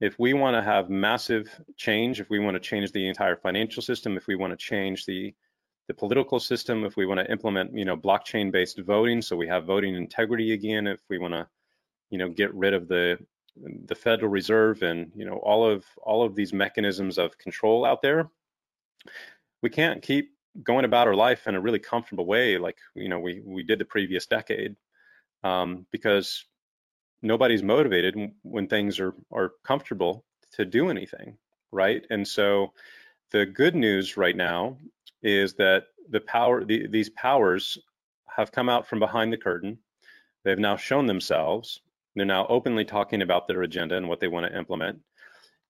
if 0.00 0.18
we 0.18 0.34
want 0.34 0.54
to 0.56 0.62
have 0.62 0.90
massive 0.90 1.48
change, 1.76 2.20
if 2.20 2.28
we 2.28 2.38
want 2.38 2.54
to 2.54 2.60
change 2.60 2.92
the 2.92 3.08
entire 3.08 3.36
financial 3.36 3.82
system, 3.82 4.16
if 4.16 4.26
we 4.26 4.36
want 4.36 4.52
to 4.52 4.56
change 4.56 5.06
the 5.06 5.34
the 5.88 5.94
political 5.94 6.40
system, 6.40 6.84
if 6.84 6.96
we 6.96 7.06
want 7.06 7.20
to 7.20 7.30
implement, 7.30 7.72
you 7.72 7.84
know, 7.84 7.96
blockchain-based 7.96 8.80
voting, 8.80 9.22
so 9.22 9.36
we 9.36 9.46
have 9.46 9.66
voting 9.66 9.94
integrity 9.94 10.52
again, 10.52 10.88
if 10.88 11.00
we 11.08 11.16
want 11.16 11.32
to, 11.32 11.46
you 12.10 12.18
know, 12.18 12.28
get 12.28 12.52
rid 12.54 12.74
of 12.74 12.88
the 12.88 13.16
the 13.86 13.94
Federal 13.94 14.30
Reserve 14.30 14.82
and 14.82 15.10
you 15.14 15.24
know 15.24 15.36
all 15.36 15.68
of 15.68 15.84
all 16.02 16.24
of 16.24 16.34
these 16.34 16.52
mechanisms 16.52 17.18
of 17.18 17.38
control 17.38 17.84
out 17.84 18.02
there, 18.02 18.28
we 19.62 19.70
can't 19.70 20.02
keep 20.02 20.32
going 20.62 20.84
about 20.84 21.06
our 21.06 21.14
life 21.14 21.46
in 21.46 21.54
a 21.54 21.60
really 21.60 21.78
comfortable 21.78 22.26
way 22.26 22.56
like 22.56 22.78
you 22.94 23.08
know 23.08 23.18
we 23.18 23.42
we 23.44 23.62
did 23.62 23.78
the 23.78 23.84
previous 23.84 24.26
decade 24.26 24.74
um, 25.44 25.86
because 25.90 26.44
nobody's 27.22 27.62
motivated 27.62 28.32
when 28.42 28.66
things 28.66 29.00
are 29.00 29.14
are 29.32 29.52
comfortable 29.64 30.24
to 30.52 30.64
do 30.64 30.90
anything 30.90 31.36
right? 31.72 32.06
And 32.10 32.26
so 32.26 32.72
the 33.30 33.46
good 33.46 33.74
news 33.74 34.16
right 34.16 34.36
now 34.36 34.78
is 35.22 35.54
that 35.54 35.84
the 36.08 36.20
power 36.20 36.64
the, 36.64 36.86
these 36.88 37.10
powers 37.10 37.78
have 38.28 38.52
come 38.52 38.68
out 38.68 38.86
from 38.86 38.98
behind 38.98 39.32
the 39.32 39.36
curtain. 39.36 39.78
They've 40.44 40.58
now 40.58 40.76
shown 40.76 41.06
themselves. 41.06 41.80
They're 42.14 42.24
now 42.24 42.46
openly 42.48 42.84
talking 42.84 43.22
about 43.22 43.46
their 43.46 43.62
agenda 43.62 43.96
and 43.96 44.08
what 44.08 44.20
they 44.20 44.28
want 44.28 44.46
to 44.46 44.56
implement. 44.56 45.00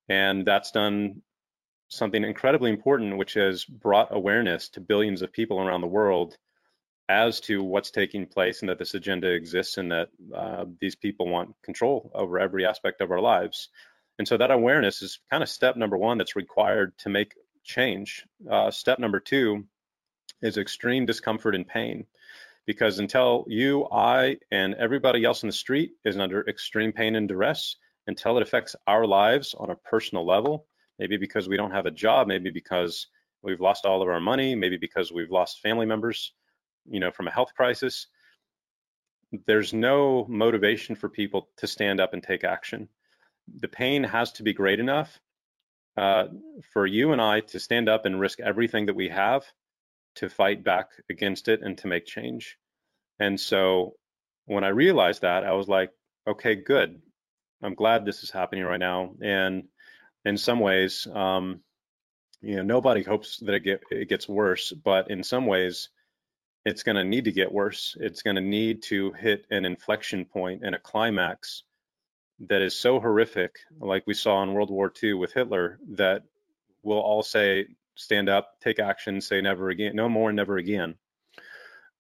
And 0.09 0.47
that's 0.47 0.71
done 0.71 1.23
something 1.89 2.23
incredibly 2.23 2.71
important, 2.71 3.17
which 3.17 3.35
has 3.35 3.65
brought 3.65 4.15
awareness 4.15 4.69
to 4.71 4.81
billions 4.81 5.23
of 5.23 5.33
people 5.33 5.61
around 5.61 5.81
the 5.81 5.87
world 5.87 6.37
as 7.09 7.41
to 7.41 7.63
what's 7.63 7.91
taking 7.91 8.27
place 8.27 8.61
and 8.61 8.69
that 8.69 8.79
this 8.79 8.95
agenda 8.95 9.31
exists 9.31 9.79
and 9.79 9.93
that 9.93 10.09
uh, 10.35 10.65
these 10.81 10.97
people 10.97 11.29
want 11.29 11.55
control 11.63 12.11
over 12.15 12.39
every 12.39 12.67
aspect 12.67 13.01
of 13.01 13.11
our 13.11 13.21
lives. 13.21 13.69
And 14.19 14.27
so 14.27 14.37
that 14.37 14.51
awareness 14.51 15.03
is 15.03 15.21
kind 15.31 15.43
of 15.43 15.49
step 15.49 15.77
number 15.77 15.97
one 15.97 16.19
that's 16.19 16.37
required 16.37 16.97
to 16.99 17.09
make 17.09 17.35
change. 17.65 18.25
Uh, 18.51 18.71
step 18.71 18.99
number 18.99 19.21
two 19.21 19.65
is 20.43 20.57
extreme 20.57 21.07
discomfort 21.07 21.55
and 21.55 21.67
pain. 21.67 22.07
Because 22.67 22.99
until 22.99 23.45
you, 23.47 23.87
I, 23.93 24.39
and 24.51 24.75
everybody 24.75 25.25
else 25.25 25.45
in 25.45 25.49
the 25.49 25.53
street 25.53 25.93
is 26.05 26.19
under 26.19 26.45
extreme 26.49 26.93
pain 26.93 27.15
and 27.15 27.29
duress, 27.29 27.77
until 28.09 28.37
it 28.37 28.43
affects 28.43 28.75
our 28.89 29.07
lives 29.07 29.55
on 29.55 29.71
a 29.71 29.77
personal 29.77 30.27
level, 30.27 30.67
maybe 30.99 31.17
because 31.17 31.49
we 31.49 31.57
don't 31.57 31.71
have 31.71 31.87
a 31.87 31.93
job, 31.93 32.27
maybe 32.27 32.51
because 32.51 33.07
we've 33.43 33.61
lost 33.61 33.85
all 33.85 34.03
of 34.03 34.09
our 34.09 34.21
money, 34.21 34.57
maybe 34.57 34.77
because 34.77 35.13
we've 35.13 35.31
lost 35.31 35.61
family 35.61 35.87
members, 35.87 36.33
you 36.91 37.01
know, 37.01 37.11
from 37.11 37.29
a 37.29 37.33
health 37.33 37.55
crisis. 37.55 38.07
There's 39.47 39.73
no 39.73 40.27
motivation 40.29 40.97
for 40.97 41.09
people 41.09 41.49
to 41.59 41.67
stand 41.67 42.01
up 42.01 42.13
and 42.13 42.23
take 42.23 42.45
action. 42.45 42.89
The 43.61 43.69
pain 43.69 44.05
has 44.05 44.33
to 44.33 44.43
be 44.43 44.53
great 44.53 44.81
enough 44.81 45.21
uh, 45.97 46.27
for 46.73 46.87
you 46.87 47.13
and 47.13 47.21
I 47.21 47.41
to 47.41 47.61
stand 47.61 47.89
up 47.89 48.07
and 48.07 48.21
risk 48.21 48.41
everything 48.41 48.87
that 48.87 48.97
we 48.97 49.09
have 49.09 49.45
to 50.17 50.29
fight 50.29 50.65
back 50.65 50.91
against 51.11 51.49
it 51.49 51.63
and 51.63 51.77
to 51.79 51.87
make 51.87 52.07
change. 52.07 52.57
And 53.19 53.41
so 53.41 53.95
when 54.47 54.65
I 54.65 54.69
realized 54.69 55.23
that, 55.23 55.45
I 55.45 55.53
was 55.53 55.69
like, 55.69 55.91
okay, 56.27 56.55
good. 56.55 57.01
I'm 57.63 57.75
glad 57.75 58.05
this 58.05 58.23
is 58.23 58.31
happening 58.31 58.65
right 58.65 58.81
now. 58.81 59.15
And 59.23 59.65
in 60.25 60.37
some 60.37 60.61
ways, 60.61 61.07
um, 61.13 61.61
you 62.43 62.57
know, 62.57 62.63
nobody 62.63 63.03
hopes 63.03 63.39
that 63.39 63.55
it, 63.55 63.61
get, 63.61 63.83
it 63.91 64.09
gets 64.09 64.29
worse, 64.29 64.73
but 64.73 65.11
in 65.11 65.23
some 65.23 65.47
ways, 65.47 65.89
it's 66.67 66.83
going 66.83 66.97
to 66.97 67.05
need 67.05 67.27
to 67.27 67.33
get 67.33 67.53
worse. 67.53 67.97
It's 68.01 68.23
going 68.23 68.35
to 68.35 68.43
need 68.43 68.83
to 68.85 69.13
hit 69.13 69.47
an 69.53 69.65
inflection 69.65 70.25
point 70.25 70.63
and 70.65 70.75
a 70.75 70.81
climax 70.81 71.63
that 72.41 72.61
is 72.61 72.77
so 72.77 72.99
horrific, 72.99 73.61
like 73.79 74.05
we 74.05 74.15
saw 74.15 74.43
in 74.43 74.53
World 74.53 74.71
War 74.71 74.93
II 75.01 75.15
with 75.15 75.33
Hitler, 75.33 75.79
that 75.93 76.25
we'll 76.83 76.99
all 76.99 77.23
say, 77.23 77.67
stand 77.95 78.29
up, 78.29 78.59
take 78.61 78.81
action, 78.81 79.21
say 79.21 79.41
never 79.41 79.71
again, 79.71 79.95
no 79.95 80.09
more, 80.09 80.33
never 80.33 80.57
again. 80.57 80.97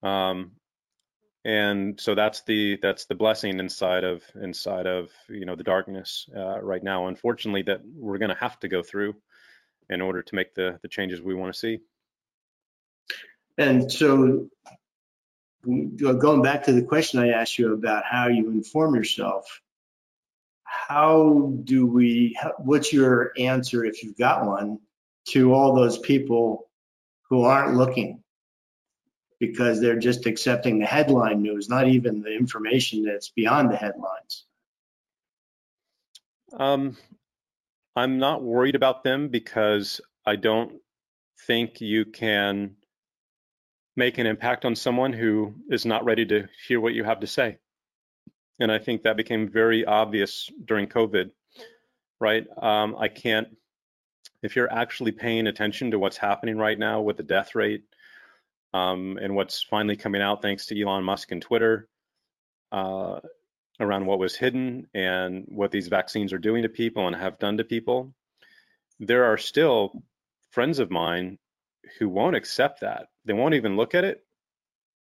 Um, 0.03 0.51
and 1.45 2.01
so 2.01 2.17
that's 2.17 2.43
the 2.43 2.77
that's 2.83 3.05
the 3.05 3.15
blessing 3.15 3.61
inside 3.61 4.03
of 4.03 4.25
inside 4.35 4.89
of 4.89 5.11
you 5.29 5.47
know 5.47 5.55
the 5.55 5.63
darkness 5.63 6.29
uh, 6.37 6.61
right 6.61 6.83
now 6.83 7.07
unfortunately 7.07 7.63
that 7.63 7.83
we're 7.95 8.19
going 8.19 8.35
to 8.35 8.41
have 8.41 8.59
to 8.59 8.69
go 8.69 8.83
through 8.83 9.15
in 9.89 10.01
order 10.01 10.23
to 10.23 10.35
make 10.35 10.57
the 10.57 10.81
the 10.83 10.89
changes 10.89 11.23
we 11.23 11.37
want 11.37 11.55
to 11.55 11.59
see 11.59 11.79
and 13.59 13.91
so 13.91 14.49
going 15.67 16.43
back 16.43 16.65
to 16.65 16.73
the 16.73 16.83
question 16.83 17.21
i 17.21 17.31
asked 17.31 17.59
you 17.59 17.73
about 17.73 18.05
how 18.05 18.29
you 18.29 18.51
inform 18.51 18.95
yourself 18.95 19.61
how 20.63 21.53
do 21.65 21.87
we 21.87 22.39
what's 22.59 22.93
your 22.93 23.33
answer 23.39 23.85
if 23.85 24.03
you've 24.03 24.17
got 24.17 24.47
one 24.47 24.79
to 25.27 25.53
all 25.53 25.75
those 25.75 25.99
people 25.99 26.69
who 27.29 27.43
aren't 27.43 27.77
looking 27.77 28.23
because 29.39 29.81
they're 29.81 29.99
just 29.99 30.27
accepting 30.27 30.79
the 30.79 30.87
headline 30.87 31.43
news, 31.43 31.69
not 31.69 31.89
even 31.89 32.23
the 32.23 32.35
information 32.35 33.05
that's 33.05 33.31
beyond 33.31 33.71
the 33.71 33.77
headlines. 33.77 34.45
Um, 36.53 36.97
I'm 37.95 38.19
not 38.19 38.43
worried 38.43 38.77
about 38.77 39.05
them 39.05 39.29
because 39.29 40.01
I 40.25 40.37
don't 40.37 40.81
think 41.47 41.81
you 41.81 42.05
can 42.07 42.77
make 43.97 44.19
an 44.19 44.27
impact 44.27 44.65
on 44.65 44.77
someone 44.77 45.13
who 45.13 45.55
is 45.71 45.87
not 45.87 46.05
ready 46.05 46.27
to 46.27 46.47
hear 46.69 46.81
what 46.81 46.95
you 46.95 47.03
have 47.03 47.21
to 47.21 47.27
say. 47.27 47.57
And 48.61 48.71
I 48.71 48.79
think 48.79 49.03
that 49.03 49.17
became 49.17 49.49
very 49.49 49.85
obvious 49.85 50.51
during 50.65 50.87
COVID, 50.87 51.31
right? 52.21 52.47
Um, 52.63 52.97
I 52.99 53.09
can't, 53.09 53.49
if 54.43 54.55
you're 54.55 54.73
actually 54.73 55.13
paying 55.13 55.47
attention 55.47 55.91
to 55.91 55.99
what's 55.99 56.17
happening 56.17 56.57
right 56.57 56.79
now 56.79 57.01
with 57.01 57.17
the 57.17 57.23
death 57.23 57.55
rate, 57.55 57.85
um, 58.75 59.19
and 59.21 59.35
what's 59.35 59.63
finally 59.63 59.97
coming 59.97 60.21
out 60.21 60.43
thanks 60.43 60.67
to 60.67 60.81
Elon 60.81 61.05
Musk 61.05 61.33
and 61.33 61.41
Twitter 61.41 61.89
uh, 62.73 63.21
around 63.81 64.07
what 64.07 64.19
was 64.19 64.37
hidden 64.37 64.87
and 64.93 65.45
what 65.49 65.71
these 65.71 65.89
vaccines 65.89 66.33
are 66.33 66.39
doing 66.39 66.63
to 66.63 66.69
people 66.69 67.07
and 67.07 67.17
have 67.17 67.39
done 67.39 67.57
to 67.57 67.65
people. 67.65 68.13
There 69.01 69.25
are 69.25 69.39
still 69.39 70.03
friends 70.51 70.79
of 70.79 70.91
mine 70.91 71.39
who 71.99 72.09
won't 72.09 72.37
accept 72.37 72.81
that. 72.81 73.07
They 73.25 73.33
won't 73.33 73.55
even 73.55 73.77
look 73.77 73.95
at 73.95 74.05
it, 74.05 74.25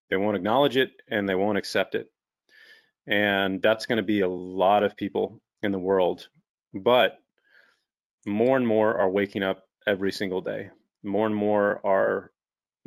they 0.09 0.17
won't 0.17 0.37
acknowledge 0.37 0.77
it, 0.77 0.91
and 1.09 1.27
they 1.27 1.35
won't 1.35 1.57
accept 1.57 1.95
it. 1.95 2.09
And 3.07 3.61
that's 3.61 3.85
going 3.85 3.97
to 3.97 4.03
be 4.03 4.21
a 4.21 4.27
lot 4.27 4.83
of 4.83 4.97
people 4.97 5.41
in 5.61 5.71
the 5.71 5.79
world. 5.79 6.27
But 6.73 7.17
more 8.25 8.57
and 8.57 8.67
more 8.67 8.97
are 8.97 9.09
waking 9.09 9.43
up 9.43 9.63
every 9.85 10.11
single 10.11 10.41
day. 10.41 10.69
More 11.03 11.27
and 11.27 11.35
more 11.35 11.85
are 11.85 12.31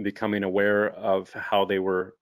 becoming 0.02 0.42
aware 0.42 0.90
of 0.90 1.32
how 1.32 1.64
they 1.64 1.78
were, 1.78 2.14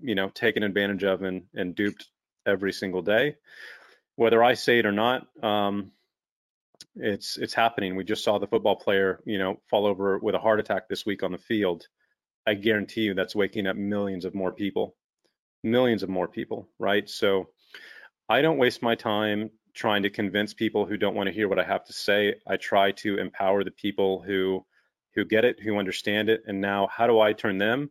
you 0.00 0.14
know, 0.14 0.28
taken 0.28 0.62
advantage 0.62 1.04
of 1.04 1.22
and, 1.22 1.44
and 1.54 1.74
duped 1.74 2.08
every 2.46 2.72
single 2.72 3.02
day. 3.02 3.36
Whether 4.16 4.42
I 4.42 4.54
say 4.54 4.78
it 4.78 4.86
or 4.86 4.92
not, 4.92 5.26
um, 5.42 5.92
it's 6.96 7.36
it's 7.36 7.54
happening. 7.54 7.96
We 7.96 8.04
just 8.04 8.24
saw 8.24 8.38
the 8.38 8.46
football 8.46 8.76
player, 8.76 9.20
you 9.24 9.38
know, 9.38 9.60
fall 9.68 9.86
over 9.86 10.18
with 10.18 10.34
a 10.34 10.38
heart 10.38 10.60
attack 10.60 10.88
this 10.88 11.06
week 11.06 11.22
on 11.22 11.32
the 11.32 11.38
field. 11.38 11.86
I 12.46 12.54
guarantee 12.54 13.02
you 13.02 13.14
that's 13.14 13.34
waking 13.34 13.66
up 13.66 13.76
millions 13.76 14.24
of 14.24 14.34
more 14.34 14.52
people, 14.52 14.96
millions 15.62 16.02
of 16.02 16.08
more 16.08 16.28
people, 16.28 16.68
right? 16.78 17.08
So 17.08 17.50
I 18.28 18.42
don't 18.42 18.58
waste 18.58 18.82
my 18.82 18.94
time 18.94 19.50
trying 19.74 20.02
to 20.02 20.10
convince 20.10 20.54
people 20.54 20.86
who 20.86 20.96
don't 20.96 21.14
want 21.14 21.28
to 21.28 21.32
hear 21.32 21.48
what 21.48 21.58
I 21.58 21.64
have 21.64 21.84
to 21.84 21.92
say. 21.92 22.34
I 22.46 22.56
try 22.56 22.92
to 22.92 23.18
empower 23.18 23.64
the 23.64 23.70
people 23.70 24.22
who 24.22 24.64
who 25.14 25.24
get 25.24 25.44
it, 25.44 25.58
who 25.60 25.78
understand 25.78 26.28
it, 26.28 26.42
and 26.46 26.60
now 26.60 26.88
how 26.90 27.06
do 27.06 27.20
I 27.20 27.32
turn 27.32 27.58
them 27.58 27.90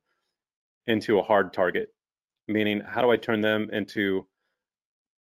into 0.88 1.20
a 1.20 1.24
hard 1.24 1.54
target? 1.54 1.90
Meaning, 2.48 2.82
how 2.82 3.02
do 3.02 3.12
I 3.12 3.18
turn 3.18 3.42
them 3.42 3.70
into 3.72 4.26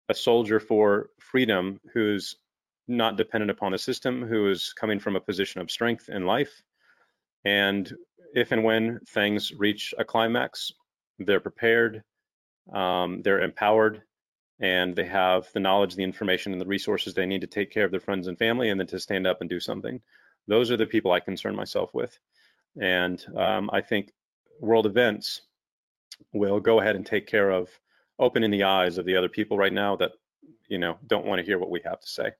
a 0.10 0.14
soldier 0.14 0.60
for 0.60 1.10
freedom 1.20 1.80
who's 1.94 2.36
not 2.88 3.18
dependent 3.18 3.52
upon 3.52 3.72
the 3.72 3.78
system, 3.78 4.26
who 4.26 4.50
is 4.50 4.74
coming 4.74 5.00
from 5.00 5.16
a 5.16 5.22
position 5.22 5.62
of 5.62 5.72
strength 5.72 6.10
in 6.10 6.26
life. 6.26 6.62
And 7.46 7.92
if 8.34 8.52
and 8.52 8.64
when 8.64 9.00
things 9.10 9.54
reach 9.54 9.94
a 9.98 10.06
climax, 10.06 10.72
they're 11.20 11.40
prepared, 11.40 12.04
um, 12.74 13.22
they're 13.24 13.42
empowered, 13.42 14.04
and 14.60 14.96
they 14.96 15.06
have 15.06 15.48
the 15.54 15.60
knowledge, 15.60 15.96
the 15.96 16.04
information, 16.04 16.52
and 16.52 16.62
the 16.62 16.66
resources 16.66 17.14
they 17.14 17.26
need 17.26 17.42
to 17.42 17.48
take 17.48 17.72
care 17.72 17.86
of 17.86 17.92
their 17.92 18.00
friends 18.00 18.28
and 18.28 18.38
family 18.38 18.70
and 18.70 18.80
then 18.80 18.88
to 18.88 19.00
stand 19.00 19.28
up 19.28 19.42
and 19.42 19.50
do 19.50 19.60
something 19.60 20.02
those 20.48 20.72
are 20.72 20.78
the 20.78 20.86
people 20.86 21.12
I 21.12 21.20
concern 21.20 21.56
myself 21.56 21.94
with. 21.94 22.18
And 22.80 23.24
um, 23.36 23.70
I 23.72 23.82
think 23.82 24.12
world 24.60 24.86
events 24.86 25.42
will 26.34 26.60
go 26.60 26.80
ahead 26.80 26.96
and 26.96 27.06
take 27.06 27.28
care 27.28 27.52
of 27.52 27.70
opening 28.20 28.52
the 28.52 28.64
eyes 28.64 28.98
of 28.98 29.06
the 29.06 29.16
other 29.16 29.30
people 29.30 29.58
right 29.58 29.74
now 29.74 29.96
that, 29.98 30.12
you 30.68 30.78
know, 30.78 30.98
don't 31.06 31.26
want 31.26 31.40
to 31.40 31.46
hear 31.46 31.60
what 31.60 31.70
we 31.70 31.82
have 31.86 32.00
to 32.00 32.08
say. 32.08 32.32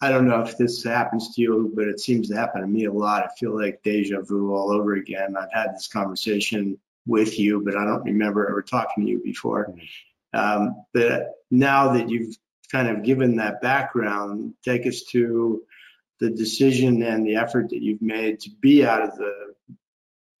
I 0.00 0.08
don't 0.08 0.26
know 0.26 0.40
if 0.40 0.56
this 0.56 0.82
happens 0.82 1.34
to 1.34 1.42
you, 1.42 1.72
but 1.74 1.86
it 1.86 2.00
seems 2.00 2.28
to 2.28 2.36
happen 2.36 2.62
to 2.62 2.66
me 2.66 2.86
a 2.86 2.92
lot. 2.92 3.24
I 3.24 3.28
feel 3.38 3.58
like 3.58 3.82
deja 3.82 4.22
vu 4.22 4.54
all 4.54 4.72
over 4.72 4.94
again. 4.94 5.36
I've 5.36 5.52
had 5.52 5.74
this 5.74 5.88
conversation 5.88 6.78
with 7.06 7.38
you, 7.38 7.62
but 7.62 7.76
I 7.76 7.84
don't 7.84 8.04
remember 8.04 8.48
ever 8.48 8.62
talking 8.62 9.04
to 9.04 9.10
you 9.10 9.18
before. 9.22 9.68
Mm-hmm. 9.68 9.82
Um, 10.32 10.84
but 10.94 11.32
now 11.50 11.94
that 11.94 12.08
you've 12.08 12.36
kind 12.70 12.88
of 12.88 13.02
given 13.02 13.36
that 13.36 13.60
background, 13.60 14.54
take 14.64 14.86
us 14.86 15.02
to 15.10 15.62
the 16.20 16.30
decision 16.30 17.02
and 17.02 17.26
the 17.26 17.36
effort 17.36 17.70
that 17.70 17.82
you've 17.82 18.02
made 18.02 18.40
to 18.40 18.50
be 18.60 18.84
out 18.86 19.02
of 19.02 19.16
the 19.16 19.32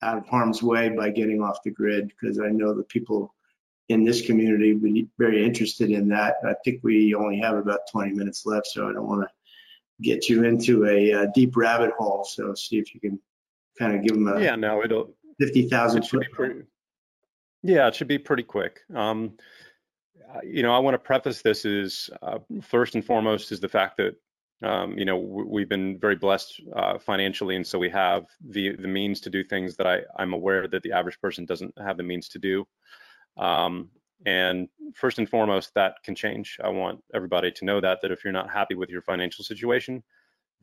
out 0.02 0.16
of 0.16 0.26
harm's 0.26 0.62
way 0.62 0.88
by 0.88 1.10
getting 1.10 1.42
off 1.42 1.62
the 1.62 1.70
grid 1.70 2.08
because 2.08 2.40
I 2.40 2.48
know 2.48 2.72
the 2.72 2.82
people 2.82 3.34
in 3.90 4.04
this 4.04 4.24
community 4.24 4.72
would 4.72 4.82
be 4.82 5.08
very 5.18 5.44
interested 5.44 5.90
in 5.90 6.08
that. 6.08 6.36
I 6.46 6.54
think 6.64 6.80
we 6.82 7.14
only 7.14 7.38
have 7.40 7.56
about 7.56 7.80
20 7.90 8.12
minutes 8.12 8.46
left, 8.46 8.68
so 8.68 8.88
I 8.88 8.92
don't 8.92 9.06
want 9.06 9.22
to 9.22 9.28
get 10.02 10.28
you 10.28 10.44
into 10.44 10.86
a 10.86 11.12
uh, 11.12 11.26
deep 11.34 11.56
rabbit 11.56 11.92
hole. 11.98 12.24
So 12.24 12.54
see 12.54 12.78
if 12.78 12.94
you 12.94 13.00
can 13.00 13.18
kind 13.78 13.94
of 13.94 14.02
give 14.02 14.14
them 14.14 14.28
a 14.28 14.40
yeah, 14.40 14.56
no, 14.56 14.82
it'll 14.82 15.14
fifty 15.38 15.68
thousand 15.68 16.04
it. 16.12 16.66
Yeah, 17.62 17.88
it 17.88 17.94
should 17.94 18.08
be 18.08 18.18
pretty 18.18 18.42
quick. 18.42 18.80
Um, 18.94 19.34
uh, 20.34 20.40
you 20.44 20.62
know, 20.62 20.72
I 20.72 20.78
want 20.78 20.94
to 20.94 20.98
preface 20.98 21.42
this 21.42 21.64
is 21.64 22.08
uh, 22.22 22.38
first 22.62 22.94
and 22.94 23.04
foremost 23.04 23.52
is 23.52 23.60
the 23.60 23.68
fact 23.68 23.98
that 23.98 24.16
um, 24.62 24.96
you 24.98 25.04
know 25.04 25.18
we've 25.18 25.68
been 25.68 25.98
very 25.98 26.16
blessed 26.16 26.60
uh, 26.74 26.98
financially, 26.98 27.56
and 27.56 27.66
so 27.66 27.78
we 27.78 27.90
have 27.90 28.26
the 28.48 28.76
the 28.76 28.88
means 28.88 29.20
to 29.20 29.30
do 29.30 29.42
things 29.44 29.76
that 29.76 29.86
I 29.86 30.00
I'm 30.16 30.32
aware 30.32 30.68
that 30.68 30.82
the 30.82 30.92
average 30.92 31.20
person 31.20 31.44
doesn't 31.44 31.74
have 31.78 31.96
the 31.96 32.02
means 32.02 32.28
to 32.30 32.38
do. 32.38 32.66
Um, 33.36 33.90
and 34.26 34.68
first 34.94 35.18
and 35.18 35.28
foremost, 35.28 35.74
that 35.74 35.96
can 36.04 36.14
change. 36.14 36.58
I 36.62 36.68
want 36.68 37.02
everybody 37.14 37.50
to 37.52 37.64
know 37.64 37.80
that 37.80 38.00
that 38.02 38.12
if 38.12 38.24
you're 38.24 38.32
not 38.32 38.50
happy 38.50 38.74
with 38.74 38.90
your 38.90 39.02
financial 39.02 39.44
situation, 39.44 40.02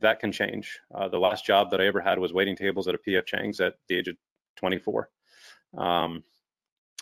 that 0.00 0.20
can 0.20 0.32
change. 0.32 0.78
Uh, 0.94 1.08
the 1.08 1.18
last 1.18 1.44
job 1.44 1.70
that 1.70 1.80
I 1.80 1.86
ever 1.86 2.00
had 2.00 2.18
was 2.18 2.32
waiting 2.32 2.56
tables 2.56 2.88
at 2.88 2.94
a 2.94 2.98
PF 2.98 3.26
Chang's 3.26 3.60
at 3.60 3.74
the 3.88 3.98
age 3.98 4.08
of 4.08 4.16
24. 4.56 5.08
Um, 5.76 6.22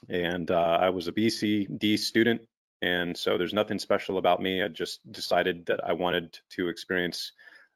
and 0.08 0.50
uh, 0.50 0.78
I 0.80 0.90
was 0.90 1.08
a 1.08 1.12
BCD 1.12 1.98
student, 1.98 2.42
and 2.82 3.16
so 3.16 3.38
there's 3.38 3.54
nothing 3.54 3.78
special 3.78 4.18
about 4.18 4.40
me. 4.40 4.62
I 4.62 4.68
just 4.68 5.00
decided 5.10 5.66
that 5.66 5.80
I 5.84 5.92
wanted 5.92 6.38
to 6.50 6.68
experience 6.68 7.32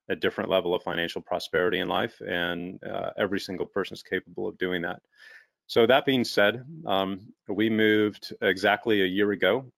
a 0.08 0.16
different 0.16 0.50
level 0.50 0.74
of 0.74 0.82
financial 0.82 1.22
prosperity 1.22 1.78
in 1.78 1.88
life, 1.88 2.20
and 2.20 2.82
uh, 2.84 3.10
every 3.16 3.40
single 3.40 3.66
person 3.66 3.94
is 3.94 4.02
capable 4.02 4.48
of 4.48 4.58
doing 4.58 4.82
that. 4.82 5.00
So 5.70 5.86
that 5.86 6.04
being 6.04 6.24
said, 6.24 6.64
um, 6.84 7.32
we 7.46 7.70
moved 7.70 8.34
exactly 8.42 9.02
a 9.02 9.06
year 9.06 9.30
ago 9.30 9.70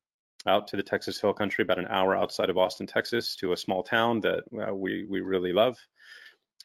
out 0.46 0.66
to 0.68 0.76
the 0.78 0.82
Texas 0.82 1.20
Hill 1.20 1.34
Country, 1.34 1.64
about 1.64 1.78
an 1.78 1.86
hour 1.86 2.16
outside 2.16 2.48
of 2.48 2.56
Austin, 2.56 2.86
Texas, 2.86 3.36
to 3.36 3.52
a 3.52 3.56
small 3.58 3.82
town 3.82 4.22
that 4.22 4.42
uh, 4.58 4.74
we 4.74 5.04
we 5.04 5.20
really 5.20 5.52
love. 5.52 5.76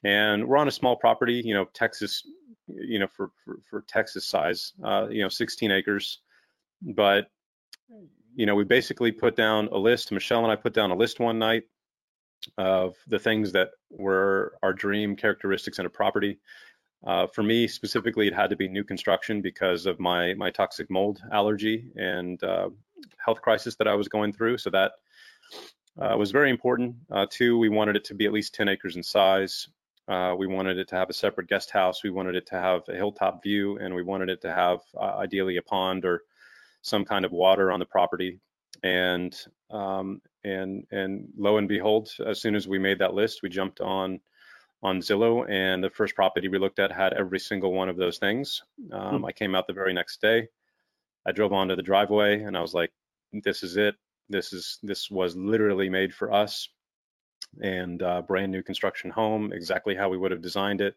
And 0.06 0.48
we're 0.48 0.56
on 0.56 0.70
a 0.70 0.72
small 0.72 0.96
property, 0.96 1.42
you 1.44 1.54
know, 1.54 1.66
Texas, 1.74 2.26
you 2.70 3.00
know, 3.00 3.08
for 3.08 3.32
for, 3.44 3.58
for 3.70 3.82
Texas 3.82 4.26
size, 4.26 4.72
uh, 4.82 5.08
you 5.10 5.24
know, 5.24 5.28
16 5.28 5.72
acres. 5.72 6.20
But 6.82 7.28
you 8.34 8.46
know, 8.46 8.56
we 8.56 8.64
basically 8.64 9.12
put 9.12 9.36
down 9.36 9.68
a 9.74 9.78
list. 9.78 10.10
Michelle 10.14 10.44
and 10.44 10.54
I 10.54 10.56
put 10.56 10.74
down 10.74 10.92
a 10.92 10.96
list 10.96 11.20
one 11.20 11.38
night 11.38 11.64
of 12.58 12.96
the 13.08 13.20
things 13.20 13.52
that 13.52 13.72
were 13.90 14.54
our 14.64 14.72
dream 14.72 15.18
characteristics 15.18 15.80
in 15.80 15.86
a 15.86 15.90
property. 15.90 16.40
Uh, 17.06 17.28
for 17.28 17.44
me 17.44 17.68
specifically, 17.68 18.28
it 18.28 18.34
had 18.34 18.50
to 18.50 18.56
be 18.56 18.68
new 18.68 18.84
construction 18.84 19.42
because 19.42 19.86
of 19.86 20.00
my 20.00 20.34
my 20.34 20.50
toxic 20.50 20.90
mold 20.90 21.22
allergy 21.32 21.92
and 21.96 22.44
uh, 22.44 22.70
health 23.24 23.42
crisis 23.42 23.76
that 23.76 23.88
I 23.88 23.94
was 23.94 24.08
going 24.08 24.34
through. 24.34 24.58
So 24.58 24.70
that 24.72 24.94
uh, 26.00 26.16
was 26.18 26.32
very 26.32 26.50
important. 26.50 26.96
Uh, 27.12 27.26
two, 27.30 27.58
we 27.58 27.70
wanted 27.70 27.96
it 27.96 28.04
to 28.06 28.14
be 28.14 28.26
at 28.26 28.34
least 28.34 28.54
10 28.56 28.70
acres 28.70 28.96
in 28.96 29.04
size. 29.04 29.68
Uh, 30.08 30.34
we 30.38 30.48
wanted 30.48 30.78
it 30.78 30.88
to 30.88 30.96
have 30.96 31.10
a 31.10 31.14
separate 31.14 31.48
guest 31.48 31.70
house. 31.70 32.04
We 32.04 32.12
wanted 32.12 32.36
it 32.36 32.46
to 32.48 32.56
have 32.56 32.84
a 32.88 32.96
hilltop 32.96 33.44
view, 33.44 33.78
and 33.80 33.94
we 33.94 34.04
wanted 34.04 34.30
it 34.30 34.42
to 34.42 34.54
have 34.54 34.80
uh, 34.96 35.18
ideally 35.18 35.58
a 35.58 35.62
pond 35.62 36.06
or 36.06 36.24
some 36.82 37.04
kind 37.04 37.26
of 37.26 37.32
water 37.32 37.72
on 37.72 37.80
the 37.80 37.86
property. 37.86 38.40
And 38.84 39.38
um, 39.70 40.22
and 40.44 40.86
and 40.92 41.28
lo 41.38 41.58
and 41.58 41.68
behold, 41.68 42.12
as 42.26 42.40
soon 42.40 42.56
as 42.56 42.68
we 42.68 42.80
made 42.80 43.00
that 43.00 43.16
list, 43.16 43.42
we 43.44 43.50
jumped 43.50 43.82
on 43.82 44.22
on 44.84 45.00
Zillow, 45.00 45.50
and 45.50 45.84
the 45.84 45.90
first 45.90 46.16
property 46.16 46.48
we 46.48 46.60
looked 46.60 46.80
at 46.80 46.92
had 46.92 47.14
every 47.14 47.40
single 47.40 47.74
one 47.74 47.90
of 47.90 47.98
those 47.98 48.20
things. 48.20 48.64
Um, 48.92 49.20
hmm. 49.20 49.26
I 49.26 49.32
came 49.32 49.56
out 49.56 49.68
the 49.68 49.74
very 49.74 49.94
next 49.94 50.22
day. 50.22 50.48
I 51.26 51.32
drove 51.32 51.54
onto 51.54 51.76
the 51.76 51.82
driveway, 51.84 52.44
and 52.44 52.56
I 52.58 52.62
was 52.62 52.74
like, 52.74 52.92
"This 53.34 53.64
is 53.64 53.78
it. 53.78 53.96
This 54.30 54.54
is 54.54 54.80
this 54.84 55.10
was 55.10 55.36
literally 55.36 55.90
made 55.90 56.14
for 56.14 56.32
us." 56.32 56.70
And 57.62 58.02
uh, 58.04 58.22
brand 58.22 58.52
new 58.52 58.62
construction 58.62 59.10
home, 59.10 59.52
exactly 59.54 59.96
how 59.96 60.10
we 60.10 60.18
would 60.18 60.32
have 60.32 60.42
designed 60.42 60.82
it, 60.82 60.96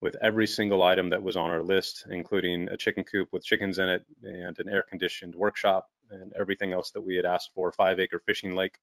with 0.00 0.16
every 0.22 0.46
single 0.46 0.82
item 0.82 1.10
that 1.10 1.22
was 1.22 1.36
on 1.36 1.50
our 1.50 1.62
list, 1.62 2.06
including 2.10 2.68
a 2.68 2.76
chicken 2.76 3.04
coop 3.04 3.28
with 3.32 3.44
chickens 3.44 3.78
in 3.78 3.88
it 3.88 4.04
and 4.22 4.58
an 4.58 4.68
air-conditioned 4.68 5.34
workshop 5.34 5.90
and 6.10 6.32
everything 6.38 6.72
else 6.72 6.90
that 6.90 7.00
we 7.00 7.16
had 7.16 7.26
asked 7.26 7.50
for, 7.54 7.70
five-acre 7.72 8.20
fishing 8.24 8.54
lake. 8.54 8.78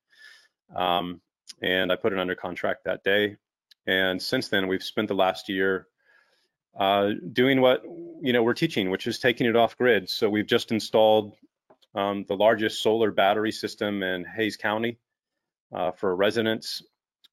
Um, 0.76 1.22
and 1.62 1.92
I 1.92 1.96
put 1.96 2.14
it 2.14 2.20
under 2.20 2.36
contract 2.36 2.84
that 2.86 3.04
day. 3.04 3.38
And 3.88 4.22
since 4.22 4.50
then, 4.50 4.68
we've 4.68 4.84
spent 4.84 5.08
the 5.08 5.16
last 5.16 5.48
year 5.48 5.88
uh, 6.78 7.12
doing 7.32 7.62
what 7.62 7.84
you 8.22 8.34
know 8.34 8.44
we're 8.44 8.54
teaching, 8.54 8.90
which 8.92 9.08
is 9.08 9.20
taking 9.20 9.48
it 9.48 9.56
off 9.56 9.78
grid. 9.78 10.10
So 10.10 10.30
we've 10.30 10.46
just 10.46 10.72
installed 10.72 11.34
um, 11.96 12.26
the 12.28 12.36
largest 12.36 12.84
solar 12.84 13.12
battery 13.12 13.52
system 13.52 14.04
in 14.04 14.26
Hays 14.26 14.58
County 14.58 15.00
uh, 15.74 15.92
for 15.92 16.16
residents, 16.16 16.84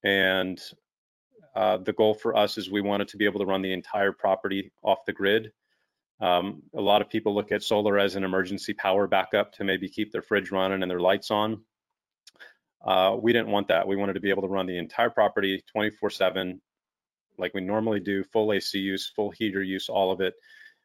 and 0.05 0.61
uh, 1.55 1.79
the 1.79 1.93
goal 1.93 2.15
for 2.15 2.37
us 2.37 2.57
is 2.57 2.71
we 2.71 2.81
wanted 2.81 3.09
to 3.09 3.17
be 3.17 3.25
able 3.25 3.41
to 3.41 3.47
run 3.47 3.63
the 3.63 3.73
entire 3.73 4.13
property 4.13 4.73
off 4.83 5.05
the 5.07 5.13
grid. 5.13 5.53
Um, 6.21 6.63
a 6.75 6.81
lot 6.81 7.03
of 7.03 7.11
people 7.11 7.35
look 7.35 7.53
at 7.53 7.63
solar 7.63 7.99
as 7.99 8.17
an 8.17 8.25
emergency 8.25 8.73
power 8.73 9.07
backup 9.07 9.53
to 9.55 9.65
maybe 9.65 9.89
keep 9.89 10.13
their 10.13 10.23
fridge 10.23 10.51
running 10.51 10.83
and 10.83 10.91
their 10.91 11.01
lights 11.01 11.31
on. 11.31 11.63
Uh, 12.85 13.17
we 13.21 13.33
didn't 13.33 13.49
want 13.49 13.69
that. 13.69 13.87
We 13.87 13.97
wanted 13.97 14.13
to 14.15 14.21
be 14.21 14.31
able 14.31 14.43
to 14.43 14.49
run 14.49 14.67
the 14.67 14.79
entire 14.79 15.11
property 15.11 15.63
24/7, 15.75 16.61
like 17.39 17.55
we 17.55 17.61
normally 17.61 18.01
do, 18.01 18.23
full 18.25 18.53
AC 18.53 18.79
use, 18.79 19.09
full 19.09 19.31
heater 19.31 19.63
use, 19.63 19.89
all 19.89 20.13
of 20.13 20.21
it, 20.21 20.35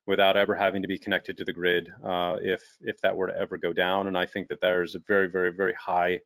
without 0.08 0.38
ever 0.38 0.56
having 0.56 0.82
to 0.82 0.88
be 0.88 0.97
connected 0.97 1.38
to 1.38 1.45
the 1.45 1.54
grid 1.54 1.91
uh, 2.04 2.38
if 2.41 2.64
if 2.82 3.00
that 3.02 3.16
were 3.16 3.28
to 3.28 3.38
ever 3.38 3.58
go 3.58 3.74
down. 3.74 4.08
And 4.08 4.18
I 4.18 4.26
think 4.26 4.47
that 4.47 4.62
there's 4.62 4.95
a 4.95 5.00
very, 5.08 5.28
very, 5.28 5.52
very 5.52 5.74
high 5.74 6.20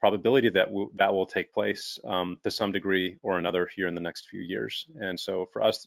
probability 0.00 0.48
that 0.50 0.66
w- 0.68 0.90
that 0.94 1.12
will 1.12 1.26
take 1.26 1.52
place 1.52 1.98
um, 2.04 2.38
to 2.44 2.50
some 2.50 2.72
degree 2.72 3.18
or 3.22 3.38
another 3.38 3.68
here 3.74 3.88
in 3.88 3.94
the 3.94 4.00
next 4.00 4.28
few 4.28 4.40
years. 4.40 4.86
And 5.00 5.18
so 5.18 5.46
for 5.52 5.62
us, 5.62 5.86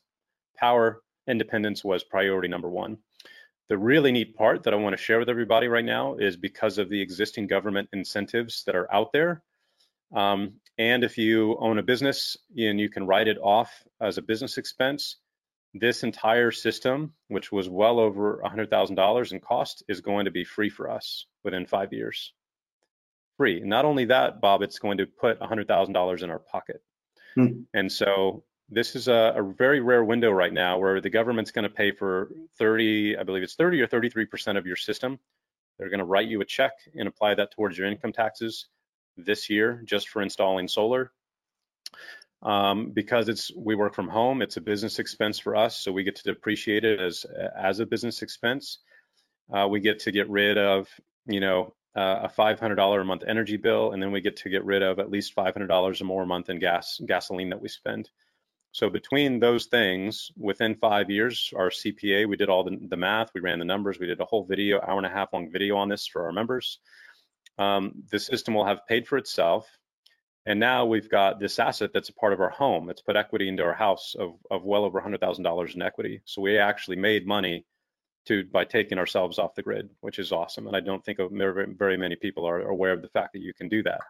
power 0.57 1.01
independence 1.27 1.83
was 1.83 2.03
priority 2.03 2.47
number 2.47 2.69
one. 2.69 2.97
The 3.69 3.77
really 3.77 4.11
neat 4.11 4.35
part 4.35 4.63
that 4.63 4.73
I 4.73 4.77
want 4.77 4.97
to 4.97 5.01
share 5.01 5.19
with 5.19 5.29
everybody 5.29 5.67
right 5.67 5.85
now 5.85 6.15
is 6.15 6.35
because 6.35 6.77
of 6.77 6.89
the 6.89 7.01
existing 7.01 7.47
government 7.47 7.89
incentives 7.93 8.63
that 8.65 8.75
are 8.75 8.93
out 8.93 9.13
there. 9.13 9.41
Um, 10.13 10.53
and 10.77 11.03
if 11.03 11.17
you 11.17 11.57
own 11.59 11.77
a 11.77 11.83
business 11.83 12.35
and 12.57 12.79
you 12.79 12.89
can 12.89 13.07
write 13.07 13.27
it 13.27 13.37
off 13.41 13.71
as 14.01 14.17
a 14.17 14.21
business 14.21 14.57
expense, 14.57 15.17
this 15.73 16.03
entire 16.03 16.51
system, 16.51 17.13
which 17.29 17.51
was 17.51 17.69
well 17.69 17.99
over 17.99 18.41
$100,000 18.45 19.31
in 19.31 19.39
cost, 19.39 19.83
is 19.87 20.01
going 20.01 20.25
to 20.25 20.31
be 20.31 20.43
free 20.43 20.69
for 20.69 20.89
us 20.89 21.27
within 21.43 21.65
five 21.65 21.93
years. 21.93 22.33
Free. 23.37 23.61
Not 23.61 23.85
only 23.85 24.05
that, 24.05 24.41
Bob, 24.41 24.61
it's 24.61 24.79
going 24.79 24.97
to 24.97 25.05
put 25.05 25.39
$100,000 25.39 26.23
in 26.23 26.29
our 26.29 26.39
pocket. 26.39 26.81
Hmm. 27.35 27.61
And 27.73 27.91
so 27.91 28.43
this 28.71 28.95
is 28.95 29.09
a, 29.09 29.33
a, 29.35 29.43
very 29.43 29.81
rare 29.81 30.03
window 30.03 30.31
right 30.31 30.53
now 30.53 30.79
where 30.79 31.01
the 31.01 31.09
government's 31.09 31.51
going 31.51 31.63
to 31.63 31.69
pay 31.69 31.91
for 31.91 32.31
30, 32.57 33.17
I 33.17 33.23
believe 33.23 33.43
it's 33.43 33.55
30 33.55 33.81
or 33.81 33.87
33% 33.87 34.57
of 34.57 34.65
your 34.65 34.77
system. 34.77 35.19
They're 35.77 35.89
going 35.89 35.99
to 35.99 36.05
write 36.05 36.29
you 36.29 36.39
a 36.39 36.45
check 36.45 36.71
and 36.95 37.07
apply 37.07 37.35
that 37.35 37.51
towards 37.51 37.77
your 37.77 37.87
income 37.87 38.13
taxes 38.13 38.67
this 39.17 39.49
year 39.49 39.81
just 39.83 40.07
for 40.07 40.21
installing 40.21 40.69
solar. 40.69 41.11
Um, 42.43 42.91
because 42.91 43.29
it's 43.29 43.51
we 43.55 43.75
work 43.75 43.93
from 43.93 44.07
home, 44.07 44.41
it's 44.41 44.57
a 44.57 44.61
business 44.61 44.97
expense 44.97 45.37
for 45.37 45.55
us, 45.55 45.75
so 45.75 45.91
we 45.91 46.03
get 46.03 46.15
to 46.15 46.23
depreciate 46.23 46.83
it 46.83 46.99
as 46.99 47.23
as 47.55 47.79
a 47.79 47.85
business 47.85 48.23
expense. 48.23 48.79
Uh, 49.53 49.67
we 49.67 49.79
get 49.79 49.99
to 49.99 50.11
get 50.11 50.27
rid 50.27 50.57
of 50.57 50.87
you 51.27 51.39
know 51.39 51.75
uh, 51.95 52.21
a 52.23 52.29
$500 52.29 53.01
a 53.01 53.03
month 53.03 53.23
energy 53.27 53.57
bill, 53.57 53.91
and 53.91 54.01
then 54.01 54.11
we 54.11 54.21
get 54.21 54.37
to 54.37 54.49
get 54.49 54.65
rid 54.65 54.81
of 54.81 54.97
at 54.97 55.11
least 55.11 55.35
$500 55.35 56.01
or 56.01 56.03
more 56.03 56.23
a 56.23 56.25
month 56.25 56.49
in 56.49 56.57
gas 56.57 56.99
gasoline 57.05 57.49
that 57.49 57.61
we 57.61 57.69
spend. 57.69 58.09
So 58.73 58.89
between 58.89 59.39
those 59.39 59.65
things, 59.65 60.31
within 60.37 60.75
five 60.75 61.09
years, 61.09 61.53
our 61.55 61.69
CPA, 61.69 62.27
we 62.27 62.37
did 62.37 62.49
all 62.49 62.63
the, 62.63 62.77
the, 62.89 62.95
math, 62.95 63.31
we 63.35 63.41
ran 63.41 63.59
the 63.59 63.65
numbers, 63.65 63.99
we 63.99 64.07
did 64.07 64.21
a 64.21 64.25
whole 64.25 64.45
video, 64.45 64.79
hour 64.79 64.97
and 64.97 65.05
a 65.05 65.09
half 65.09 65.33
long 65.33 65.51
video 65.51 65.75
on 65.75 65.89
this 65.89 66.07
for 66.07 66.25
our 66.25 66.31
members. 66.31 66.79
Um, 67.57 68.03
the 68.09 68.19
system 68.19 68.53
will 68.53 68.65
have 68.65 68.87
paid 68.87 69.07
for 69.07 69.17
itself. 69.17 69.67
And 70.45 70.59
now 70.59 70.85
we've 70.85 71.09
got 71.09 71.39
this 71.39 71.59
asset 71.59 71.91
that's 71.93 72.09
a 72.09 72.13
part 72.13 72.33
of 72.33 72.39
our 72.39 72.49
home. 72.49 72.89
It's 72.89 73.01
put 73.01 73.15
equity 73.15 73.47
into 73.47 73.63
our 73.63 73.73
house 73.73 74.15
of, 74.17 74.31
of 74.49 74.63
well 74.63 74.85
over 74.85 74.99
$100,000 74.99 75.75
in 75.75 75.81
equity. 75.81 76.21
So 76.25 76.41
we 76.41 76.57
actually 76.57 76.97
made 76.97 77.27
money 77.27 77.65
to 78.27 78.45
by 78.45 78.65
taking 78.65 78.97
ourselves 78.97 79.37
off 79.37 79.55
the 79.55 79.63
grid, 79.63 79.89
which 79.99 80.17
is 80.17 80.31
awesome. 80.31 80.67
And 80.67 80.75
I 80.75 80.79
don't 80.79 81.03
think 81.03 81.19
very, 81.31 81.67
very 81.75 81.97
many 81.97 82.15
people 82.15 82.47
are 82.47 82.61
aware 82.61 82.93
of 82.93 83.01
the 83.01 83.09
fact 83.09 83.33
that 83.33 83.41
you 83.41 83.53
can 83.53 83.69
do 83.69 83.83
that. 83.83 84.01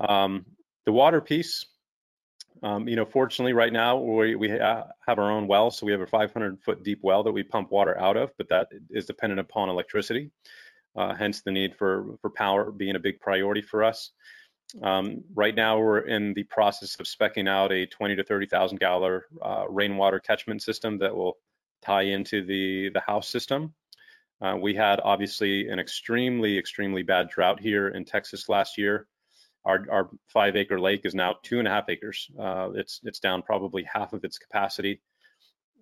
Um, 0.00 0.46
the 0.86 0.92
water 0.92 1.20
piece, 1.20 1.66
um, 2.62 2.88
you 2.88 2.96
know, 2.96 3.04
fortunately, 3.04 3.52
right 3.52 3.72
now 3.72 3.96
we, 3.98 4.34
we 4.34 4.48
have 4.48 4.88
our 5.06 5.30
own 5.30 5.46
well, 5.46 5.70
so 5.70 5.86
we 5.86 5.92
have 5.92 6.00
a 6.00 6.06
500 6.06 6.60
foot 6.62 6.82
deep 6.82 7.00
well 7.02 7.22
that 7.22 7.32
we 7.32 7.42
pump 7.42 7.70
water 7.70 7.98
out 7.98 8.16
of, 8.16 8.32
but 8.36 8.48
that 8.48 8.68
is 8.90 9.06
dependent 9.06 9.40
upon 9.40 9.68
electricity. 9.68 10.30
Uh, 10.96 11.14
hence 11.14 11.42
the 11.42 11.52
need 11.52 11.76
for 11.76 12.16
for 12.20 12.30
power 12.30 12.72
being 12.72 12.96
a 12.96 12.98
big 12.98 13.20
priority 13.20 13.62
for 13.62 13.84
us. 13.84 14.10
Um, 14.82 15.22
right 15.34 15.54
now, 15.54 15.78
we're 15.78 16.00
in 16.00 16.34
the 16.34 16.42
process 16.44 16.96
of 16.98 17.06
specking 17.06 17.48
out 17.48 17.72
a 17.72 17.86
20 17.86 18.16
to 18.16 18.24
30,000 18.24 18.78
gallon 18.78 19.20
uh, 19.40 19.64
rainwater 19.68 20.18
catchment 20.18 20.62
system 20.62 20.98
that 20.98 21.14
will 21.14 21.38
tie 21.82 22.02
into 22.02 22.44
the 22.44 22.90
the 22.92 23.00
house 23.00 23.28
system. 23.28 23.74
Uh, 24.40 24.56
we 24.60 24.74
had 24.74 25.00
obviously 25.04 25.68
an 25.68 25.78
extremely 25.78 26.58
extremely 26.58 27.02
bad 27.02 27.28
drought 27.28 27.60
here 27.60 27.88
in 27.88 28.04
Texas 28.04 28.48
last 28.48 28.78
year 28.78 29.06
our, 29.68 29.84
our 29.90 30.10
five 30.26 30.56
acre 30.56 30.80
lake 30.80 31.02
is 31.04 31.14
now 31.14 31.36
two 31.42 31.58
and 31.58 31.68
a 31.68 31.70
half 31.70 31.88
acres. 31.88 32.30
Uh, 32.40 32.70
it's 32.74 33.00
it's 33.04 33.20
down 33.20 33.42
probably 33.42 33.84
half 33.84 34.14
of 34.14 34.24
its 34.24 34.38
capacity, 34.38 35.00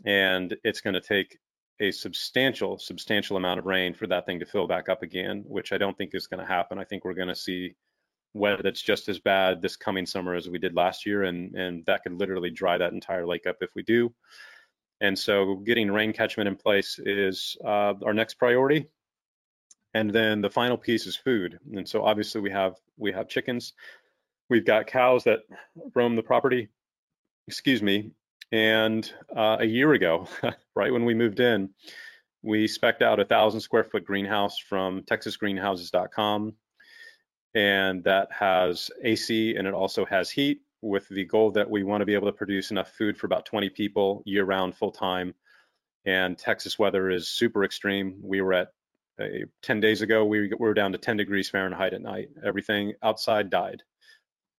and 0.05 0.57
it's 0.65 0.81
going 0.81 0.95
to 0.95 1.01
take 1.01 1.39
a 1.81 1.93
substantial 1.93 2.79
substantial 2.79 3.37
amount 3.37 3.61
of 3.61 3.67
rain 3.67 3.95
for 3.95 4.09
that 4.09 4.27
thing 4.27 4.41
to 4.41 4.47
fill 4.47 4.67
back 4.67 4.89
up 4.89 5.03
again, 5.03 5.45
which 5.47 5.73
I 5.73 5.79
don't 5.79 5.97
think 5.97 6.15
is 6.15 6.27
going 6.27 6.41
to 6.41 6.47
happen. 6.47 6.79
I 6.79 6.85
think 6.85 7.05
we're 7.05 7.15
going 7.15 7.29
to 7.29 7.37
see 7.37 7.77
weather 8.35 8.63
that's 8.63 8.83
just 8.83 9.09
as 9.09 9.19
bad 9.19 9.63
this 9.63 9.77
coming 9.77 10.05
summer 10.05 10.35
as 10.35 10.49
we 10.49 10.59
did 10.59 10.75
last 10.75 11.07
year, 11.07 11.23
and 11.23 11.55
and 11.55 11.87
that 11.87 12.03
could 12.03 12.19
literally 12.19 12.51
dry 12.51 12.77
that 12.77 12.93
entire 12.93 13.27
lake 13.27 13.47
up 13.47 13.59
if 13.61 13.71
we 13.77 13.85
do. 13.85 14.13
And 15.01 15.17
so, 15.17 15.57
getting 15.57 15.93
rain 15.93 16.13
catchment 16.13 16.49
in 16.49 16.57
place 16.57 16.99
is 16.99 17.57
uh, 17.65 17.95
our 18.05 18.15
next 18.15 18.35
priority. 18.35 18.89
And 19.97 20.11
then 20.11 20.43
the 20.43 20.51
final 20.51 20.77
piece 20.77 21.07
is 21.07 21.17
food. 21.17 21.59
And 21.75 21.89
so 21.89 22.05
obviously 22.05 22.43
we 22.43 22.51
have 22.51 22.75
we 22.99 23.13
have 23.13 23.31
chickens, 23.31 23.73
we've 24.51 24.67
got 24.67 24.87
cows 24.87 25.25
that 25.25 25.39
roam 25.95 26.17
the 26.17 26.23
property. 26.23 26.69
Excuse 27.49 27.81
me. 27.81 28.11
And 28.53 29.11
uh, 29.35 29.57
a 29.61 29.65
year 29.65 29.95
ago, 29.95 30.29
right 30.77 30.93
when 30.93 31.07
we 31.07 31.15
moved 31.15 31.41
in, 31.41 31.71
we 32.43 32.67
specced 32.67 33.01
out 33.01 33.21
a 33.21 33.25
thousand 33.25 33.61
square 33.61 33.85
foot 33.85 34.05
greenhouse 34.05 34.59
from 34.59 35.01
TexasGreenhouses.com, 35.05 36.53
and 37.55 38.05
that 38.05 38.29
has 38.31 38.91
AC 39.03 39.57
and 39.57 39.67
it 39.67 39.73
also 39.73 40.05
has 40.05 40.31
heat. 40.31 40.61
With 40.83 41.09
the 41.09 41.25
goal 41.25 41.53
that 41.53 41.71
we 41.71 41.85
want 41.85 42.03
to 42.03 42.07
be 42.07 42.15
able 42.15 42.29
to 42.29 42.37
produce 42.37 42.71
enough 42.71 42.91
food 42.91 43.17
for 43.17 43.27
about 43.27 43.47
20 43.47 43.71
people 43.71 44.23
year 44.27 44.45
round, 44.45 44.77
full 44.77 44.93
time. 44.93 45.35
And 46.05 46.37
Texas 46.37 46.79
weather 46.79 47.09
is 47.11 47.29
super 47.29 47.65
extreme. 47.65 48.21
We 48.23 48.43
were 48.43 48.53
at 48.53 48.69
10 49.63 49.81
days 49.81 50.03
ago, 50.03 50.25
we 50.25 50.53
were 50.59 50.75
down 50.75 50.93
to 50.93 50.99
10 50.99 51.17
degrees 51.17 51.49
Fahrenheit 51.49 51.95
at 51.95 52.03
night. 52.03 52.29
Everything 52.45 52.95
outside 53.03 53.51
died, 53.51 53.83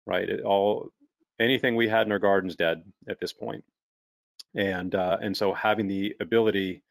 right? 0.07 0.29
It 0.29 0.43
all, 0.43 0.91
anything 1.39 1.77
we 1.77 1.89
had 1.89 2.07
in 2.07 2.13
our 2.13 2.19
gardens 2.19 2.57
dead 2.57 2.83
at 3.09 3.21
this 3.21 3.33
point. 3.33 3.65
And, 4.55 4.95
uh, 4.95 5.19
and 5.21 5.37
so 5.37 5.53
having 5.53 5.87
the 5.87 6.15
ability 6.21 6.83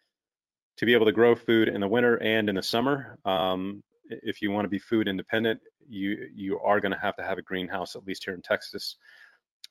to 0.78 0.86
be 0.86 0.94
able 0.94 1.08
to 1.08 1.12
grow 1.12 1.36
food 1.36 1.68
in 1.68 1.82
the 1.82 1.88
winter 1.88 2.16
and 2.22 2.50
in 2.50 2.56
the 2.56 2.64
summer, 2.64 3.18
um, 3.26 3.82
if 4.10 4.42
you 4.42 4.52
want 4.52 4.66
to 4.66 4.70
be 4.70 4.78
food 4.78 5.08
independent, 5.08 5.60
you, 5.88 6.28
you 6.36 6.60
are 6.60 6.80
going 6.80 6.92
to 6.92 7.00
have 7.00 7.16
to 7.16 7.24
have 7.24 7.40
a 7.40 7.42
greenhouse, 7.44 7.96
at 7.96 8.06
least 8.06 8.26
here 8.26 8.36
in 8.36 8.42
Texas. 8.42 8.98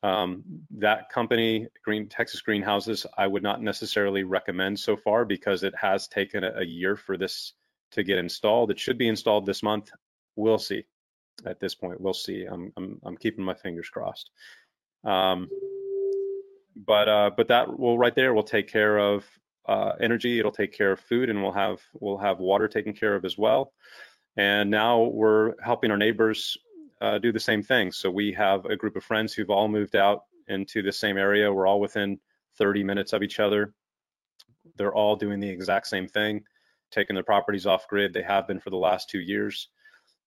Um, 0.02 0.42
that 0.78 1.08
company, 1.10 1.68
Green 1.84 2.08
Texas 2.08 2.42
Greenhouses, 2.42 3.06
I 3.16 3.28
would 3.28 3.42
not 3.42 3.62
necessarily 3.62 4.24
recommend 4.24 4.80
so 4.80 4.96
far 4.96 5.24
because 5.24 5.62
it 5.62 5.74
has 5.80 6.08
taken 6.08 6.42
a, 6.42 6.52
a 6.56 6.64
year 6.64 6.96
for 6.96 7.16
this 7.16 7.52
to 7.94 8.04
get 8.04 8.18
installed. 8.18 8.70
It 8.70 8.78
should 8.78 8.98
be 8.98 9.08
installed 9.08 9.46
this 9.46 9.62
month. 9.62 9.90
We'll 10.36 10.58
see. 10.58 10.84
At 11.46 11.60
this 11.60 11.74
point, 11.74 12.00
we'll 12.00 12.14
see. 12.14 12.44
I'm 12.44 12.72
I'm, 12.76 13.00
I'm 13.04 13.16
keeping 13.16 13.44
my 13.44 13.54
fingers 13.54 13.88
crossed. 13.88 14.30
Um, 15.04 15.48
but 16.76 17.08
uh, 17.08 17.30
but 17.36 17.48
that 17.48 17.78
will 17.78 17.98
right 17.98 18.14
there 18.14 18.34
will 18.34 18.44
take 18.44 18.68
care 18.68 18.98
of 18.98 19.24
uh, 19.66 19.92
energy. 20.00 20.38
It'll 20.38 20.52
take 20.52 20.72
care 20.72 20.92
of 20.92 21.00
food, 21.00 21.30
and 21.30 21.42
we'll 21.42 21.52
have 21.52 21.80
we'll 21.94 22.18
have 22.18 22.38
water 22.38 22.68
taken 22.68 22.92
care 22.92 23.14
of 23.14 23.24
as 23.24 23.36
well. 23.36 23.72
And 24.36 24.70
now 24.70 25.02
we're 25.02 25.54
helping 25.62 25.90
our 25.90 25.96
neighbors 25.96 26.56
uh, 27.00 27.18
do 27.18 27.32
the 27.32 27.40
same 27.40 27.62
thing. 27.62 27.92
So 27.92 28.10
we 28.10 28.32
have 28.32 28.64
a 28.64 28.76
group 28.76 28.96
of 28.96 29.04
friends 29.04 29.32
who've 29.32 29.50
all 29.50 29.68
moved 29.68 29.94
out 29.94 30.22
into 30.48 30.82
the 30.82 30.92
same 30.92 31.16
area. 31.16 31.52
We're 31.52 31.68
all 31.68 31.80
within 31.80 32.18
30 32.58 32.82
minutes 32.82 33.12
of 33.12 33.22
each 33.22 33.38
other. 33.38 33.72
They're 34.76 34.94
all 34.94 35.14
doing 35.14 35.38
the 35.38 35.48
exact 35.48 35.86
same 35.86 36.08
thing 36.08 36.42
taken 36.94 37.14
their 37.14 37.24
properties 37.24 37.66
off 37.66 37.88
grid. 37.88 38.14
They 38.14 38.22
have 38.22 38.46
been 38.46 38.60
for 38.60 38.70
the 38.70 38.76
last 38.76 39.10
two 39.10 39.20
years. 39.20 39.68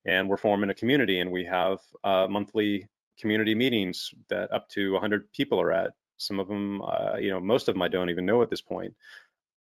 And 0.05 0.29
we're 0.29 0.37
forming 0.37 0.69
a 0.69 0.75
community 0.75 1.19
and 1.19 1.31
we 1.31 1.43
have 1.45 1.79
uh, 2.03 2.27
monthly 2.29 2.87
community 3.19 3.55
meetings 3.55 4.13
that 4.29 4.51
up 4.53 4.69
to 4.69 4.93
100 4.93 5.31
people 5.33 5.59
are 5.59 5.71
at. 5.71 5.91
Some 6.17 6.39
of 6.39 6.47
them, 6.47 6.81
uh, 6.81 7.17
you 7.19 7.29
know, 7.29 7.39
most 7.39 7.67
of 7.67 7.75
them 7.75 7.81
I 7.81 7.87
don't 7.87 8.09
even 8.09 8.25
know 8.25 8.41
at 8.41 8.49
this 8.49 8.61
point, 8.61 8.93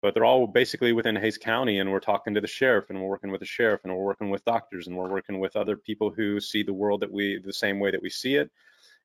but 0.02 0.14
they're 0.14 0.24
all 0.24 0.46
basically 0.46 0.92
within 0.92 1.16
Hays 1.16 1.38
County 1.38 1.80
and 1.80 1.90
we're 1.90 2.00
talking 2.00 2.34
to 2.34 2.40
the 2.40 2.46
sheriff 2.46 2.90
and 2.90 3.00
we're 3.00 3.08
working 3.08 3.30
with 3.30 3.40
the 3.40 3.46
sheriff 3.46 3.80
and 3.84 3.92
we're 3.92 4.04
working 4.04 4.30
with 4.30 4.44
doctors 4.44 4.86
and 4.86 4.96
we're 4.96 5.08
working 5.08 5.38
with 5.40 5.56
other 5.56 5.76
people 5.76 6.10
who 6.10 6.40
see 6.40 6.62
the 6.62 6.72
world 6.72 7.00
that 7.00 7.12
we, 7.12 7.40
the 7.44 7.52
same 7.52 7.80
way 7.80 7.90
that 7.90 8.02
we 8.02 8.10
see 8.10 8.36
it. 8.36 8.50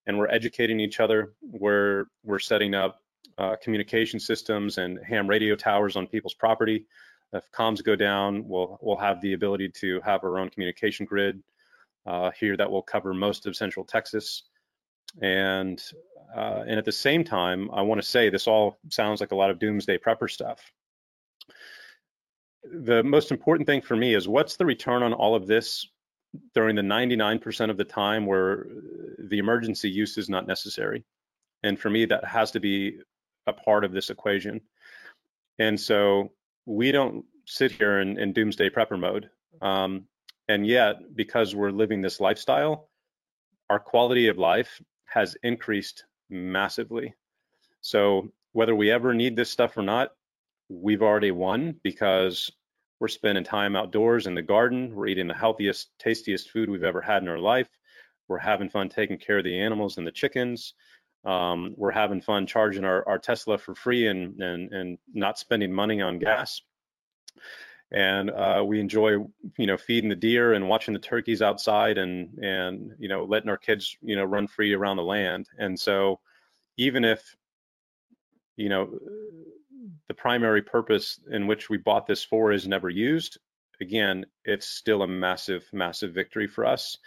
And 0.06 0.18
we're 0.18 0.30
educating 0.30 0.80
each 0.80 1.00
other. 1.00 1.34
We're, 1.42 2.06
we're 2.24 2.40
setting 2.40 2.74
up 2.74 3.02
uh, 3.38 3.56
communication 3.62 4.20
systems 4.20 4.78
and 4.78 5.00
ham 5.04 5.28
radio 5.28 5.56
towers 5.56 5.96
on 5.96 6.08
people's 6.08 6.34
property 6.34 6.86
if 7.34 7.50
comms 7.52 7.84
go 7.84 7.96
down, 7.96 8.48
we'll 8.48 8.78
we'll 8.82 8.98
have 8.98 9.22
the 9.22 9.34
ability 9.34 9.70
to 9.70 10.02
have 10.02 10.24
our 10.24 10.40
own 10.40 10.50
communication 10.50 11.06
grid 11.06 11.42
uh, 12.06 12.32
here 12.32 12.58
that 12.58 12.70
will 12.70 12.82
cover 12.82 13.14
most 13.14 13.46
of 13.46 13.56
Central 13.56 13.86
Texas. 13.86 14.44
And 15.22 15.82
uh, 16.36 16.64
and 16.68 16.78
at 16.78 16.86
the 16.86 16.92
same 16.92 17.24
time, 17.24 17.70
I 17.72 17.82
want 17.82 18.02
to 18.02 18.08
say 18.08 18.30
this 18.30 18.48
all 18.48 18.78
sounds 18.90 19.20
like 19.20 19.32
a 19.32 19.36
lot 19.36 19.50
of 19.50 19.60
doomsday 19.60 19.98
prepper 19.98 20.30
stuff. 20.30 20.60
The 22.64 23.04
most 23.04 23.32
important 23.32 23.68
thing 23.68 23.82
for 23.82 23.96
me 23.96 24.14
is 24.14 24.28
what's 24.28 24.56
the 24.56 24.66
return 24.66 25.04
on 25.04 25.14
all 25.14 25.36
of 25.36 25.48
this 25.48 25.88
during 26.54 26.76
the 26.76 26.82
99% 26.82 27.70
of 27.70 27.78
the 27.78 27.84
time 27.84 28.26
where 28.26 28.68
the 29.20 29.40
emergency 29.40 29.90
use 29.90 30.18
is 30.18 30.30
not 30.30 30.48
necessary. 30.48 31.04
And 31.64 31.78
for 31.78 31.90
me, 31.90 32.06
that 32.06 32.24
has 32.24 32.52
to 32.52 32.60
be 32.60 33.00
a 33.48 33.54
part 33.54 33.84
of 33.84 33.92
this 33.92 34.10
equation. 34.10 34.62
And 35.60 35.80
so 35.80 36.32
we 36.66 36.92
don't 36.92 37.26
sit 37.46 37.72
here 37.72 38.00
in, 38.00 38.20
in 38.20 38.34
doomsday 38.34 38.70
prepper 38.70 39.00
mode. 39.00 39.30
Um, 39.62 40.06
and 40.48 40.66
yet, 40.66 41.16
because 41.16 41.56
we're 41.56 41.72
living 41.72 42.02
this 42.02 42.20
lifestyle, 42.20 42.90
our 43.70 43.80
quality 43.80 44.28
of 44.28 44.38
life 44.38 44.82
has 45.06 45.36
increased 45.44 46.06
massively. 46.30 47.14
So 47.82 48.32
whether 48.54 48.76
we 48.76 48.92
ever 48.92 49.14
need 49.14 49.36
this 49.36 49.50
stuff 49.50 49.78
or 49.78 49.82
not, 49.82 50.12
we've 50.70 51.02
already 51.02 51.32
won 51.32 51.76
because 51.84 52.52
we're 53.00 53.08
spending 53.08 53.44
time 53.44 53.76
outdoors 53.76 54.28
in 54.28 54.36
the 54.36 54.42
garden. 54.42 54.94
We're 54.94 55.08
eating 55.08 55.28
the 55.28 55.34
healthiest, 55.34 55.90
tastiest 56.00 56.52
food 56.52 56.70
we've 56.70 56.84
ever 56.84 57.02
had 57.02 57.24
in 57.24 57.30
our 57.30 57.40
life. 57.40 57.68
We're 58.28 58.38
having 58.38 58.70
fun 58.70 58.90
taking 58.90 59.18
care 59.18 59.40
of 59.40 59.44
the 59.44 59.60
animals 59.60 59.98
and 59.98 60.06
the 60.06 60.12
chickens. 60.12 60.74
Um, 61.24 61.76
we're 61.78 61.92
having 61.92 62.22
fun 62.22 62.48
charging 62.48 62.84
our, 62.84 63.08
our 63.08 63.20
Tesla 63.20 63.58
for 63.58 63.76
free 63.76 64.08
and, 64.08 64.40
and, 64.42 64.72
and 64.72 64.98
not 65.14 65.38
spending 65.38 65.72
money 65.72 66.02
on 66.02 66.20
gas. 66.20 66.62
And 67.92 68.32
uh, 68.32 68.64
we 68.66 68.80
enjoy, 68.80 69.18
you 69.58 69.68
know, 69.68 69.78
feeding 69.78 70.10
the 70.10 70.16
deer 70.16 70.54
and 70.54 70.70
watching 70.70 70.94
the 70.94 71.00
turkeys 71.00 71.42
outside 71.42 71.98
and, 71.98 72.40
and, 72.40 72.94
you 72.98 73.10
know, 73.10 73.26
letting 73.26 73.50
our 73.50 73.58
kids, 73.58 73.98
you 74.02 74.16
know, 74.16 74.24
run 74.24 74.48
free 74.48 74.74
around 74.74 74.98
the 74.98 75.04
land. 75.04 75.48
And 75.58 75.78
so 75.80 76.20
even 76.78 77.04
if, 77.04 77.36
you 78.56 78.70
know, 78.70 78.98
the 80.08 80.14
primary 80.14 80.62
purpose 80.62 81.20
in 81.30 81.48
which 81.48 81.70
we 81.70 81.78
bought 81.78 82.08
this 82.08 82.24
for 82.24 82.52
is 82.52 82.68
never 82.68 82.90
used, 82.90 83.38
again, 83.82 84.26
it's 84.46 84.68
still 84.68 85.02
a 85.02 85.08
massive, 85.08 85.68
massive 85.74 86.14
victory 86.14 86.48
for 86.48 86.66
us. 86.66 86.98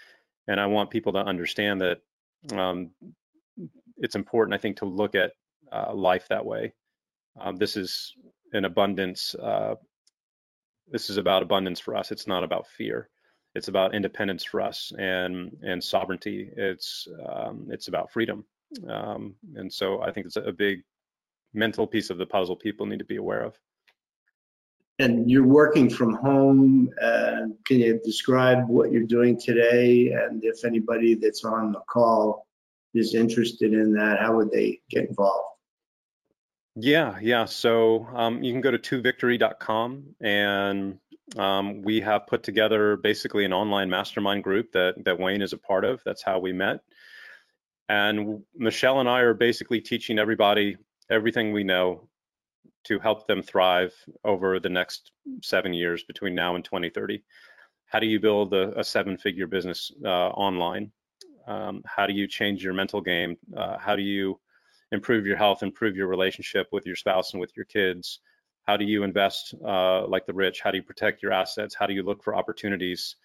And 0.47 0.61
I 0.61 0.67
want 0.67 0.91
people 0.91 1.15
to 1.15 1.21
understand 1.21 1.81
that 1.81 2.01
um, 2.53 2.91
it's 3.97 4.14
important, 4.14 4.55
I 4.55 4.59
think, 4.59 4.78
to 4.78 4.86
look 4.86 5.14
at 5.14 5.32
uh, 5.72 5.95
life 5.95 6.26
that 6.28 6.45
way. 6.45 6.72
Um, 7.40 7.57
this 7.57 7.76
is 7.76 8.14
an 8.53 8.64
abundance. 8.64 9.34
Uh, 9.34 9.74
this 10.88 11.11
is 11.11 11.16
about 11.16 11.42
abundance 11.42 11.80
for 11.80 11.97
us. 11.97 12.12
It's 12.12 12.26
not 12.26 12.45
about 12.45 12.66
fear. 12.68 13.09
It's 13.55 13.68
about 13.68 13.95
independence 13.95 14.45
for 14.45 14.61
us 14.61 14.92
and 14.99 15.57
and 15.62 15.82
sovereignty. 15.82 16.51
It's 16.57 17.07
um, 17.26 17.68
it's 17.70 17.88
about 17.88 18.12
freedom. 18.12 18.45
Um, 18.88 19.36
and 19.55 19.72
so 19.72 20.03
I 20.03 20.11
think 20.11 20.26
it's 20.26 20.36
a 20.36 20.53
big 20.53 20.82
mental 21.53 21.86
piece 21.86 22.11
of 22.11 22.18
the 22.18 22.26
puzzle 22.26 22.57
people 22.57 22.86
need 22.86 22.99
to 22.99 23.05
be 23.05 23.16
aware 23.16 23.42
of. 23.42 23.57
And 24.99 25.28
you're 25.28 25.47
working 25.47 25.90
from 25.90 26.14
home. 26.14 26.90
Uh, 27.01 27.47
can 27.66 27.78
you 27.80 28.01
describe 28.05 28.68
what 28.68 28.92
you're 28.92 29.03
doing 29.03 29.38
today? 29.38 30.12
And 30.12 30.45
if 30.45 30.64
anybody 30.64 31.14
that's 31.14 31.45
on 31.45 31.72
the 31.72 31.80
call 31.88 32.47
is 32.95 33.14
interested 33.14 33.72
in 33.72 33.92
that, 33.95 34.20
how 34.20 34.36
would 34.36 34.51
they 34.51 34.80
get 34.90 35.09
involved? 35.09 35.49
Yeah, 36.76 37.18
yeah. 37.20 37.45
So 37.45 38.09
um, 38.14 38.42
you 38.42 38.53
can 38.53 38.61
go 38.61 38.72
to 38.72 38.78
tovictory.com 38.78 40.16
and 40.20 40.99
um, 41.36 41.82
we 41.82 42.01
have 42.01 42.26
put 42.26 42.42
together 42.42 42.97
basically 42.97 43.45
an 43.45 43.53
online 43.53 43.88
mastermind 43.88 44.42
group 44.42 44.72
that, 44.72 44.95
that 45.05 45.18
Wayne 45.18 45.42
is 45.42 45.53
a 45.53 45.59
part 45.59 45.84
of. 45.84 46.03
That's 46.05 46.22
how 46.22 46.40
we 46.40 46.53
met. 46.53 46.80
And 47.88 48.42
Michelle 48.57 49.01
and 49.01 49.09
I 49.09 49.20
are 49.20 49.34
basically 49.34 49.80
teaching 49.80 50.18
everybody 50.18 50.76
everything 51.11 51.53
we 51.53 51.64
know 51.64 52.09
to 52.84 52.99
help 52.99 53.26
them 53.26 53.42
thrive 53.42 53.92
over 54.24 54.59
the 54.59 54.68
next 54.68 55.12
seven 55.42 55.72
years 55.72 56.03
between 56.05 56.34
now 56.34 56.55
and 56.55 56.64
2030. 56.64 57.22
How 57.86 57.99
do 57.99 58.07
you 58.07 58.20
build 58.20 58.53
a, 58.55 58.78
a 58.78 58.84
seven 58.84 59.16
figure 59.16 59.47
business 59.47 59.92
uh, 60.05 60.09
online? 60.09 60.92
Um, 61.47 61.82
how 61.84 62.07
do 62.07 62.12
you 62.12 62.26
change 62.26 62.64
your 62.64 62.74
mental 62.74 63.01
game? 63.01 63.36
Uh, 63.57 63.78
how 63.78 63.97
do 63.97 64.03
you 64.03 64.40
improve 64.92 65.26
your 65.26 65.36
health, 65.36 65.62
improve 65.62 65.97
your 65.97 66.07
relationship 66.07 66.68
with 66.72 66.86
your 66.86 66.97
spouse 66.97 67.32
and 67.32 67.40
with 67.40 67.57
your 67.57 67.66
kids? 67.66 68.20
How 68.62 68.76
do 68.76 68.84
you 68.84 69.03
invest 69.03 69.55
uh, 69.64 70.07
like 70.07 70.26
the 70.26 70.32
rich? 70.32 70.61
How 70.61 70.70
do 70.70 70.78
you 70.78 70.82
protect 70.82 71.22
your 71.22 71.32
assets? 71.32 71.74
How 71.74 71.86
do 71.86 71.92
you 71.92 72.03
look 72.03 72.22
for 72.22 72.34
opportunities? 72.34 73.16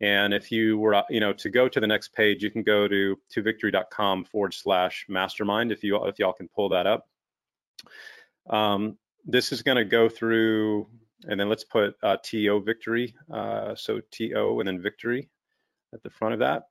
And 0.00 0.34
if 0.34 0.52
you 0.52 0.78
were, 0.78 1.02
you 1.08 1.20
know, 1.20 1.32
to 1.34 1.48
go 1.48 1.68
to 1.68 1.80
the 1.80 1.86
next 1.86 2.12
page, 2.14 2.42
you 2.42 2.50
can 2.50 2.62
go 2.62 2.86
to 2.86 3.18
tovictory.com 3.34 4.26
forward 4.26 4.54
slash 4.54 5.06
mastermind 5.08 5.72
if 5.72 5.82
you 5.82 5.96
if 6.06 6.18
y'all 6.18 6.34
can 6.34 6.48
pull 6.48 6.68
that 6.68 6.86
up. 6.86 7.08
Um, 8.48 8.98
this 9.24 9.52
is 9.52 9.62
going 9.62 9.78
to 9.78 9.84
go 9.84 10.08
through, 10.08 10.86
and 11.24 11.40
then 11.40 11.48
let's 11.48 11.64
put 11.64 11.96
uh, 12.02 12.18
TO 12.22 12.62
victory. 12.64 13.14
Uh, 13.32 13.74
so 13.74 14.00
TO 14.10 14.60
and 14.60 14.68
then 14.68 14.80
victory 14.80 15.30
at 15.94 16.02
the 16.02 16.10
front 16.10 16.34
of 16.34 16.40
that, 16.40 16.68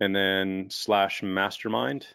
and 0.00 0.14
then 0.14 0.66
slash 0.70 1.22
mastermind. 1.22 2.06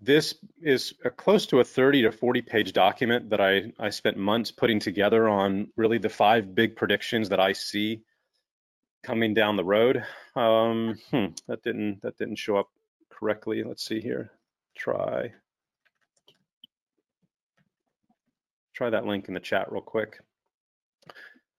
This 0.00 0.34
is 0.60 0.94
a 1.04 1.10
close 1.10 1.46
to 1.46 1.60
a 1.60 1.64
30 1.64 2.02
to 2.02 2.12
40 2.12 2.42
page 2.42 2.72
document 2.72 3.30
that 3.30 3.40
I, 3.40 3.72
I 3.78 3.90
spent 3.90 4.16
months 4.16 4.50
putting 4.50 4.78
together 4.78 5.28
on 5.28 5.68
really 5.76 5.98
the 5.98 6.08
five 6.08 6.54
big 6.54 6.76
predictions 6.76 7.30
that 7.30 7.40
I 7.40 7.52
see 7.52 8.02
coming 9.02 9.34
down 9.34 9.56
the 9.56 9.64
road. 9.64 10.04
Um, 10.34 10.98
hmm, 11.10 11.26
that 11.48 11.62
didn't 11.62 12.02
that 12.02 12.18
didn't 12.18 12.36
show 12.36 12.56
up 12.56 12.68
correctly. 13.10 13.62
Let's 13.62 13.84
see 13.84 14.00
here. 14.00 14.32
Try 14.76 15.32
try 18.74 18.90
that 18.90 19.06
link 19.06 19.28
in 19.28 19.34
the 19.34 19.40
chat 19.40 19.72
real 19.72 19.80
quick 19.80 20.18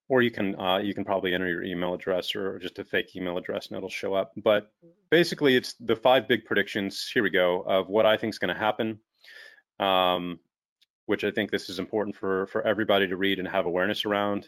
or 0.10 0.22
you 0.22 0.32
can 0.32 0.60
uh, 0.60 0.78
you 0.78 0.94
can 0.94 1.06
probably 1.06 1.34
enter 1.34 1.48
your 1.48 1.64
email 1.64 1.94
address 1.94 2.36
or 2.36 2.60
just 2.60 2.80
a 2.80 2.86
fake 2.86 3.16
email 3.16 3.38
address 3.38 3.68
and 3.68 3.78
it'll 3.78 3.90
show 3.90 4.14
up. 4.14 4.32
But 4.38 4.72
basically, 5.10 5.56
it's 5.56 5.74
the 5.80 5.96
five 5.96 6.28
big 6.28 6.46
predictions. 6.46 7.10
Here 7.14 7.24
we 7.24 7.30
go 7.30 7.62
of 7.62 7.90
what 7.90 8.06
I 8.06 8.18
think 8.18 8.34
is 8.34 8.40
going 8.40 8.54
to 8.54 8.60
happen, 8.60 9.00
um, 9.80 10.40
which 11.06 11.24
I 11.24 11.32
think 11.32 11.52
this 11.52 11.70
is 11.70 11.80
important 11.80 12.16
for 12.16 12.48
for 12.48 12.66
everybody 12.66 13.08
to 13.08 13.18
read 13.18 13.40
and 13.40 13.48
have 13.48 13.66
awareness 13.66 14.06
around. 14.06 14.48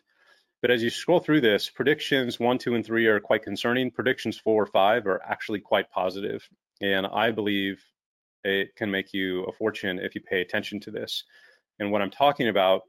But 0.61 0.71
as 0.71 0.83
you 0.83 0.89
scroll 0.89 1.21
through 1.21 1.41
this, 1.41 1.69
predictions 1.69 2.39
one, 2.39 2.57
two, 2.57 2.75
and 2.75 2.85
three 2.85 3.07
are 3.07 3.19
quite 3.19 3.43
concerning. 3.43 3.91
Predictions 3.91 4.37
four, 4.37 4.63
or 4.63 4.65
five 4.65 5.07
are 5.07 5.21
actually 5.23 5.61
quite 5.61 5.89
positive, 5.89 6.47
and 6.81 7.07
I 7.07 7.31
believe 7.31 7.81
it 8.43 8.75
can 8.75 8.91
make 8.91 9.13
you 9.13 9.43
a 9.43 9.51
fortune 9.51 9.99
if 9.99 10.15
you 10.15 10.21
pay 10.21 10.41
attention 10.41 10.79
to 10.81 10.91
this. 10.91 11.23
And 11.79 11.91
what 11.91 12.01
I'm 12.01 12.11
talking 12.11 12.47
about 12.47 12.83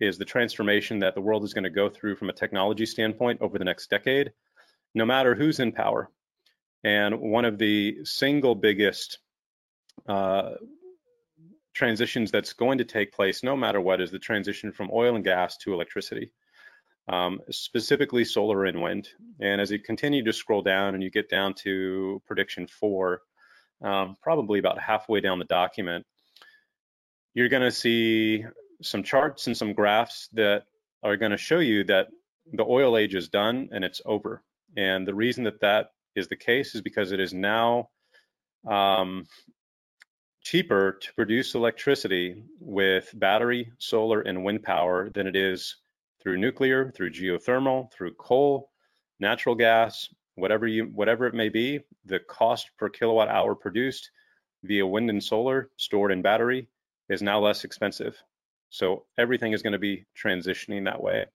is 0.00 0.18
the 0.18 0.24
transformation 0.24 1.00
that 1.00 1.14
the 1.14 1.20
world 1.20 1.44
is 1.44 1.54
going 1.54 1.64
to 1.64 1.70
go 1.70 1.88
through 1.88 2.16
from 2.16 2.28
a 2.28 2.32
technology 2.32 2.86
standpoint 2.86 3.40
over 3.40 3.58
the 3.58 3.64
next 3.64 3.90
decade, 3.90 4.32
no 4.94 5.04
matter 5.04 5.34
who's 5.34 5.60
in 5.60 5.72
power. 5.72 6.10
And 6.84 7.20
one 7.20 7.44
of 7.44 7.58
the 7.58 7.98
single 8.04 8.54
biggest 8.54 9.18
uh, 10.08 10.52
transitions 11.74 12.30
that's 12.30 12.52
going 12.52 12.78
to 12.78 12.84
take 12.84 13.12
place, 13.12 13.42
no 13.42 13.56
matter 13.56 13.80
what, 13.80 14.00
is 14.00 14.10
the 14.10 14.18
transition 14.18 14.72
from 14.72 14.90
oil 14.92 15.16
and 15.16 15.24
gas 15.24 15.56
to 15.58 15.72
electricity, 15.72 16.32
um, 17.08 17.40
specifically 17.50 18.24
solar 18.24 18.64
and 18.64 18.80
wind. 18.80 19.08
And 19.40 19.60
as 19.60 19.70
you 19.70 19.78
continue 19.78 20.24
to 20.24 20.32
scroll 20.32 20.62
down 20.62 20.94
and 20.94 21.02
you 21.02 21.10
get 21.10 21.28
down 21.28 21.54
to 21.64 22.22
prediction 22.26 22.66
four, 22.66 23.22
um, 23.82 24.16
probably 24.22 24.58
about 24.58 24.80
halfway 24.80 25.20
down 25.20 25.38
the 25.38 25.44
document, 25.44 26.06
you're 27.34 27.48
going 27.48 27.62
to 27.62 27.70
see 27.70 28.44
some 28.82 29.02
charts 29.02 29.46
and 29.46 29.56
some 29.56 29.72
graphs 29.72 30.28
that 30.32 30.64
are 31.02 31.16
going 31.16 31.32
to 31.32 31.36
show 31.36 31.58
you 31.58 31.84
that 31.84 32.08
the 32.52 32.64
oil 32.64 32.96
age 32.96 33.14
is 33.14 33.28
done 33.28 33.68
and 33.72 33.84
it's 33.84 34.00
over. 34.04 34.42
And 34.76 35.06
the 35.06 35.14
reason 35.14 35.44
that 35.44 35.60
that 35.60 35.90
is 36.14 36.28
the 36.28 36.36
case 36.36 36.74
is 36.74 36.80
because 36.80 37.12
it 37.12 37.20
is 37.20 37.32
now 37.32 37.90
um, 38.66 39.26
cheaper 40.42 40.98
to 41.00 41.14
produce 41.14 41.54
electricity 41.54 42.42
with 42.60 43.10
battery, 43.14 43.72
solar, 43.78 44.20
and 44.20 44.44
wind 44.44 44.62
power 44.62 45.10
than 45.10 45.26
it 45.26 45.36
is 45.36 45.76
through 46.22 46.38
nuclear, 46.38 46.90
through 46.90 47.10
geothermal, 47.10 47.92
through 47.92 48.14
coal, 48.14 48.70
natural 49.20 49.54
gas, 49.54 50.08
whatever 50.34 50.66
you 50.66 50.84
whatever 50.84 51.26
it 51.26 51.34
may 51.34 51.48
be. 51.48 51.80
The 52.06 52.20
cost 52.20 52.70
per 52.78 52.88
kilowatt 52.88 53.28
hour 53.28 53.54
produced 53.54 54.10
via 54.64 54.86
wind 54.86 55.10
and 55.10 55.22
solar 55.22 55.70
stored 55.76 56.12
in 56.12 56.22
battery 56.22 56.68
is 57.08 57.22
now 57.22 57.40
less 57.40 57.64
expensive. 57.64 58.16
So 58.70 59.04
everything 59.16 59.52
is 59.52 59.62
going 59.62 59.72
to 59.72 59.78
be 59.78 60.06
transitioning 60.20 60.84
that 60.84 61.02
way. 61.02 61.26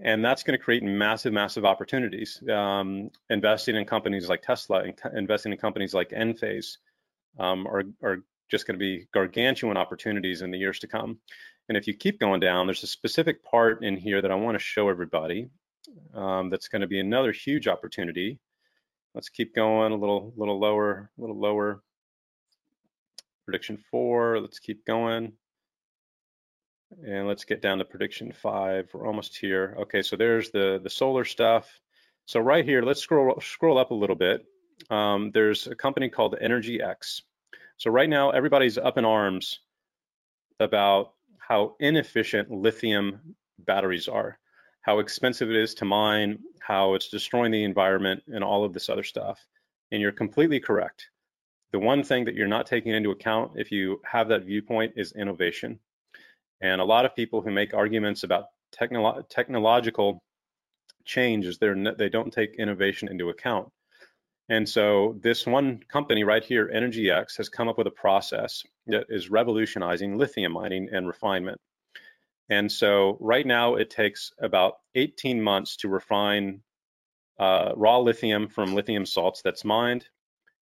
And 0.00 0.24
that's 0.24 0.42
going 0.42 0.58
to 0.58 0.64
create 0.64 0.82
massive, 0.82 1.32
massive 1.32 1.64
opportunities. 1.64 2.42
Um, 2.50 3.10
investing 3.30 3.76
in 3.76 3.84
companies 3.84 4.28
like 4.28 4.42
Tesla, 4.42 4.84
investing 5.14 5.52
in 5.52 5.58
companies 5.58 5.94
like 5.94 6.10
Enphase 6.10 6.78
um, 7.38 7.66
are, 7.66 7.84
are 8.02 8.18
just 8.50 8.66
going 8.66 8.74
to 8.74 8.78
be 8.78 9.06
gargantuan 9.12 9.76
opportunities 9.76 10.42
in 10.42 10.50
the 10.50 10.58
years 10.58 10.78
to 10.80 10.88
come. 10.88 11.18
And 11.68 11.78
if 11.78 11.86
you 11.86 11.94
keep 11.94 12.18
going 12.18 12.40
down, 12.40 12.66
there's 12.66 12.82
a 12.82 12.88
specific 12.88 13.44
part 13.44 13.84
in 13.84 13.96
here 13.96 14.20
that 14.20 14.32
I 14.32 14.34
want 14.34 14.56
to 14.56 14.64
show 14.64 14.88
everybody 14.88 15.48
um, 16.14 16.50
that's 16.50 16.68
going 16.68 16.82
to 16.82 16.88
be 16.88 16.98
another 17.00 17.32
huge 17.32 17.68
opportunity. 17.68 18.40
Let's 19.14 19.28
keep 19.28 19.54
going 19.54 19.92
a 19.92 19.96
little, 19.96 20.32
little 20.36 20.58
lower, 20.58 21.10
a 21.16 21.20
little 21.20 21.38
lower. 21.38 21.82
Prediction 23.44 23.78
four, 23.90 24.40
let's 24.40 24.58
keep 24.58 24.84
going. 24.84 25.32
And 27.06 27.26
let's 27.26 27.44
get 27.44 27.62
down 27.62 27.78
to 27.78 27.84
prediction 27.84 28.32
five. 28.32 28.88
We're 28.92 29.06
almost 29.06 29.36
here. 29.36 29.76
Okay, 29.80 30.02
so 30.02 30.16
there's 30.16 30.50
the, 30.50 30.80
the 30.82 30.90
solar 30.90 31.24
stuff. 31.24 31.80
So 32.26 32.40
right 32.40 32.64
here, 32.64 32.82
let's 32.82 33.00
scroll 33.00 33.40
scroll 33.40 33.78
up 33.78 33.90
a 33.90 33.94
little 33.94 34.16
bit. 34.16 34.44
Um, 34.90 35.30
there's 35.32 35.66
a 35.66 35.74
company 35.74 36.08
called 36.08 36.36
EnergyX. 36.42 37.22
So 37.76 37.90
right 37.90 38.08
now, 38.08 38.30
everybody's 38.30 38.78
up 38.78 38.98
in 38.98 39.04
arms 39.04 39.60
about 40.60 41.14
how 41.38 41.76
inefficient 41.80 42.50
lithium 42.50 43.34
batteries 43.58 44.08
are, 44.08 44.38
how 44.82 45.00
expensive 45.00 45.50
it 45.50 45.56
is 45.56 45.74
to 45.74 45.84
mine, 45.84 46.38
how 46.60 46.94
it's 46.94 47.08
destroying 47.08 47.52
the 47.52 47.64
environment, 47.64 48.22
and 48.28 48.44
all 48.44 48.64
of 48.64 48.72
this 48.72 48.88
other 48.88 49.02
stuff. 49.02 49.44
And 49.90 50.00
you're 50.00 50.12
completely 50.12 50.60
correct. 50.60 51.08
The 51.72 51.78
one 51.78 52.04
thing 52.04 52.26
that 52.26 52.34
you're 52.34 52.46
not 52.46 52.66
taking 52.66 52.92
into 52.92 53.10
account 53.10 53.52
if 53.56 53.72
you 53.72 54.00
have 54.04 54.28
that 54.28 54.44
viewpoint 54.44 54.92
is 54.96 55.12
innovation. 55.12 55.80
And 56.62 56.80
a 56.80 56.84
lot 56.84 57.04
of 57.04 57.16
people 57.16 57.42
who 57.42 57.50
make 57.50 57.74
arguments 57.74 58.22
about 58.22 58.46
technolo 58.72 59.28
technological 59.28 60.22
changes, 61.04 61.58
they're 61.58 61.76
they 61.98 62.08
don't 62.08 62.32
take 62.32 62.54
innovation 62.54 63.08
into 63.08 63.28
account. 63.28 63.68
And 64.48 64.68
so 64.68 65.18
this 65.20 65.46
one 65.46 65.80
company 65.88 66.24
right 66.24 66.44
here, 66.44 66.70
EnergyX, 66.72 67.36
has 67.36 67.48
come 67.48 67.68
up 67.68 67.78
with 67.78 67.86
a 67.86 67.92
process 67.92 68.62
that 68.86 69.06
is 69.08 69.30
revolutionizing 69.30 70.18
lithium 70.18 70.52
mining 70.52 70.88
and 70.92 71.06
refinement. 71.06 71.58
And 72.48 72.70
so 72.70 73.16
right 73.20 73.46
now 73.46 73.76
it 73.76 73.90
takes 73.90 74.32
about 74.38 74.74
18 74.94 75.40
months 75.42 75.76
to 75.78 75.88
refine 75.88 76.62
uh, 77.38 77.72
raw 77.76 77.98
lithium 77.98 78.48
from 78.48 78.74
lithium 78.74 79.06
salts 79.06 79.42
that's 79.42 79.64
mined, 79.64 80.06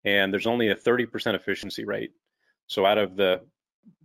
and 0.05 0.31
there's 0.31 0.47
only 0.47 0.69
a 0.69 0.75
30% 0.75 1.35
efficiency 1.35 1.83
rate. 1.85 2.11
So 2.67 2.85
out 2.85 2.97
of 2.97 3.15
the 3.15 3.41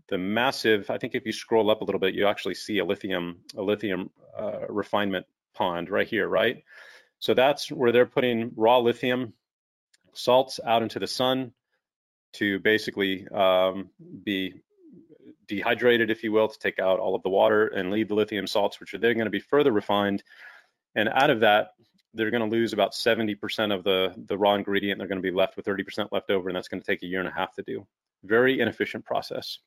the 0.09 0.19
massive, 0.19 0.91
I 0.91 0.99
think 0.99 1.15
if 1.15 1.27
you 1.27 1.33
scroll 1.33 1.71
up 1.71 1.81
a 1.81 1.85
little 1.85 1.99
bit, 1.99 2.15
you 2.15 2.27
actually 2.27 2.55
see 2.55 2.79
a 2.79 2.85
lithium, 2.85 3.41
a 3.57 3.63
lithium 3.63 4.11
uh, 4.39 4.67
refinement 4.69 5.27
pond 5.55 5.91
right 5.91 6.07
here, 6.07 6.29
right? 6.29 6.63
So 7.19 7.35
that's 7.35 7.73
where 7.73 7.93
they're 7.93 8.07
putting 8.07 8.53
raw 8.57 8.79
lithium 8.79 9.33
salts 10.13 10.61
out 10.65 10.83
into 10.83 10.99
the 10.99 11.07
sun 11.07 11.53
to 12.35 12.59
basically 12.61 13.27
um, 13.29 13.91
be 14.23 14.63
dehydrated, 15.49 16.11
if 16.11 16.23
you 16.23 16.33
will, 16.33 16.49
to 16.49 16.59
take 16.59 16.79
out 16.79 16.99
all 16.99 17.15
of 17.15 17.23
the 17.23 17.29
water 17.29 17.69
and 17.69 17.91
leave 17.91 18.09
the 18.09 18.15
lithium 18.15 18.47
salts, 18.47 18.79
which 18.81 18.95
are 18.95 18.99
then 18.99 19.15
going 19.15 19.27
to 19.27 19.31
be 19.31 19.41
further 19.41 19.73
refined. 19.73 20.23
And 20.95 21.09
out 21.09 21.31
of 21.31 21.41
that, 21.41 21.71
they're 22.15 22.31
going 22.31 22.49
to 22.49 22.57
lose 22.57 22.73
about 22.73 22.93
70% 22.93 23.75
of 23.75 23.85
the, 23.85 24.15
the 24.27 24.37
raw 24.37 24.55
ingredient. 24.55 24.99
They're 24.99 25.09
going 25.09 25.23
to 25.23 25.31
be 25.31 25.35
left 25.35 25.57
with 25.57 25.67
30% 25.67 26.09
left 26.13 26.31
over, 26.31 26.49
and 26.49 26.57
that's 26.57 26.69
going 26.69 26.81
to 26.81 26.87
take 26.87 27.03
a 27.03 27.07
year 27.07 27.21
and 27.21 27.29
a 27.29 27.33
half 27.33 27.55
to 27.55 27.63
do. 27.63 27.87
Very 28.25 28.61
inefficient 28.61 29.05
process. 29.05 29.59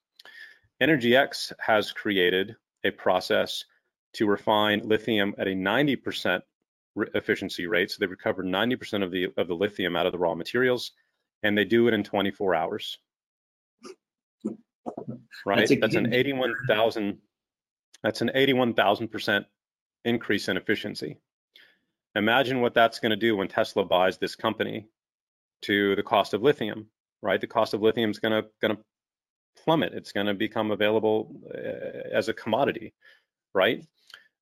EnergyX 0.81 1.51
has 1.59 1.91
created 1.91 2.55
a 2.83 2.91
process 2.91 3.65
to 4.13 4.25
refine 4.25 4.81
lithium 4.87 5.35
at 5.37 5.47
a 5.47 5.51
90% 5.51 6.41
efficiency 7.13 7.67
rate. 7.67 7.91
So 7.91 7.97
they 7.99 8.07
recover 8.07 8.43
90% 8.43 9.03
of 9.03 9.11
the 9.11 9.27
of 9.37 9.47
the 9.47 9.55
lithium 9.55 9.95
out 9.95 10.05
of 10.05 10.11
the 10.11 10.17
raw 10.17 10.35
materials, 10.35 10.91
and 11.43 11.57
they 11.57 11.65
do 11.65 11.87
it 11.87 11.93
in 11.93 12.03
24 12.03 12.55
hours. 12.55 12.97
Right, 15.45 15.67
that's, 15.67 15.79
that's 15.79 15.95
an 15.95 16.13
81,000. 16.13 17.17
That's 18.01 18.21
an 18.21 18.31
81,000 18.33 19.09
percent 19.09 19.45
increase 20.05 20.47
in 20.47 20.57
efficiency. 20.57 21.17
Imagine 22.15 22.61
what 22.61 22.73
that's 22.73 22.99
going 22.99 23.11
to 23.11 23.15
do 23.15 23.35
when 23.35 23.47
Tesla 23.47 23.85
buys 23.85 24.17
this 24.17 24.35
company 24.35 24.87
to 25.63 25.95
the 25.95 26.03
cost 26.03 26.33
of 26.33 26.41
lithium. 26.41 26.87
Right, 27.21 27.39
the 27.39 27.47
cost 27.47 27.73
of 27.73 27.81
lithium 27.81 28.09
is 28.09 28.19
going 28.19 28.41
to 28.43 28.49
going 28.61 28.75
to 28.75 28.83
plummet. 29.63 29.93
It's 29.93 30.11
going 30.11 30.27
to 30.27 30.33
become 30.33 30.71
available 30.71 31.35
uh, 31.53 32.15
as 32.15 32.29
a 32.29 32.33
commodity, 32.33 32.93
right? 33.53 33.83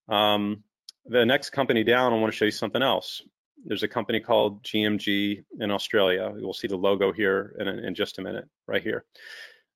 Um, 0.10 0.64
the 1.06 1.26
next 1.26 1.52
company 1.52 1.84
down, 1.84 2.14
I 2.14 2.18
want 2.18 2.32
to 2.32 2.38
show 2.38 2.46
you 2.46 2.52
something 2.52 2.82
else. 2.82 3.22
There's 3.66 3.84
a 3.84 3.88
company 3.88 4.20
called 4.20 4.64
GMG 4.64 5.44
in 5.60 5.72
Australia. 5.72 6.32
We'll 6.36 6.54
see 6.54 6.68
the 6.68 6.78
logo 6.78 7.12
here 7.12 7.56
in, 7.60 7.68
in 7.68 7.96
just 7.96 8.20
a 8.20 8.22
minute, 8.22 8.48
right 8.68 8.84
here. 8.84 9.06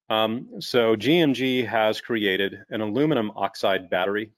Um, 0.09 0.49
so 0.59 0.95
GMG 0.95 1.65
has 1.67 2.01
created 2.01 2.59
an 2.69 2.81
aluminum 2.81 3.31
oxide 3.35 3.89
battery. 3.89 4.31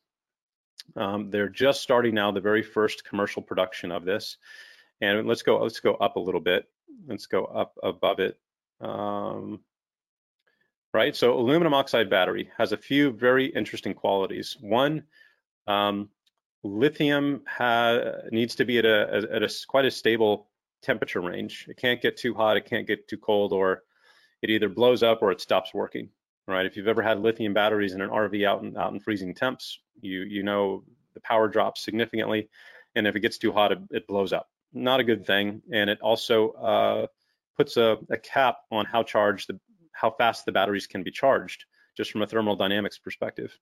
Um, 0.95 1.29
they're 1.29 1.49
just 1.49 1.81
starting 1.81 2.13
now 2.13 2.31
the 2.31 2.41
very 2.41 2.61
first 2.61 3.05
commercial 3.05 3.41
production 3.41 3.91
of 3.91 4.05
this. 4.05 4.37
And 5.01 5.27
let's 5.27 5.41
go, 5.41 5.61
let's 5.61 5.79
go 5.79 5.95
up 5.95 6.15
a 6.15 6.19
little 6.19 6.41
bit. 6.41 6.65
Let's 7.07 7.25
go 7.25 7.45
up 7.45 7.73
above 7.81 8.19
it. 8.19 8.37
Um, 8.79 9.61
right, 10.93 11.15
so 11.15 11.37
aluminum 11.37 11.73
oxide 11.73 12.09
battery 12.09 12.49
has 12.57 12.71
a 12.71 12.77
few 12.77 13.11
very 13.11 13.47
interesting 13.47 13.93
qualities. 13.93 14.57
One, 14.61 15.03
um, 15.67 16.09
lithium 16.63 17.41
needs 18.31 18.55
to 18.55 18.65
be 18.65 18.77
at 18.79 18.85
a, 18.85 19.27
at 19.31 19.43
a 19.43 19.53
quite 19.67 19.85
a 19.85 19.91
stable 19.91 20.49
temperature 20.81 21.21
range. 21.21 21.65
It 21.69 21.77
can't 21.77 22.01
get 22.01 22.17
too 22.17 22.33
hot, 22.33 22.57
it 22.57 22.65
can't 22.65 22.87
get 22.87 23.07
too 23.07 23.17
cold, 23.17 23.53
or 23.53 23.83
it 24.41 24.49
either 24.49 24.69
blows 24.69 25.03
up 25.03 25.21
or 25.21 25.31
it 25.31 25.41
stops 25.41 25.73
working. 25.73 26.09
Right? 26.45 26.65
If 26.65 26.75
you've 26.75 26.89
ever 26.89 27.01
had 27.01 27.21
lithium 27.21 27.53
batteries 27.53 27.93
in 27.93 28.01
an 28.01 28.09
RV 28.09 28.45
out 28.45 28.63
in 28.63 28.75
out 28.75 28.91
in 28.91 28.99
freezing 28.99 29.33
temps, 29.33 29.79
you 30.01 30.21
you 30.21 30.43
know 30.43 30.83
the 31.13 31.21
power 31.21 31.47
drops 31.47 31.83
significantly, 31.83 32.49
and 32.95 33.07
if 33.07 33.15
it 33.15 33.21
gets 33.21 33.37
too 33.37 33.53
hot, 33.53 33.71
it, 33.71 33.79
it 33.91 34.07
blows 34.07 34.33
up. 34.33 34.49
Not 34.73 34.99
a 34.99 35.05
good 35.05 35.25
thing, 35.25 35.61
and 35.71 35.89
it 35.89 36.01
also 36.01 36.51
uh, 36.51 37.07
puts 37.55 37.77
a, 37.77 37.97
a 38.09 38.17
cap 38.17 38.57
on 38.71 38.85
how 38.85 39.03
charged 39.03 39.49
the 39.49 39.59
how 39.93 40.11
fast 40.11 40.45
the 40.45 40.51
batteries 40.51 40.87
can 40.87 41.03
be 41.03 41.11
charged, 41.11 41.65
just 41.95 42.11
from 42.11 42.21
a 42.21 42.27
thermodynamics 42.27 42.97
perspective. 42.97 43.57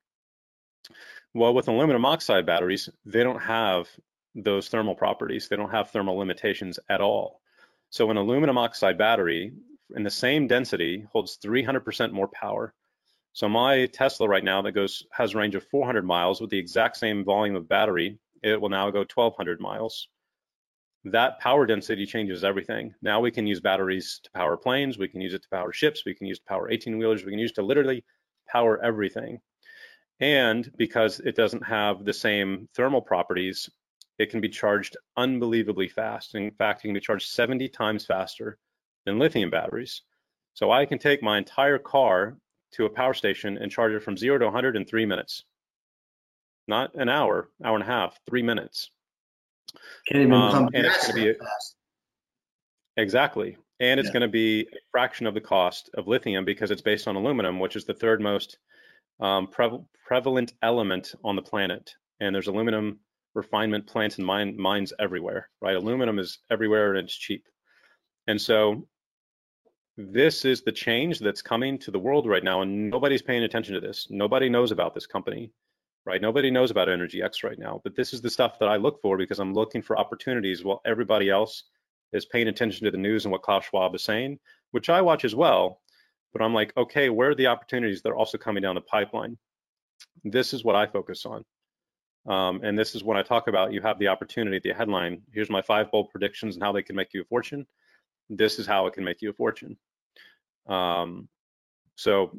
Well, 1.33 1.53
with 1.53 1.67
aluminum 1.67 2.05
oxide 2.05 2.45
batteries, 2.45 2.89
they 3.05 3.23
don't 3.23 3.41
have 3.41 3.87
those 4.35 4.69
thermal 4.69 4.95
properties. 4.95 5.47
They 5.47 5.55
don't 5.55 5.71
have 5.71 5.91
thermal 5.91 6.17
limitations 6.17 6.79
at 6.89 7.01
all. 7.01 7.41
So 7.89 8.09
an 8.09 8.17
aluminum 8.17 8.57
oxide 8.57 8.97
battery 8.97 9.53
in 9.95 10.03
the 10.03 10.09
same 10.09 10.47
density 10.47 11.05
holds 11.11 11.37
300% 11.43 12.11
more 12.11 12.29
power. 12.29 12.73
So 13.33 13.47
my 13.47 13.85
Tesla 13.87 14.27
right 14.27 14.43
now 14.43 14.61
that 14.61 14.71
goes 14.73 15.03
has 15.11 15.33
a 15.33 15.37
range 15.37 15.55
of 15.55 15.65
400 15.65 16.05
miles 16.05 16.41
with 16.41 16.49
the 16.49 16.57
exact 16.57 16.97
same 16.97 17.23
volume 17.23 17.55
of 17.55 17.67
battery, 17.67 18.17
it 18.43 18.59
will 18.59 18.69
now 18.69 18.89
go 18.89 18.99
1200 18.99 19.59
miles. 19.59 20.07
That 21.03 21.39
power 21.39 21.65
density 21.65 22.05
changes 22.05 22.43
everything. 22.43 22.93
Now 23.01 23.21
we 23.21 23.31
can 23.31 23.47
use 23.47 23.59
batteries 23.59 24.19
to 24.23 24.31
power 24.31 24.55
planes, 24.55 24.99
we 24.99 25.07
can 25.07 25.19
use 25.19 25.33
it 25.33 25.41
to 25.41 25.49
power 25.49 25.73
ships, 25.73 26.05
we 26.05 26.13
can 26.13 26.27
use 26.27 26.37
to 26.39 26.45
power 26.45 26.69
18 26.69 26.97
wheelers, 26.97 27.25
we 27.25 27.31
can 27.31 27.39
use 27.39 27.51
it 27.51 27.55
to 27.55 27.63
literally 27.63 28.05
power 28.47 28.83
everything. 28.83 29.41
And 30.19 30.71
because 30.77 31.19
it 31.19 31.35
doesn't 31.35 31.63
have 31.65 32.05
the 32.05 32.13
same 32.13 32.69
thermal 32.75 33.01
properties, 33.01 33.67
it 34.19 34.29
can 34.29 34.41
be 34.41 34.49
charged 34.49 34.95
unbelievably 35.17 35.87
fast. 35.89 36.35
In 36.35 36.51
fact, 36.51 36.81
it 36.81 36.89
can 36.89 36.93
be 36.93 36.99
charged 36.99 37.29
70 37.29 37.69
times 37.69 38.05
faster 38.05 38.59
than 39.05 39.17
lithium 39.17 39.49
batteries. 39.49 40.03
So 40.53 40.71
I 40.71 40.85
can 40.85 40.99
take 40.99 41.23
my 41.23 41.39
entire 41.39 41.79
car 41.79 42.37
to 42.73 42.85
a 42.85 42.89
power 42.89 43.15
station 43.15 43.57
and 43.57 43.71
charge 43.71 43.93
it 43.93 44.03
from 44.03 44.17
zero 44.17 44.37
to 44.37 44.45
100 44.45 44.75
in 44.75 44.85
three 44.85 45.07
minutes. 45.07 45.43
Not 46.67 46.93
an 46.93 47.09
hour, 47.09 47.49
hour 47.63 47.75
and 47.75 47.83
a 47.83 47.87
half, 47.87 48.19
three 48.29 48.43
minutes. 48.43 48.91
Can't 50.07 50.21
even 50.21 50.33
um, 50.33 50.69
and 50.73 50.85
it's 50.85 51.07
to 51.07 51.13
be 51.13 51.33
exactly, 52.97 53.57
and 53.79 53.99
it's 53.99 54.07
yeah. 54.07 54.13
going 54.13 54.21
to 54.21 54.27
be 54.27 54.61
a 54.61 54.77
fraction 54.91 55.27
of 55.27 55.33
the 55.33 55.41
cost 55.41 55.89
of 55.95 56.07
lithium 56.07 56.45
because 56.45 56.71
it's 56.71 56.81
based 56.81 57.07
on 57.07 57.15
aluminum, 57.15 57.59
which 57.59 57.75
is 57.75 57.85
the 57.85 57.93
third 57.93 58.21
most 58.21 58.57
um, 59.19 59.47
pre- 59.47 59.79
prevalent 60.05 60.53
element 60.61 61.13
on 61.23 61.35
the 61.35 61.41
planet. 61.41 61.93
And 62.19 62.35
there's 62.35 62.47
aluminum 62.47 62.99
refinement 63.33 63.87
plants 63.87 64.17
and 64.17 64.25
mine, 64.25 64.55
mines 64.57 64.93
everywhere, 64.99 65.49
right? 65.61 65.75
Aluminum 65.75 66.19
is 66.19 66.39
everywhere 66.49 66.93
and 66.93 67.05
it's 67.05 67.15
cheap. 67.15 67.45
And 68.27 68.39
so 68.39 68.87
this 69.97 70.45
is 70.45 70.61
the 70.61 70.71
change 70.71 71.19
that's 71.19 71.41
coming 71.41 71.77
to 71.79 71.91
the 71.91 71.99
world 71.99 72.27
right 72.27 72.43
now, 72.43 72.61
and 72.61 72.89
nobody's 72.89 73.21
paying 73.21 73.43
attention 73.43 73.73
to 73.75 73.81
this. 73.81 74.07
Nobody 74.09 74.49
knows 74.49 74.71
about 74.71 74.93
this 74.93 75.07
company, 75.07 75.51
right? 76.05 76.21
Nobody 76.21 76.49
knows 76.49 76.71
about 76.71 76.87
EnergyX 76.87 77.43
right 77.43 77.59
now. 77.59 77.81
But 77.83 77.95
this 77.95 78.13
is 78.13 78.21
the 78.21 78.29
stuff 78.29 78.59
that 78.59 78.69
I 78.69 78.77
look 78.77 79.01
for 79.01 79.17
because 79.17 79.39
I'm 79.39 79.53
looking 79.53 79.81
for 79.81 79.97
opportunities 79.97 80.63
while 80.63 80.81
everybody 80.85 81.29
else 81.29 81.63
is 82.13 82.25
paying 82.25 82.47
attention 82.47 82.85
to 82.85 82.91
the 82.91 82.97
news 82.97 83.25
and 83.25 83.31
what 83.31 83.43
Klaus 83.43 83.65
Schwab 83.65 83.95
is 83.95 84.03
saying, 84.03 84.39
which 84.71 84.89
I 84.89 85.01
watch 85.01 85.25
as 85.25 85.35
well. 85.35 85.81
But 86.33 86.41
I'm 86.41 86.53
like, 86.53 86.73
okay, 86.75 87.09
where 87.09 87.29
are 87.29 87.35
the 87.35 87.47
opportunities 87.47 88.01
that 88.01 88.09
are 88.09 88.15
also 88.15 88.37
coming 88.37 88.63
down 88.63 88.75
the 88.75 88.81
pipeline? 88.81 89.37
This 90.23 90.53
is 90.53 90.63
what 90.63 90.75
I 90.75 90.87
focus 90.87 91.25
on. 91.25 91.43
Um, 92.27 92.61
and 92.63 92.77
this 92.77 92.95
is 92.95 93.03
when 93.03 93.17
I 93.17 93.23
talk 93.23 93.47
about 93.47 93.73
you 93.73 93.81
have 93.81 93.99
the 93.99 94.07
opportunity, 94.07 94.59
the 94.63 94.73
headline. 94.73 95.21
Here's 95.33 95.49
my 95.49 95.61
five 95.61 95.91
bold 95.91 96.09
predictions 96.09 96.55
and 96.55 96.63
how 96.63 96.71
they 96.71 96.83
can 96.83 96.95
make 96.95 97.13
you 97.13 97.21
a 97.21 97.25
fortune. 97.25 97.65
This 98.29 98.59
is 98.59 98.67
how 98.67 98.87
it 98.87 98.93
can 98.93 99.03
make 99.03 99.21
you 99.21 99.31
a 99.31 99.33
fortune. 99.33 99.77
Um, 100.67 101.27
so 101.95 102.31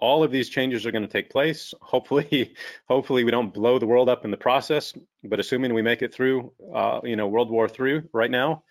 all 0.00 0.22
of 0.22 0.30
these 0.30 0.48
changes 0.48 0.86
are 0.86 0.90
going 0.90 1.06
to 1.06 1.12
take 1.12 1.30
place. 1.30 1.72
Hopefully, 1.80 2.54
hopefully 2.88 3.24
we 3.24 3.30
don't 3.30 3.54
blow 3.54 3.78
the 3.78 3.86
world 3.86 4.08
up 4.08 4.24
in 4.24 4.30
the 4.30 4.36
process. 4.36 4.94
But 5.24 5.40
assuming 5.40 5.74
we 5.74 5.82
make 5.82 6.02
it 6.02 6.12
through, 6.12 6.52
uh, 6.74 7.00
you 7.04 7.16
know, 7.16 7.28
World 7.28 7.50
War 7.50 7.68
III 7.68 8.02
right 8.12 8.30
now, 8.30 8.64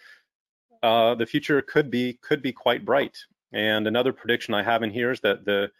uh, 0.83 1.15
the 1.15 1.25
future 1.25 1.61
could 1.61 1.89
be 1.91 2.19
could 2.21 2.41
be 2.41 2.51
quite 2.51 2.85
bright. 2.85 3.17
And 3.51 3.87
another 3.87 4.13
prediction 4.13 4.53
I 4.53 4.63
have 4.63 4.83
in 4.83 4.91
here 4.91 5.11
is 5.11 5.21
that 5.21 5.45
the 5.45 5.71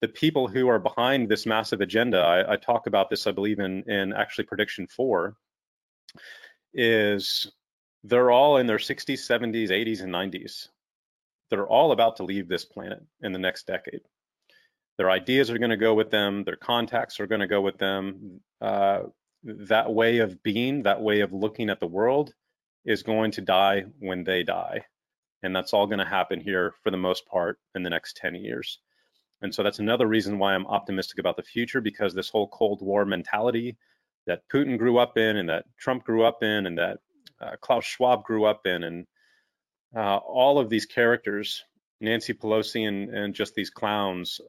the 0.00 0.08
people 0.08 0.48
who 0.48 0.68
are 0.68 0.78
behind 0.78 1.28
this 1.28 1.46
massive 1.46 1.80
agenda, 1.80 2.18
I, 2.18 2.52
I 2.52 2.56
talk 2.56 2.86
about 2.86 3.08
this, 3.08 3.26
I 3.26 3.32
believe 3.32 3.58
in 3.58 3.82
in 3.90 4.12
actually 4.12 4.44
prediction 4.44 4.86
four, 4.86 5.36
is 6.72 7.50
they're 8.04 8.30
all 8.30 8.58
in 8.58 8.66
their 8.66 8.78
60s, 8.78 9.18
70s, 9.18 9.70
80s, 9.70 10.02
and 10.02 10.12
90s. 10.12 10.68
They're 11.50 11.66
all 11.66 11.92
about 11.92 12.16
to 12.16 12.24
leave 12.24 12.48
this 12.48 12.64
planet 12.64 13.02
in 13.22 13.32
the 13.32 13.38
next 13.38 13.66
decade. 13.66 14.02
Their 14.96 15.10
ideas 15.10 15.50
are 15.50 15.58
going 15.58 15.70
to 15.70 15.76
go 15.76 15.94
with 15.94 16.10
them. 16.10 16.44
Their 16.44 16.56
contacts 16.56 17.18
are 17.20 17.26
going 17.26 17.40
to 17.40 17.46
go 17.46 17.60
with 17.60 17.78
them. 17.78 18.40
Uh, 18.60 19.04
that 19.42 19.92
way 19.92 20.18
of 20.18 20.42
being, 20.42 20.82
that 20.82 21.00
way 21.00 21.20
of 21.20 21.32
looking 21.32 21.68
at 21.68 21.80
the 21.80 21.86
world, 21.86 22.32
is 22.84 23.02
going 23.02 23.32
to 23.32 23.40
die 23.40 23.84
when 23.98 24.24
they 24.24 24.42
die. 24.42 24.82
And 25.42 25.54
that's 25.54 25.72
all 25.72 25.86
going 25.86 25.98
to 25.98 26.04
happen 26.04 26.40
here 26.40 26.74
for 26.82 26.90
the 26.90 26.96
most 26.96 27.26
part 27.26 27.58
in 27.74 27.82
the 27.82 27.90
next 27.90 28.16
10 28.16 28.34
years. 28.36 28.78
And 29.42 29.54
so 29.54 29.62
that's 29.62 29.78
another 29.78 30.06
reason 30.06 30.38
why 30.38 30.54
I'm 30.54 30.66
optimistic 30.66 31.18
about 31.18 31.36
the 31.36 31.42
future 31.42 31.80
because 31.80 32.14
this 32.14 32.30
whole 32.30 32.48
Cold 32.48 32.80
War 32.80 33.04
mentality 33.04 33.76
that 34.26 34.48
Putin 34.52 34.78
grew 34.78 34.98
up 34.98 35.18
in 35.18 35.36
and 35.36 35.48
that 35.48 35.66
Trump 35.78 36.04
grew 36.04 36.24
up 36.24 36.42
in 36.42 36.66
and 36.66 36.78
that 36.78 36.98
uh, 37.40 37.56
Klaus 37.60 37.84
Schwab 37.84 38.24
grew 38.24 38.44
up 38.44 38.66
in 38.66 38.84
and 38.84 39.06
uh, 39.94 40.16
all 40.16 40.58
of 40.58 40.70
these 40.70 40.86
characters, 40.86 41.62
Nancy 42.00 42.32
Pelosi 42.32 42.88
and, 42.88 43.10
and 43.10 43.34
just 43.34 43.54
these 43.54 43.70
clowns, 43.70 44.40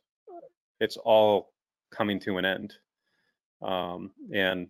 it's 0.79 0.97
all 0.97 1.53
coming 1.91 2.19
to 2.21 2.37
an 2.37 2.45
end. 2.45 2.73
Um, 3.61 4.11
and 4.33 4.67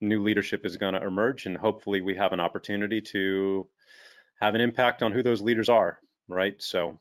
new 0.00 0.22
leadership 0.22 0.64
is 0.64 0.76
going 0.76 0.94
to 0.94 1.04
emerge, 1.04 1.46
and 1.46 1.56
hopefully 1.56 2.00
we 2.00 2.14
have 2.16 2.32
an 2.32 2.40
opportunity 2.40 3.00
to 3.00 3.66
have 4.40 4.54
an 4.54 4.60
impact 4.60 5.02
on 5.02 5.12
who 5.12 5.22
those 5.22 5.42
leaders 5.42 5.68
are, 5.68 5.98
right? 6.28 6.54
So. 6.58 6.98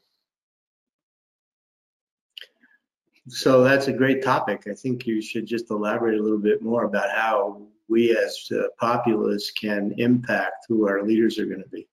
So 3.30 3.62
that's 3.62 3.88
a 3.88 3.94
great 3.94 4.24
topic. 4.24 4.64
I 4.72 4.74
think 4.74 5.06
you 5.06 5.22
should 5.22 5.46
just 5.46 5.70
elaborate 5.70 6.18
a 6.18 6.24
little 6.24 6.40
bit 6.40 6.62
more 6.62 6.86
about 6.86 7.12
how 7.12 7.68
we 7.90 8.18
as 8.18 8.48
uh, 8.52 8.68
populace 8.80 9.52
can 9.52 9.94
impact 9.98 10.66
who 10.70 10.88
our 10.88 11.04
leaders 11.04 11.38
are 11.38 11.46
going 11.46 11.62
to 11.62 11.70
be. 11.70 11.88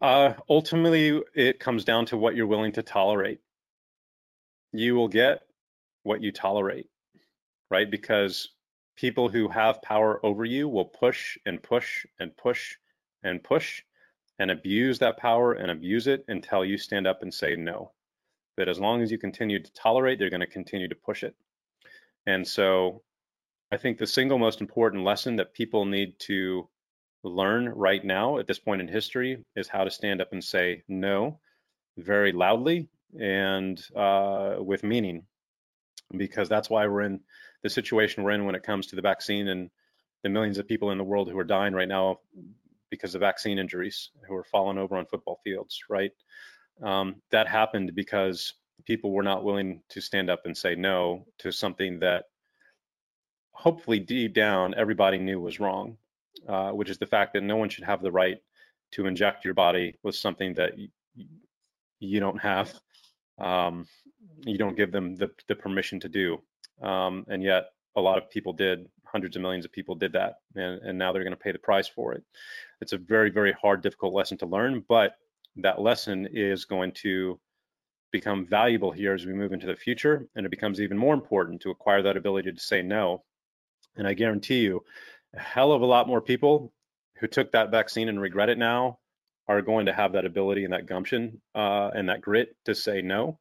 Uh, 0.00 0.34
ultimately, 0.48 1.20
it 1.34 1.60
comes 1.60 1.84
down 1.84 2.06
to 2.06 2.16
what 2.16 2.34
you're 2.34 2.46
willing 2.46 2.72
to 2.72 2.82
tolerate. 2.82 3.40
You 4.72 4.94
will 4.94 5.08
get 5.08 5.42
what 6.02 6.22
you 6.22 6.32
tolerate 6.32 6.86
right? 7.70 7.90
Because 7.90 8.48
people 8.96 9.28
who 9.28 9.48
have 9.48 9.80
power 9.82 10.24
over 10.26 10.44
you 10.44 10.68
will 10.68 10.84
push 10.84 11.38
and 11.46 11.62
push 11.62 12.04
and 12.18 12.36
push 12.36 12.76
and 13.22 13.42
push 13.42 13.82
and 14.38 14.50
abuse 14.50 14.98
that 14.98 15.16
power 15.16 15.52
and 15.52 15.70
abuse 15.70 16.06
it 16.06 16.24
until 16.28 16.64
you 16.64 16.76
stand 16.76 17.06
up 17.06 17.22
and 17.22 17.32
say 17.32 17.54
no. 17.56 17.92
But 18.56 18.68
as 18.68 18.78
long 18.78 19.02
as 19.02 19.10
you 19.10 19.18
continue 19.18 19.62
to 19.62 19.72
tolerate, 19.72 20.18
they're 20.18 20.30
going 20.30 20.40
to 20.40 20.46
continue 20.46 20.88
to 20.88 20.94
push 20.94 21.22
it. 21.22 21.34
And 22.26 22.46
so 22.46 23.02
I 23.70 23.76
think 23.76 23.98
the 23.98 24.06
single 24.06 24.38
most 24.38 24.60
important 24.60 25.04
lesson 25.04 25.36
that 25.36 25.54
people 25.54 25.84
need 25.84 26.18
to 26.20 26.68
learn 27.22 27.68
right 27.68 28.04
now 28.04 28.38
at 28.38 28.46
this 28.46 28.58
point 28.58 28.80
in 28.80 28.88
history 28.88 29.44
is 29.56 29.68
how 29.68 29.84
to 29.84 29.90
stand 29.90 30.20
up 30.20 30.32
and 30.32 30.42
say 30.42 30.82
no 30.88 31.38
very 31.98 32.32
loudly 32.32 32.88
and 33.18 33.82
uh, 33.96 34.56
with 34.60 34.84
meaning, 34.84 35.24
because 36.16 36.48
that's 36.48 36.70
why 36.70 36.86
we're 36.86 37.02
in 37.02 37.20
the 37.62 37.70
situation 37.70 38.22
we're 38.22 38.30
in 38.30 38.44
when 38.44 38.54
it 38.54 38.62
comes 38.62 38.86
to 38.86 38.96
the 38.96 39.02
vaccine 39.02 39.48
and 39.48 39.70
the 40.22 40.28
millions 40.28 40.58
of 40.58 40.68
people 40.68 40.90
in 40.90 40.98
the 40.98 41.04
world 41.04 41.28
who 41.28 41.38
are 41.38 41.44
dying 41.44 41.74
right 41.74 41.88
now 41.88 42.18
because 42.90 43.14
of 43.14 43.20
vaccine 43.20 43.58
injuries, 43.58 44.10
who 44.26 44.34
are 44.34 44.44
falling 44.44 44.78
over 44.78 44.96
on 44.96 45.06
football 45.06 45.40
fields, 45.44 45.80
right? 45.88 46.12
Um, 46.82 47.16
that 47.30 47.48
happened 47.48 47.94
because 47.94 48.54
people 48.84 49.12
were 49.12 49.22
not 49.22 49.44
willing 49.44 49.82
to 49.90 50.00
stand 50.00 50.30
up 50.30 50.42
and 50.44 50.56
say 50.56 50.74
no 50.74 51.26
to 51.38 51.52
something 51.52 52.00
that 52.00 52.24
hopefully 53.52 54.00
deep 54.00 54.34
down 54.34 54.74
everybody 54.76 55.18
knew 55.18 55.40
was 55.40 55.60
wrong, 55.60 55.96
uh, 56.48 56.70
which 56.70 56.90
is 56.90 56.98
the 56.98 57.06
fact 57.06 57.32
that 57.32 57.42
no 57.42 57.56
one 57.56 57.68
should 57.68 57.84
have 57.84 58.02
the 58.02 58.10
right 58.12 58.38
to 58.92 59.06
inject 59.06 59.44
your 59.44 59.54
body 59.54 59.94
with 60.02 60.14
something 60.14 60.54
that 60.54 60.72
you, 61.98 62.20
don't 62.20 62.40
have 62.40 62.72
um, 63.38 63.86
you 64.44 64.58
don't 64.58 64.76
give 64.76 64.92
them 64.92 65.14
the, 65.16 65.30
the 65.48 65.54
permission 65.54 66.00
to 66.00 66.08
do. 66.08 66.40
Um, 66.82 67.24
and 67.28 67.42
yet 67.42 67.70
a 67.96 68.00
lot 68.00 68.18
of 68.18 68.30
people 68.30 68.52
did, 68.52 68.86
hundreds 69.04 69.36
of 69.36 69.42
millions 69.42 69.64
of 69.64 69.72
people 69.72 69.94
did 69.94 70.12
that, 70.12 70.36
and, 70.54 70.80
and 70.82 70.98
now 70.98 71.12
they're 71.12 71.24
going 71.24 71.32
to 71.32 71.36
pay 71.36 71.52
the 71.52 71.58
price 71.58 71.88
for 71.88 72.14
it. 72.14 72.22
It's 72.80 72.92
a 72.92 72.98
very, 72.98 73.30
very 73.30 73.52
hard, 73.52 73.82
difficult 73.82 74.14
lesson 74.14 74.38
to 74.38 74.46
learn, 74.46 74.84
but 74.88 75.16
that 75.56 75.80
lesson 75.80 76.28
is 76.32 76.64
going 76.64 76.92
to 76.92 77.38
become 78.12 78.46
valuable 78.46 78.90
here 78.90 79.14
as 79.14 79.26
we 79.26 79.32
move 79.32 79.52
into 79.52 79.66
the 79.66 79.76
future, 79.76 80.26
and 80.34 80.46
it 80.46 80.50
becomes 80.50 80.80
even 80.80 80.96
more 80.96 81.14
important 81.14 81.60
to 81.62 81.70
acquire 81.70 82.02
that 82.02 82.16
ability 82.16 82.52
to 82.52 82.60
say 82.60 82.82
no. 82.82 83.22
And 83.96 84.06
I 84.06 84.14
guarantee 84.14 84.60
you, 84.60 84.82
a 85.34 85.40
hell 85.40 85.72
of 85.72 85.82
a 85.82 85.86
lot 85.86 86.08
more 86.08 86.20
people 86.20 86.72
who 87.18 87.26
took 87.26 87.52
that 87.52 87.70
vaccine 87.70 88.08
and 88.08 88.20
regret 88.20 88.48
it 88.48 88.58
now 88.58 88.98
are 89.48 89.62
going 89.62 89.86
to 89.86 89.92
have 89.92 90.12
that 90.12 90.24
ability 90.24 90.64
and 90.64 90.72
that 90.72 90.86
gumption 90.86 91.40
uh, 91.54 91.90
and 91.94 92.08
that 92.08 92.20
grit 92.20 92.56
to 92.64 92.74
say 92.74 93.02
no, 93.02 93.38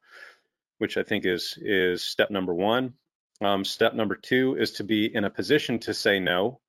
which 0.79 0.97
I 0.97 1.03
think 1.03 1.25
is 1.25 1.57
is 1.61 2.03
step 2.03 2.31
number 2.31 2.53
one. 2.53 2.93
Um, 3.41 3.63
step 3.63 3.93
number 3.93 4.15
two 4.15 4.57
is 4.59 4.73
to 4.73 4.83
be 4.83 5.13
in 5.13 5.23
a 5.23 5.29
position 5.29 5.79
to 5.79 5.93
say 5.93 6.19
no 6.19 6.59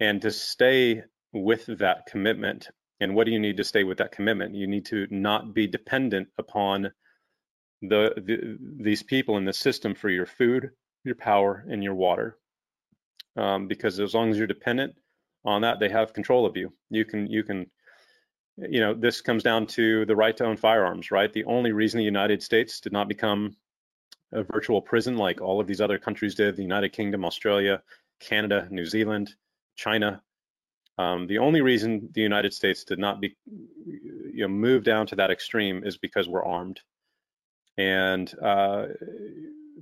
and 0.00 0.22
to 0.22 0.30
stay 0.30 1.02
with 1.32 1.66
that 1.78 2.06
commitment. 2.06 2.68
And 3.00 3.14
what 3.14 3.26
do 3.26 3.32
you 3.32 3.38
need 3.38 3.58
to 3.58 3.64
stay 3.64 3.84
with 3.84 3.98
that 3.98 4.12
commitment? 4.12 4.54
You 4.54 4.66
need 4.66 4.86
to 4.86 5.06
not 5.10 5.52
be 5.52 5.66
dependent 5.66 6.28
upon 6.38 6.92
the, 7.82 8.14
the 8.16 8.58
these 8.82 9.02
people 9.02 9.36
in 9.36 9.44
the 9.44 9.52
system 9.52 9.94
for 9.94 10.08
your 10.08 10.26
food, 10.26 10.70
your 11.04 11.14
power, 11.14 11.64
and 11.68 11.84
your 11.84 11.94
water. 11.94 12.38
Um, 13.36 13.68
because 13.68 14.00
as 14.00 14.14
long 14.14 14.30
as 14.30 14.38
you're 14.38 14.46
dependent 14.46 14.94
on 15.44 15.62
that, 15.62 15.78
they 15.78 15.88
have 15.88 16.12
control 16.12 16.46
of 16.46 16.56
you. 16.56 16.72
You 16.90 17.04
can 17.04 17.26
you 17.26 17.42
can 17.42 17.66
you 18.56 18.80
know 18.80 18.94
this 18.94 19.20
comes 19.20 19.42
down 19.42 19.66
to 19.66 20.06
the 20.06 20.16
right 20.16 20.36
to 20.36 20.44
own 20.44 20.56
firearms, 20.56 21.10
right? 21.10 21.32
The 21.32 21.44
only 21.44 21.72
reason 21.72 21.98
the 21.98 22.04
United 22.04 22.42
States 22.42 22.80
did 22.80 22.92
not 22.92 23.08
become 23.08 23.56
a 24.32 24.42
virtual 24.42 24.80
prison 24.80 25.16
like 25.16 25.40
all 25.40 25.60
of 25.60 25.66
these 25.66 25.80
other 25.80 25.98
countries 25.98 26.34
did 26.34 26.56
the 26.56 26.62
United 26.62 26.92
Kingdom, 26.92 27.24
Australia, 27.24 27.82
Canada, 28.20 28.66
New 28.70 28.84
Zealand, 28.84 29.34
China. 29.76 30.22
Um, 30.98 31.26
the 31.26 31.38
only 31.38 31.60
reason 31.60 32.08
the 32.12 32.22
United 32.22 32.54
States 32.54 32.84
did 32.84 32.98
not 32.98 33.20
be, 33.20 33.36
you 33.46 34.42
know, 34.42 34.48
move 34.48 34.82
down 34.82 35.06
to 35.08 35.16
that 35.16 35.30
extreme 35.30 35.84
is 35.84 35.98
because 35.98 36.26
we're 36.26 36.44
armed, 36.44 36.80
and 37.76 38.32
uh, 38.42 38.86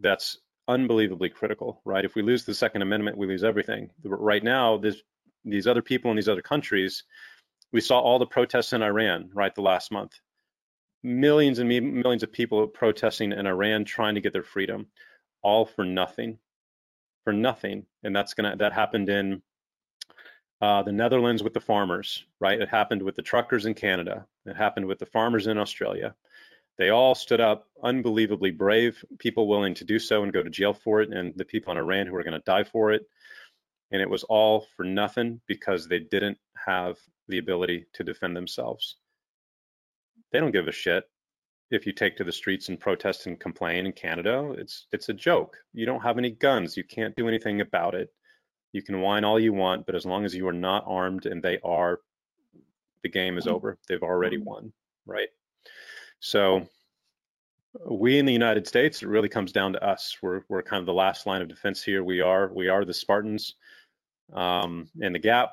that's 0.00 0.38
unbelievably 0.68 1.30
critical, 1.30 1.80
right? 1.84 2.04
If 2.04 2.14
we 2.14 2.22
lose 2.22 2.44
the 2.44 2.54
Second 2.54 2.82
Amendment, 2.82 3.16
we 3.18 3.26
lose 3.26 3.44
everything. 3.44 3.90
Right 4.02 4.42
now, 4.42 4.80
these 5.44 5.66
other 5.66 5.82
people 5.82 6.10
in 6.10 6.16
these 6.16 6.28
other 6.28 6.42
countries, 6.42 7.04
we 7.72 7.80
saw 7.80 8.00
all 8.00 8.18
the 8.18 8.26
protests 8.26 8.72
in 8.72 8.82
Iran, 8.82 9.30
right, 9.34 9.54
the 9.54 9.62
last 9.62 9.92
month 9.92 10.12
millions 11.04 11.58
and 11.58 11.68
millions 11.68 12.22
of 12.22 12.32
people 12.32 12.66
protesting 12.66 13.30
in 13.30 13.46
Iran 13.46 13.84
trying 13.84 14.14
to 14.14 14.20
get 14.22 14.32
their 14.32 14.42
freedom, 14.42 14.86
all 15.42 15.66
for 15.66 15.84
nothing, 15.84 16.38
for 17.22 17.32
nothing. 17.32 17.84
And 18.02 18.16
that's 18.16 18.34
gonna 18.34 18.56
that 18.56 18.72
happened 18.72 19.10
in 19.10 19.42
uh, 20.62 20.82
the 20.82 20.92
Netherlands 20.92 21.42
with 21.42 21.52
the 21.52 21.60
farmers, 21.60 22.24
right? 22.40 22.60
It 22.60 22.70
happened 22.70 23.02
with 23.02 23.16
the 23.16 23.22
truckers 23.22 23.66
in 23.66 23.74
Canada. 23.74 24.26
It 24.46 24.56
happened 24.56 24.86
with 24.86 24.98
the 24.98 25.06
farmers 25.06 25.46
in 25.46 25.58
Australia. 25.58 26.14
They 26.76 26.90
all 26.90 27.14
stood 27.14 27.40
up, 27.40 27.68
unbelievably 27.82 28.52
brave 28.52 29.04
people 29.18 29.46
willing 29.46 29.74
to 29.74 29.84
do 29.84 29.98
so 29.98 30.22
and 30.22 30.32
go 30.32 30.42
to 30.42 30.50
jail 30.50 30.74
for 30.74 31.02
it, 31.02 31.10
and 31.10 31.32
the 31.36 31.44
people 31.44 31.72
in 31.72 31.78
Iran 31.78 32.06
who 32.06 32.16
are 32.16 32.24
going 32.24 32.38
to 32.38 32.44
die 32.44 32.64
for 32.64 32.92
it. 32.92 33.02
And 33.92 34.02
it 34.02 34.10
was 34.10 34.24
all 34.24 34.66
for 34.76 34.84
nothing 34.84 35.40
because 35.46 35.86
they 35.86 36.00
didn't 36.00 36.38
have 36.66 36.98
the 37.28 37.38
ability 37.38 37.86
to 37.94 38.02
defend 38.02 38.36
themselves. 38.36 38.96
They 40.32 40.40
don't 40.40 40.50
give 40.50 40.66
a 40.66 40.72
shit 40.72 41.04
if 41.70 41.86
you 41.86 41.92
take 41.92 42.16
to 42.16 42.24
the 42.24 42.32
streets 42.32 42.68
and 42.68 42.80
protest 42.80 43.26
and 43.26 43.38
complain 43.38 43.86
in 43.86 43.92
Canada. 43.92 44.52
It's 44.58 44.86
it's 44.92 45.08
a 45.08 45.14
joke. 45.14 45.56
You 45.72 45.86
don't 45.86 46.02
have 46.02 46.18
any 46.18 46.30
guns. 46.30 46.76
You 46.76 46.84
can't 46.84 47.14
do 47.14 47.28
anything 47.28 47.60
about 47.60 47.94
it. 47.94 48.12
You 48.72 48.82
can 48.82 49.00
whine 49.00 49.24
all 49.24 49.38
you 49.38 49.52
want, 49.52 49.86
but 49.86 49.94
as 49.94 50.04
long 50.04 50.24
as 50.24 50.34
you 50.34 50.48
are 50.48 50.52
not 50.52 50.84
armed 50.86 51.26
and 51.26 51.40
they 51.40 51.60
are, 51.62 52.00
the 53.04 53.08
game 53.08 53.38
is 53.38 53.44
mm-hmm. 53.44 53.54
over. 53.54 53.78
They've 53.88 54.02
already 54.02 54.36
mm-hmm. 54.36 54.46
won, 54.46 54.72
right? 55.06 55.28
So 56.20 56.66
we 57.84 58.18
in 58.18 58.26
the 58.26 58.32
United 58.32 58.66
States, 58.66 59.02
it 59.02 59.08
really 59.08 59.28
comes 59.28 59.52
down 59.52 59.72
to 59.74 59.84
us. 59.84 60.16
We're 60.22 60.42
we're 60.48 60.62
kind 60.62 60.80
of 60.80 60.86
the 60.86 60.94
last 60.94 61.26
line 61.26 61.42
of 61.42 61.48
defense 61.48 61.82
here. 61.82 62.02
We 62.04 62.20
are 62.20 62.52
we 62.52 62.68
are 62.68 62.84
the 62.84 62.94
Spartans 62.94 63.54
um, 64.32 64.88
in 65.00 65.12
the 65.12 65.18
gap 65.18 65.52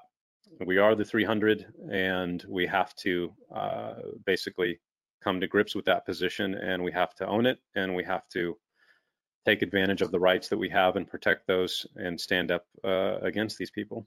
we 0.65 0.77
are 0.77 0.95
the 0.95 1.05
300 1.05 1.65
and 1.91 2.43
we 2.47 2.67
have 2.67 2.95
to 2.95 3.33
uh, 3.53 3.93
basically 4.25 4.79
come 5.23 5.39
to 5.39 5.47
grips 5.47 5.75
with 5.75 5.85
that 5.85 6.05
position 6.05 6.55
and 6.55 6.83
we 6.83 6.91
have 6.91 7.13
to 7.15 7.27
own 7.27 7.45
it 7.45 7.59
and 7.75 7.95
we 7.95 8.03
have 8.03 8.27
to 8.29 8.57
take 9.45 9.61
advantage 9.61 10.01
of 10.01 10.11
the 10.11 10.19
rights 10.19 10.49
that 10.49 10.57
we 10.57 10.69
have 10.69 10.95
and 10.95 11.07
protect 11.07 11.47
those 11.47 11.85
and 11.95 12.19
stand 12.19 12.51
up 12.51 12.65
uh, 12.83 13.17
against 13.21 13.57
these 13.57 13.71
people. 13.71 14.05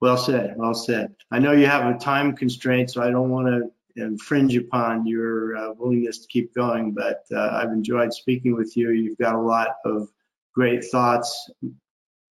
Well 0.00 0.16
said, 0.16 0.54
well 0.56 0.74
said. 0.74 1.14
I 1.30 1.38
know 1.38 1.52
you 1.52 1.66
have 1.66 1.94
a 1.94 1.98
time 1.98 2.34
constraint, 2.34 2.90
so 2.90 3.02
I 3.02 3.10
don't 3.10 3.30
want 3.30 3.46
to 3.46 3.70
infringe 3.96 4.56
upon 4.56 5.06
your 5.06 5.56
uh, 5.56 5.72
willingness 5.72 6.18
to 6.18 6.28
keep 6.28 6.54
going, 6.54 6.92
but 6.92 7.24
uh, 7.32 7.50
I've 7.52 7.72
enjoyed 7.72 8.12
speaking 8.12 8.54
with 8.54 8.76
you. 8.76 8.90
You've 8.90 9.18
got 9.18 9.34
a 9.34 9.40
lot 9.40 9.76
of 9.84 10.08
great 10.54 10.84
thoughts 10.84 11.50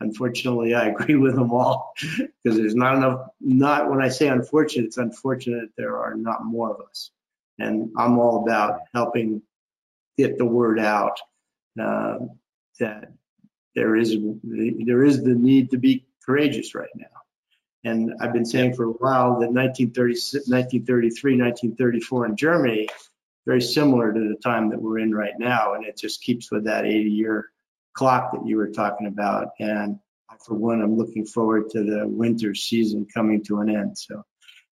unfortunately, 0.00 0.74
I 0.74 0.88
agree 0.88 1.16
with 1.16 1.34
them 1.34 1.52
all 1.52 1.94
because 1.98 2.58
there's 2.58 2.74
not 2.74 2.96
enough. 2.96 3.28
Not 3.40 3.90
when 3.90 4.02
I 4.02 4.08
say 4.08 4.28
unfortunate, 4.28 4.86
it's 4.86 4.96
unfortunate 4.96 5.70
there 5.76 5.98
are 5.98 6.14
not 6.14 6.44
more 6.44 6.70
of 6.70 6.80
us, 6.88 7.10
and 7.58 7.90
I'm 7.96 8.18
all 8.18 8.42
about 8.42 8.80
helping 8.94 9.42
get 10.18 10.38
the 10.38 10.46
word 10.46 10.78
out 10.78 11.18
uh, 11.80 12.18
that 12.78 13.12
there 13.74 13.96
is 13.96 14.16
there 14.42 15.04
is 15.04 15.22
the 15.22 15.34
need 15.34 15.70
to 15.70 15.78
be 15.78 16.06
courageous 16.24 16.74
right 16.74 16.90
now. 16.96 17.06
And 17.84 18.12
I've 18.20 18.32
been 18.32 18.44
saying 18.44 18.74
for 18.74 18.84
a 18.84 18.92
while 18.92 19.40
that 19.40 19.52
1933, 19.52 20.40
1934 20.46 22.26
in 22.26 22.36
Germany, 22.36 22.88
very 23.46 23.62
similar 23.62 24.12
to 24.12 24.20
the 24.20 24.36
time 24.36 24.70
that 24.70 24.80
we're 24.80 24.98
in 24.98 25.14
right 25.14 25.38
now, 25.38 25.74
and 25.74 25.86
it 25.86 25.96
just 25.96 26.22
keeps 26.22 26.50
with 26.50 26.64
that 26.64 26.84
80 26.84 27.10
year 27.10 27.48
clock 27.94 28.32
that 28.32 28.46
you 28.46 28.56
were 28.56 28.68
talking 28.68 29.06
about. 29.06 29.48
And 29.58 29.98
for 30.46 30.54
one, 30.54 30.80
I'm 30.82 30.96
looking 30.96 31.26
forward 31.26 31.70
to 31.70 31.82
the 31.82 32.06
winter 32.06 32.54
season 32.54 33.06
coming 33.12 33.42
to 33.44 33.60
an 33.60 33.70
end. 33.70 33.98
So 33.98 34.24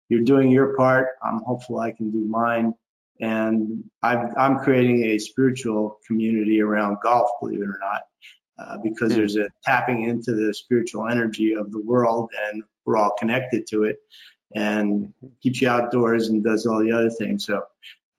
you're 0.09 0.23
doing 0.23 0.51
your 0.51 0.75
part. 0.75 1.09
I'm 1.23 1.39
hopeful 1.43 1.79
I 1.79 1.91
can 1.91 2.11
do 2.11 2.25
mine. 2.25 2.73
And 3.19 3.83
i 4.03 4.13
am 4.37 4.59
creating 4.59 5.03
a 5.05 5.17
spiritual 5.17 5.99
community 6.05 6.61
around 6.61 6.97
golf, 7.01 7.29
believe 7.41 7.61
it 7.61 7.65
or 7.65 7.79
not, 7.81 8.03
uh, 8.59 8.77
because 8.77 9.11
hmm. 9.11 9.19
there's 9.19 9.35
a 9.35 9.49
tapping 9.63 10.03
into 10.03 10.33
the 10.33 10.53
spiritual 10.53 11.07
energy 11.07 11.53
of 11.53 11.71
the 11.71 11.81
world 11.81 12.29
and 12.49 12.63
we're 12.85 12.97
all 12.97 13.11
connected 13.17 13.67
to 13.67 13.83
it 13.83 13.97
and 14.55 15.13
keeps 15.41 15.61
you 15.61 15.69
outdoors 15.69 16.29
and 16.29 16.43
does 16.43 16.65
all 16.65 16.79
the 16.79 16.91
other 16.91 17.09
things. 17.09 17.45
So 17.45 17.63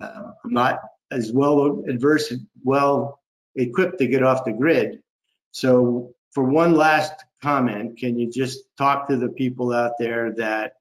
uh, 0.00 0.32
I'm 0.44 0.52
not 0.52 0.80
as 1.10 1.32
well 1.32 1.82
adverse, 1.88 2.32
well 2.62 3.20
equipped 3.56 3.98
to 3.98 4.06
get 4.06 4.22
off 4.22 4.44
the 4.44 4.52
grid. 4.52 5.02
So 5.52 6.14
for 6.32 6.44
one 6.44 6.74
last 6.74 7.24
comment, 7.42 7.98
can 7.98 8.18
you 8.18 8.30
just 8.30 8.64
talk 8.76 9.08
to 9.08 9.16
the 9.16 9.28
people 9.28 9.72
out 9.72 9.92
there 9.98 10.34
that 10.34 10.74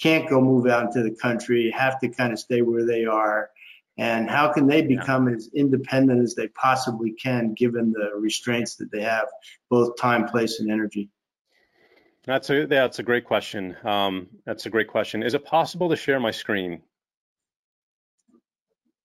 can't 0.00 0.28
go 0.28 0.40
move 0.40 0.66
out 0.66 0.84
into 0.84 1.02
the 1.02 1.14
country, 1.14 1.70
have 1.70 1.98
to 2.00 2.08
kind 2.08 2.32
of 2.32 2.38
stay 2.38 2.62
where 2.62 2.84
they 2.84 3.04
are, 3.04 3.50
and 3.98 4.28
how 4.28 4.52
can 4.52 4.66
they 4.66 4.82
become 4.82 5.28
yeah. 5.28 5.36
as 5.36 5.50
independent 5.54 6.22
as 6.22 6.34
they 6.34 6.48
possibly 6.48 7.12
can 7.12 7.54
given 7.54 7.92
the 7.92 8.10
restraints 8.18 8.76
that 8.76 8.90
they 8.92 9.02
have, 9.02 9.26
both 9.70 9.96
time, 9.96 10.26
place, 10.26 10.60
and 10.60 10.70
energy? 10.70 11.10
That's 12.24 12.50
a 12.50 12.66
that's 12.66 12.98
a 12.98 13.02
great 13.02 13.24
question. 13.24 13.76
Um, 13.84 14.28
that's 14.44 14.66
a 14.66 14.70
great 14.70 14.88
question. 14.88 15.22
Is 15.22 15.34
it 15.34 15.44
possible 15.44 15.88
to 15.90 15.96
share 15.96 16.18
my 16.18 16.32
screen? 16.32 16.82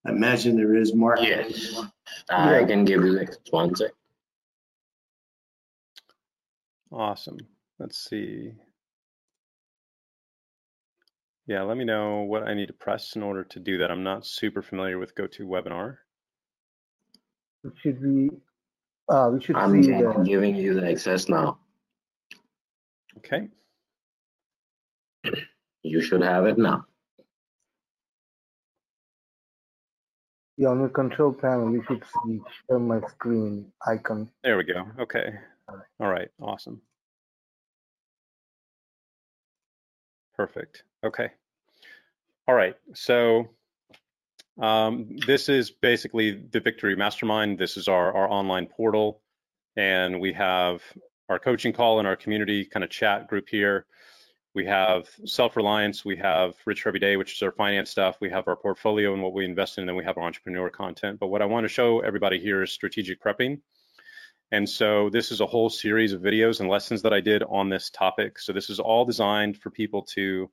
I 0.06 0.10
imagine 0.10 0.56
there 0.56 0.76
is, 0.76 0.96
more 0.96 1.16
Yes, 1.20 1.80
I 2.30 2.64
can 2.64 2.86
give 2.86 3.04
you 3.06 3.24
one 3.52 3.76
sec. 3.76 3.92
Awesome. 6.92 7.38
Let's 7.80 7.98
see. 7.98 8.54
Yeah, 11.52 11.64
let 11.64 11.76
me 11.76 11.84
know 11.84 12.22
what 12.22 12.48
I 12.48 12.54
need 12.54 12.68
to 12.68 12.74
press 12.74 13.18
in 13.18 13.22
order 13.22 13.44
to 13.44 13.60
do 13.60 13.78
that. 13.80 13.92
I'm 13.92 14.04
not 14.04 14.26
super 14.26 14.62
familiar 14.62 14.98
with 15.00 15.14
GoToWebinar. 15.16 15.98
Should 17.84 18.02
we? 18.02 18.30
Uh, 19.10 19.32
we 19.34 19.44
should 19.44 19.58
I'm 19.58 19.84
see 19.84 19.92
the... 19.92 20.24
giving 20.26 20.56
you 20.56 20.80
the 20.80 20.90
access 20.90 21.28
now. 21.28 21.60
Okay. 23.18 23.50
You 25.84 26.02
should 26.02 26.22
have 26.22 26.46
it 26.46 26.58
now. 26.58 26.86
Yeah, 30.56 30.70
on 30.70 30.84
the 30.84 30.88
control 30.88 31.34
panel, 31.34 31.74
you 31.74 31.84
should 31.86 32.02
see 32.24 32.40
share 32.70 32.80
my 32.80 33.02
screen 33.10 33.74
icon. 33.86 34.30
There 34.42 34.56
we 34.56 34.64
go. 34.64 34.86
Okay. 35.02 35.34
All 36.00 36.08
right, 36.08 36.30
awesome. 36.40 36.82
Perfect. 40.38 40.84
Okay. 41.04 41.32
All 42.48 42.56
right. 42.56 42.76
So 42.94 43.50
Um, 44.60 45.18
this 45.26 45.50
is 45.50 45.72
basically 45.72 46.32
the 46.52 46.60
Victory 46.60 46.96
Mastermind. 46.96 47.58
This 47.58 47.78
is 47.78 47.88
our, 47.88 48.14
our 48.14 48.30
online 48.30 48.68
portal, 48.68 49.22
and 49.76 50.20
we 50.20 50.34
have 50.34 50.84
our 51.30 51.40
coaching 51.40 51.74
call 51.74 52.00
and 52.00 52.08
our 52.08 52.16
community 52.16 52.66
kind 52.66 52.84
of 52.84 52.90
chat 52.90 53.28
group 53.28 53.48
here. 53.50 53.86
We 54.54 54.66
have 54.66 55.08
self-reliance. 55.26 56.04
We 56.04 56.18
have 56.18 56.56
Rich 56.66 56.86
Every 56.86 57.00
Day, 57.00 57.16
which 57.16 57.34
is 57.34 57.42
our 57.42 57.54
finance 57.54 57.90
stuff. 57.90 58.18
We 58.20 58.30
have 58.30 58.48
our 58.48 58.58
portfolio 58.58 59.14
and 59.14 59.24
what 59.24 59.34
we 59.34 59.46
invest 59.46 59.78
in, 59.78 59.84
and 59.84 59.90
then 59.90 59.96
we 59.96 60.04
have 60.04 60.18
our 60.18 60.26
entrepreneur 60.26 60.70
content. 60.70 61.20
But 61.20 61.28
what 61.28 61.42
I 61.42 61.46
want 61.46 61.64
to 61.64 61.70
show 61.70 62.02
everybody 62.02 62.38
here 62.38 62.62
is 62.62 62.72
strategic 62.72 63.24
prepping. 63.24 63.62
And 64.52 64.70
so 64.70 65.10
this 65.10 65.32
is 65.32 65.40
a 65.40 65.48
whole 65.48 65.70
series 65.70 66.12
of 66.12 66.22
videos 66.22 66.60
and 66.60 66.70
lessons 66.70 67.02
that 67.04 67.14
I 67.14 67.22
did 67.22 67.42
on 67.44 67.70
this 67.70 67.90
topic. 67.90 68.38
So 68.38 68.52
this 68.52 68.70
is 68.70 68.82
all 68.82 69.06
designed 69.06 69.58
for 69.58 69.70
people 69.70 70.02
to 70.16 70.52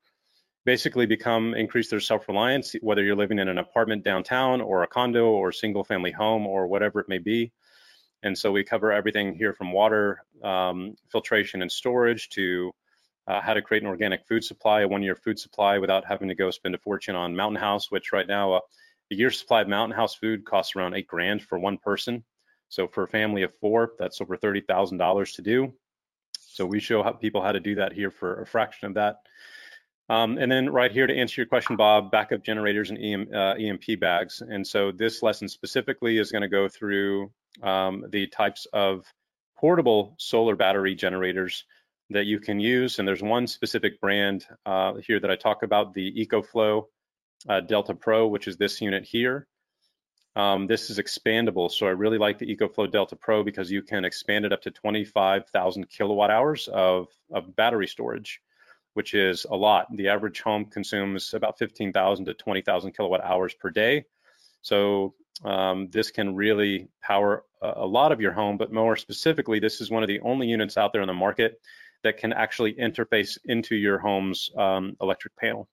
basically 0.65 1.07
become 1.07 1.55
increase 1.55 1.89
their 1.91 2.01
self-reliance, 2.01 2.75
whether 2.83 3.03
you're 3.03 3.17
living 3.17 3.39
in 3.39 3.49
an 3.49 3.59
apartment 3.59 4.05
downtown 4.05 4.61
or 4.61 4.83
a 4.83 4.87
condo 4.87 5.27
or 5.27 5.53
single 5.53 5.85
family 5.85 6.13
home 6.13 6.47
or 6.47 6.67
whatever 6.67 7.01
it 7.01 7.09
may 7.09 7.19
be. 7.19 7.53
And 8.23 8.37
so 8.37 8.51
we 8.51 8.65
cover 8.65 8.93
everything 8.93 9.35
here 9.35 9.55
from 9.55 9.73
water 9.73 10.25
um, 10.43 10.97
filtration 11.11 11.63
and 11.63 11.71
storage 11.71 12.29
to 12.31 12.73
uh, 13.29 13.41
how 13.41 13.55
to 13.55 13.63
create 13.63 13.83
an 13.83 13.89
organic 13.89 14.27
food 14.27 14.43
supply, 14.43 14.81
a 14.81 14.89
one-year 14.89 15.15
food 15.15 15.39
supply 15.39 15.79
without 15.79 16.05
having 16.05 16.29
to 16.29 16.35
go 16.35 16.51
spend 16.51 16.75
a 16.75 16.79
fortune 16.79 17.15
on 17.15 17.37
Mountain 17.37 17.61
House, 17.61 17.91
which 17.91 18.13
right 18.13 18.27
now 18.27 18.55
uh, 18.55 18.61
a 19.11 19.15
year's 19.15 19.39
supply 19.39 19.63
of 19.63 19.69
Mountain 19.69 19.97
House 19.97 20.15
food 20.15 20.45
costs 20.45 20.75
around 20.75 20.95
eight 20.95 21.07
grand 21.07 21.43
for 21.43 21.59
one 21.59 21.79
person. 21.79 22.25
So 22.69 22.89
for 22.89 23.05
a 23.05 23.09
family 23.09 23.43
of 23.43 23.55
four, 23.61 23.93
that's 23.99 24.21
over 24.21 24.37
$30,000 24.37 25.35
to 25.37 25.43
do. 25.43 25.73
So 26.39 26.67
we 26.67 26.81
show 26.81 27.03
people 27.13 27.43
how 27.43 27.53
to 27.53 27.61
do 27.61 27.77
that 27.77 27.93
here 27.93 28.11
for 28.11 28.43
a 28.43 28.47
fraction 28.47 28.89
of 28.89 28.95
that. 28.95 29.21
Um, 30.11 30.39
and 30.39 30.51
then 30.51 30.71
right 30.71 30.91
here 30.91 31.07
to 31.07 31.15
answer 31.15 31.41
your 31.41 31.47
question, 31.47 31.77
Bob, 31.77 32.11
backup 32.11 32.43
generators 32.43 32.91
and 32.91 32.99
EM, 32.99 33.29
uh, 33.35 33.55
EMP 33.55 34.01
bags. 34.01 34.41
And 34.41 34.67
so 34.67 34.91
this 34.91 35.23
lesson 35.23 35.49
specifically 35.49 36.19
is 36.19 36.33
going 36.33 36.43
to 36.43 36.49
go 36.49 36.69
through 36.69 37.31
um, 37.63 38.07
the 38.09 38.27
types 38.27 38.67
of 38.73 39.05
portable 39.59 40.15
solar 40.19 40.57
battery 40.57 40.95
generators 40.95 41.65
that 42.11 42.25
you 42.25 42.41
can 42.41 42.59
use. 42.59 42.99
And 42.99 43.07
there's 43.07 43.23
one 43.23 43.47
specific 43.47 44.01
brand 44.01 44.47
uh, 44.65 44.95
here 44.95 45.21
that 45.21 45.31
I 45.31 45.37
talk 45.37 45.63
about, 45.63 45.93
the 45.93 46.27
EcoFlow 46.27 46.85
uh, 47.49 47.61
Delta 47.61 47.95
Pro, 47.95 48.27
which 48.27 48.49
is 48.49 48.57
this 48.57 48.81
unit 48.81 49.05
here. 49.05 49.47
Um, 50.37 50.67
this 50.67 50.89
is 50.89 50.99
expandable, 50.99 51.71
so 51.71 51.87
I 51.87 51.91
really 51.91 52.19
like 52.19 52.39
the 52.39 52.55
EcoFlow 52.55 52.91
Delta 52.91 53.17
Pro 53.17 53.43
because 53.43 53.71
you 53.71 53.83
can 53.83 54.05
expand 54.05 54.45
it 54.45 54.53
up 54.53 54.63
to 54.63 54.71
25,000 54.71 55.89
kilowatt 55.91 56.31
hours 56.31 56.69
of, 56.69 57.09
of 57.33 57.57
battery 57.57 57.89
storage, 57.89 58.41
which 58.99 59.15
is 59.15 59.47
a 59.49 59.55
lot. 59.55 59.87
The 59.95 60.09
average 60.09 60.41
home 60.41 60.65
consumes 60.65 61.33
about 61.33 61.57
15,000 61.57 62.25
to 62.25 62.35
20,000 62.35 62.97
kilowatt 62.97 63.23
hours 63.23 63.55
per 63.55 63.71
day. 63.71 64.07
So 64.61 65.15
um, 65.45 65.89
this 65.93 66.11
can 66.11 66.35
really 66.35 66.89
power 67.01 67.45
a, 67.63 67.87
lot 67.87 68.11
of 68.11 68.21
your 68.21 68.33
home, 68.33 68.57
but 68.57 68.73
more 68.73 68.97
specifically, 68.97 69.61
this 69.61 69.81
is 69.81 69.89
one 69.89 70.03
of 70.03 70.09
the 70.09 70.19
only 70.19 70.49
units 70.49 70.77
out 70.77 70.93
there 70.93 71.01
in 71.03 71.07
the 71.07 71.15
market 71.15 71.61
that 72.03 72.17
can 72.17 72.33
actually 72.33 72.75
interface 72.75 73.39
into 73.45 73.77
your 73.77 74.01
home's 74.01 74.51
um, 74.59 74.97
electric 75.01 75.37
panel 75.37 75.69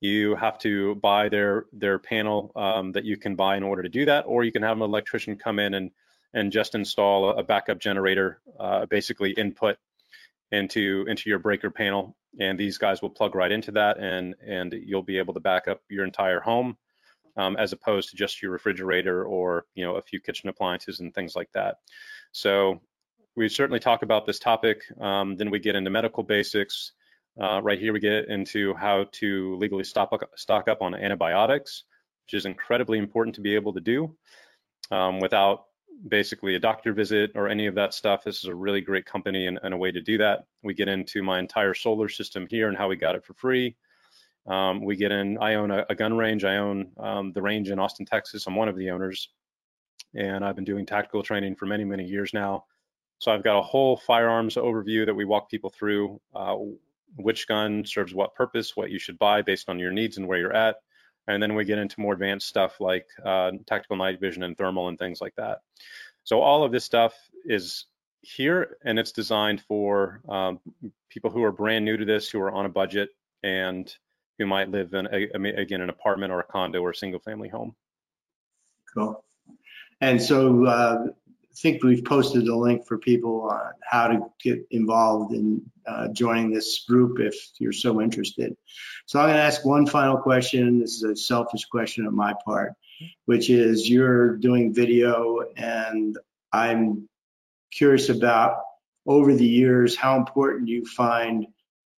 you 0.00 0.34
have 0.34 0.58
to 0.58 0.96
buy 0.96 1.30
their 1.30 1.64
their 1.72 1.98
panel 1.98 2.52
um, 2.54 2.92
that 2.92 3.04
you 3.04 3.16
can 3.16 3.36
buy 3.36 3.56
in 3.56 3.62
order 3.62 3.82
to 3.82 3.88
do 3.88 4.04
that, 4.04 4.24
or 4.26 4.44
you 4.44 4.52
can 4.52 4.62
have 4.62 4.76
an 4.76 4.82
electrician 4.82 5.36
come 5.36 5.58
in 5.58 5.72
and 5.72 5.90
and 6.34 6.52
just 6.52 6.74
install 6.74 7.30
a, 7.30 7.42
backup 7.44 7.78
generator, 7.78 8.40
uh, 8.60 8.84
basically 8.86 9.30
input 9.30 9.78
into 10.54 11.04
into 11.08 11.28
your 11.28 11.38
breaker 11.38 11.70
panel, 11.70 12.16
and 12.40 12.58
these 12.58 12.78
guys 12.78 13.02
will 13.02 13.10
plug 13.10 13.34
right 13.34 13.52
into 13.52 13.72
that, 13.72 13.98
and 13.98 14.34
and 14.46 14.72
you'll 14.72 15.02
be 15.02 15.18
able 15.18 15.34
to 15.34 15.40
back 15.40 15.68
up 15.68 15.80
your 15.88 16.04
entire 16.04 16.40
home, 16.40 16.76
um, 17.36 17.56
as 17.56 17.72
opposed 17.72 18.10
to 18.10 18.16
just 18.16 18.42
your 18.42 18.52
refrigerator 18.52 19.24
or 19.24 19.66
you 19.74 19.84
know 19.84 19.96
a 19.96 20.02
few 20.02 20.20
kitchen 20.20 20.48
appliances 20.48 21.00
and 21.00 21.14
things 21.14 21.34
like 21.36 21.50
that. 21.52 21.76
So 22.32 22.80
we 23.36 23.48
certainly 23.48 23.80
talk 23.80 24.02
about 24.02 24.26
this 24.26 24.38
topic. 24.38 24.82
Um, 25.00 25.36
then 25.36 25.50
we 25.50 25.58
get 25.58 25.76
into 25.76 25.90
medical 25.90 26.22
basics. 26.22 26.92
Uh, 27.40 27.60
right 27.62 27.80
here, 27.80 27.92
we 27.92 28.00
get 28.00 28.28
into 28.28 28.74
how 28.74 29.06
to 29.12 29.56
legally 29.56 29.82
stop, 29.82 30.12
stock 30.36 30.68
up 30.68 30.82
on 30.82 30.94
antibiotics, 30.94 31.82
which 32.24 32.34
is 32.38 32.46
incredibly 32.46 32.98
important 32.98 33.34
to 33.34 33.40
be 33.40 33.56
able 33.56 33.72
to 33.72 33.80
do 33.80 34.16
um, 34.92 35.18
without 35.18 35.64
basically 36.08 36.54
a 36.54 36.60
doctor 36.60 36.92
visit 36.92 37.32
or 37.34 37.48
any 37.48 37.66
of 37.66 37.74
that 37.74 37.94
stuff. 37.94 38.24
This 38.24 38.38
is 38.38 38.44
a 38.44 38.54
really 38.54 38.80
great 38.80 39.06
company 39.06 39.46
and, 39.46 39.58
and, 39.62 39.72
a 39.72 39.76
way 39.76 39.90
to 39.90 40.00
do 40.00 40.18
that. 40.18 40.46
We 40.62 40.74
get 40.74 40.88
into 40.88 41.22
my 41.22 41.38
entire 41.38 41.74
solar 41.74 42.08
system 42.08 42.46
here 42.48 42.68
and 42.68 42.76
how 42.76 42.88
we 42.88 42.96
got 42.96 43.14
it 43.14 43.24
for 43.24 43.34
free. 43.34 43.76
Um, 44.46 44.84
we 44.84 44.96
get 44.96 45.12
in, 45.12 45.38
I 45.38 45.54
own 45.54 45.70
a, 45.70 45.86
a 45.88 45.94
gun 45.94 46.16
range. 46.16 46.44
I 46.44 46.56
own 46.56 46.90
um, 46.98 47.32
the 47.32 47.42
range 47.42 47.70
in 47.70 47.78
Austin, 47.78 48.04
Texas. 48.04 48.46
I'm 48.46 48.56
one 48.56 48.68
of 48.68 48.76
the 48.76 48.90
owners. 48.90 49.30
And 50.14 50.44
I've 50.44 50.54
been 50.54 50.64
doing 50.64 50.86
tactical 50.86 51.22
training 51.22 51.56
for 51.56 51.66
many, 51.66 51.84
many 51.84 52.04
years 52.04 52.32
now. 52.34 52.64
So 53.18 53.32
I've 53.32 53.44
got 53.44 53.58
a 53.58 53.62
whole 53.62 53.96
firearms 53.96 54.56
overview 54.56 55.06
that 55.06 55.14
we 55.14 55.24
walk 55.24 55.50
people 55.50 55.70
through, 55.70 56.20
uh, 56.34 56.56
which 57.16 57.48
gun 57.48 57.84
serves 57.86 58.14
what 58.14 58.34
purpose, 58.34 58.76
what 58.76 58.90
you 58.90 58.98
should 58.98 59.18
buy 59.18 59.40
based 59.40 59.68
on 59.68 59.78
your 59.78 59.92
needs 59.92 60.18
and 60.18 60.28
where 60.28 60.38
you're 60.38 60.52
at. 60.52 60.76
And 61.26 61.42
then 61.42 61.54
we 61.54 61.64
get 61.64 61.78
into 61.78 62.00
more 62.00 62.12
advanced 62.12 62.46
stuff 62.48 62.80
like 62.80 63.06
uh, 63.24 63.52
tactical 63.66 63.96
night 63.96 64.20
vision 64.20 64.42
and 64.42 64.56
thermal 64.56 64.88
and 64.88 64.98
things 64.98 65.20
like 65.20 65.34
that. 65.36 65.58
So 66.24 66.40
all 66.40 66.64
of 66.64 66.72
this 66.72 66.84
stuff 66.84 67.14
is 67.44 67.86
here 68.22 68.76
and 68.84 68.98
it's 68.98 69.12
designed 69.12 69.62
for 69.62 70.20
um, 70.28 70.60
people 71.10 71.30
who 71.30 71.44
are 71.44 71.52
brand 71.52 71.84
new 71.84 71.96
to 71.96 72.04
this, 72.04 72.28
who 72.28 72.40
are 72.40 72.52
on 72.52 72.66
a 72.66 72.70
budget 72.70 73.10
and 73.42 73.94
who 74.38 74.46
might 74.46 74.70
live 74.70 74.92
in, 74.94 75.06
a, 75.06 75.60
again, 75.60 75.80
an 75.80 75.90
apartment 75.90 76.32
or 76.32 76.40
a 76.40 76.44
condo 76.44 76.80
or 76.80 76.90
a 76.90 76.94
single 76.94 77.20
family 77.20 77.48
home. 77.48 77.74
Cool. 78.94 79.24
And 80.00 80.20
so 80.20 80.64
uh, 80.66 81.06
think 81.56 81.82
we've 81.82 82.04
posted 82.04 82.48
a 82.48 82.56
link 82.56 82.86
for 82.86 82.98
people 82.98 83.48
on 83.50 83.72
how 83.82 84.08
to 84.08 84.20
get 84.42 84.66
involved 84.70 85.34
in 85.34 85.62
uh, 85.86 86.08
joining 86.08 86.52
this 86.52 86.84
group 86.88 87.20
if 87.20 87.34
you're 87.58 87.72
so 87.72 88.00
interested. 88.00 88.56
So 89.06 89.20
I'm 89.20 89.26
going 89.26 89.36
to 89.36 89.42
ask 89.42 89.64
one 89.64 89.86
final 89.86 90.16
question. 90.16 90.80
This 90.80 90.94
is 90.94 91.02
a 91.02 91.16
selfish 91.16 91.66
question 91.66 92.06
on 92.06 92.14
my 92.14 92.34
part, 92.44 92.72
which 93.26 93.50
is 93.50 93.88
you're 93.88 94.36
doing 94.36 94.74
video 94.74 95.40
and 95.56 96.18
I'm 96.52 97.08
curious 97.70 98.08
about 98.08 98.58
over 99.06 99.34
the 99.34 99.46
years 99.46 99.96
how 99.96 100.16
important 100.16 100.68
you 100.68 100.84
find 100.86 101.46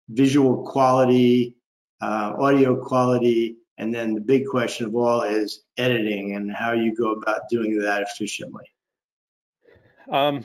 visual 0.09 0.64
quality, 0.66 1.54
uh, 2.00 2.34
audio 2.38 2.76
quality, 2.76 3.57
and 3.78 3.94
then 3.94 4.14
the 4.14 4.20
big 4.20 4.46
question 4.46 4.86
of 4.86 4.94
all 4.94 5.22
is 5.22 5.62
editing 5.76 6.34
and 6.34 6.50
how 6.50 6.72
you 6.72 6.94
go 6.94 7.12
about 7.12 7.48
doing 7.50 7.78
that 7.80 8.02
efficiently. 8.02 8.64
Um, 10.11 10.44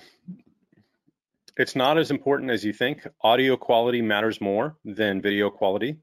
it's 1.57 1.76
not 1.76 1.97
as 1.97 2.12
important 2.12 2.51
as 2.51 2.64
you 2.64 2.74
think. 2.74 3.05
Audio 3.22 3.57
quality 3.57 4.02
matters 4.02 4.41
more 4.41 4.77
than 4.86 5.22
video 5.22 5.49
quality. 5.49 5.98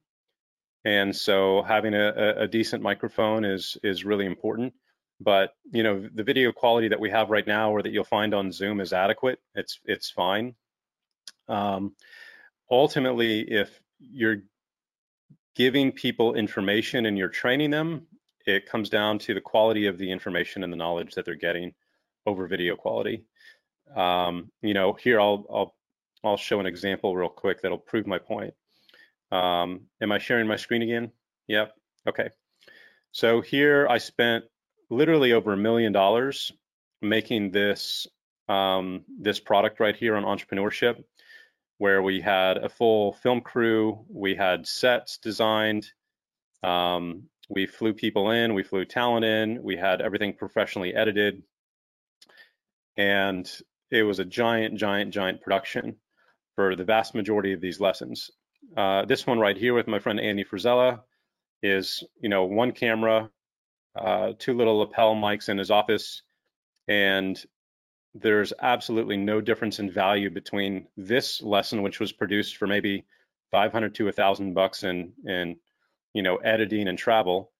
And 0.85 1.15
so 1.15 1.63
having 1.63 1.95
a, 1.95 2.35
a 2.39 2.49
decent 2.49 2.83
microphone 2.83 3.45
is 3.45 3.77
is 3.83 4.05
really 4.05 4.27
important. 4.27 4.75
But 5.21 5.55
you 5.73 5.83
know, 5.83 6.09
the 6.15 6.23
video 6.23 6.53
quality 6.53 6.89
that 6.89 7.01
we 7.01 7.11
have 7.11 7.31
right 7.31 7.47
now 7.47 7.73
or 7.73 7.83
that 7.83 7.91
you'll 7.91 8.05
find 8.05 8.35
on 8.35 8.53
Zoom 8.53 8.81
is 8.81 8.93
adequate. 8.93 9.41
It's 9.55 9.81
it's 9.85 10.11
fine. 10.11 10.55
Um, 11.49 11.95
ultimately, 12.71 13.41
if 13.41 13.81
you're 13.99 14.43
giving 15.57 15.91
people 15.91 16.35
information 16.35 17.07
and 17.07 17.19
you're 17.19 17.29
training 17.29 17.71
them, 17.71 18.07
it 18.47 18.67
comes 18.67 18.89
down 18.89 19.19
to 19.19 19.35
the 19.35 19.41
quality 19.41 19.87
of 19.87 19.99
the 19.99 20.11
information 20.13 20.63
and 20.63 20.73
the 20.73 20.77
knowledge 20.77 21.15
that 21.15 21.25
they're 21.25 21.35
getting 21.35 21.75
over 22.27 22.47
video 22.47 22.77
quality. 22.77 23.25
Um, 23.97 24.51
you 24.63 24.75
know, 24.75 24.93
here 24.93 25.21
I'll, 25.21 25.45
I'll, 25.53 25.75
I'll 26.25 26.37
show 26.37 26.61
an 26.61 26.67
example 26.67 27.17
real 27.17 27.29
quick 27.29 27.63
that'll 27.63 27.79
prove 27.79 28.07
my 28.07 28.19
point. 28.19 28.55
Um, 29.31 29.83
am 30.01 30.13
I 30.13 30.19
sharing 30.19 30.47
my 30.47 30.57
screen 30.57 30.83
again? 30.83 31.13
Yep. 31.49 31.73
Okay. 32.09 32.29
So 33.13 33.41
here 33.41 33.87
I 33.89 33.99
spent 33.99 34.45
literally 34.91 35.33
over 35.33 35.53
a 35.53 35.57
million 35.57 35.93
dollars 35.93 36.53
making 37.03 37.51
this 37.51 38.07
um, 38.49 39.05
this 39.21 39.39
product 39.39 39.79
right 39.79 39.95
here 39.95 40.17
on 40.17 40.25
entrepreneurship, 40.25 41.05
where 41.77 42.03
we 42.03 42.21
had 42.21 42.57
a 42.57 42.69
full 42.69 43.13
film 43.13 43.43
crew, 43.43 44.05
we 44.09 44.35
had 44.35 44.67
sets 44.67 45.19
designed, 45.19 45.87
um, 46.63 47.25
we 47.51 47.67
flew 47.67 47.93
people 47.93 48.31
in, 48.31 48.55
we 48.55 48.63
flew 48.63 48.85
talent 48.87 49.25
in, 49.25 49.63
we 49.63 49.77
had 49.77 50.01
everything 50.01 50.33
professionally 50.33 50.95
edited, 50.95 51.43
and 52.97 53.51
it 53.91 54.03
was 54.03 54.19
a 54.19 54.25
giant, 54.25 54.79
giant, 54.79 55.13
giant 55.13 55.41
production 55.41 55.97
for 56.55 56.77
the 56.77 56.85
vast 56.85 57.15
majority 57.15 57.53
of 57.53 57.61
these 57.61 57.81
lessons. 57.81 58.31
Uh, 58.77 59.05
this 59.05 59.27
one 59.27 59.39
right 59.39 59.57
here 59.57 59.75
with 59.75 59.87
my 59.87 59.99
friend 59.99 60.21
Andy 60.21 60.45
Frisella 60.45 61.01
is, 61.63 62.05
you 62.21 62.29
know, 62.29 62.45
one 62.45 62.73
camera, 62.73 63.31
uh, 63.97 64.33
two 64.39 64.55
little 64.55 64.79
lapel 64.79 65.15
mics 65.15 65.49
in 65.49 65.59
his 65.59 65.71
office, 65.71 66.23
and 66.87 67.43
there's 68.15 68.53
absolutely 68.61 69.17
no 69.17 69.41
difference 69.41 69.79
in 69.79 69.91
value 69.91 70.31
between 70.31 70.87
this 70.97 71.43
lesson, 71.43 71.83
which 71.83 72.01
was 72.01 72.13
produced 72.13 72.57
for 72.57 72.67
maybe 72.67 73.05
500 73.51 73.95
to 73.97 74.09
a 74.09 74.13
thousand 74.13 74.55
bucks 74.55 74.83
in, 74.83 75.13
in, 75.25 75.57
you 76.15 76.23
know, 76.23 76.37
editing 76.37 76.89
and 76.89 76.99
travel, 76.99 77.53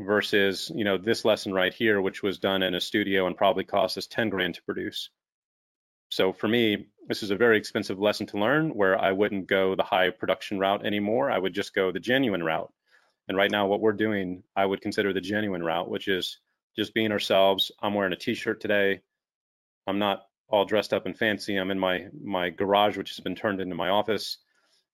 versus 0.00 0.70
you 0.74 0.84
know 0.84 0.98
this 0.98 1.24
lesson 1.24 1.52
right 1.52 1.72
here, 1.72 2.00
which 2.00 2.22
was 2.22 2.38
done 2.38 2.62
in 2.62 2.74
a 2.74 2.80
studio 2.80 3.26
and 3.26 3.36
probably 3.36 3.64
cost 3.64 3.98
us 3.98 4.06
10 4.06 4.28
grand 4.30 4.54
to 4.54 4.62
produce. 4.62 5.10
So 6.14 6.32
for 6.32 6.46
me, 6.46 6.86
this 7.08 7.24
is 7.24 7.32
a 7.32 7.36
very 7.36 7.58
expensive 7.58 7.98
lesson 7.98 8.26
to 8.28 8.38
learn 8.38 8.70
where 8.70 8.96
I 8.96 9.10
wouldn't 9.10 9.48
go 9.48 9.74
the 9.74 9.82
high 9.82 10.10
production 10.10 10.60
route 10.60 10.86
anymore. 10.86 11.28
I 11.28 11.38
would 11.38 11.52
just 11.52 11.74
go 11.74 11.90
the 11.90 11.98
genuine 11.98 12.44
route. 12.44 12.72
And 13.26 13.36
right 13.36 13.50
now, 13.50 13.66
what 13.66 13.80
we're 13.80 13.94
doing, 13.94 14.44
I 14.54 14.64
would 14.64 14.80
consider 14.80 15.12
the 15.12 15.20
genuine 15.20 15.64
route, 15.64 15.90
which 15.90 16.06
is 16.06 16.38
just 16.76 16.94
being 16.94 17.10
ourselves. 17.10 17.72
I'm 17.82 17.94
wearing 17.94 18.12
a 18.12 18.16
t-shirt 18.16 18.60
today. 18.60 19.00
I'm 19.88 19.98
not 19.98 20.22
all 20.48 20.64
dressed 20.64 20.92
up 20.92 21.04
and 21.04 21.18
fancy. 21.18 21.56
I'm 21.56 21.72
in 21.72 21.80
my 21.80 22.06
my 22.22 22.50
garage, 22.50 22.96
which 22.96 23.10
has 23.10 23.18
been 23.20 23.34
turned 23.34 23.60
into 23.60 23.74
my 23.74 23.88
office. 23.88 24.38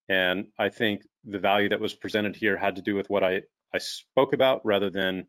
And 0.09 0.47
I 0.59 0.71
think 0.71 1.03
the 1.25 1.39
value 1.39 1.69
that 1.69 1.81
was 1.81 1.95
presented 1.95 2.35
here 2.35 2.57
had 2.57 2.77
to 2.77 2.83
do 2.83 2.95
with 2.95 3.11
what 3.11 3.23
I, 3.23 3.43
I 3.75 3.79
spoke 3.79 4.33
about 4.33 4.65
rather 4.65 4.89
than 4.89 5.27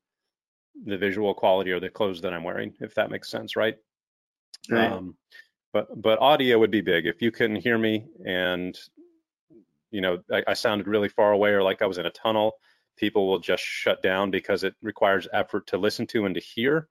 the 0.85 0.97
visual 0.97 1.33
quality 1.33 1.71
or 1.71 1.81
the 1.81 1.89
clothes 1.89 2.21
that 2.21 2.33
I'm 2.33 2.45
wearing, 2.45 2.75
if 2.79 2.95
that 2.95 3.11
makes 3.11 3.29
sense, 3.29 3.57
right? 3.57 3.75
Right. 4.69 4.89
Um, 4.89 5.17
but 5.73 6.01
but 6.01 6.19
audio 6.19 6.59
would 6.59 6.71
be 6.71 6.81
big 6.81 7.05
if 7.05 7.21
you 7.21 7.31
couldn't 7.31 7.57
hear 7.57 7.77
me 7.77 8.05
and 8.25 8.77
you 9.89 10.01
know 10.01 10.19
I, 10.31 10.43
I 10.47 10.53
sounded 10.53 10.87
really 10.87 11.09
far 11.09 11.31
away 11.31 11.51
or 11.51 11.63
like 11.63 11.81
I 11.81 11.87
was 11.87 11.97
in 11.97 12.05
a 12.05 12.11
tunnel. 12.11 12.53
People 12.97 13.27
will 13.27 13.39
just 13.39 13.63
shut 13.63 14.03
down 14.03 14.31
because 14.31 14.63
it 14.63 14.75
requires 14.81 15.27
effort 15.33 15.67
to 15.67 15.77
listen 15.77 16.05
to 16.07 16.25
and 16.25 16.35
to 16.35 16.41
hear. 16.41 16.87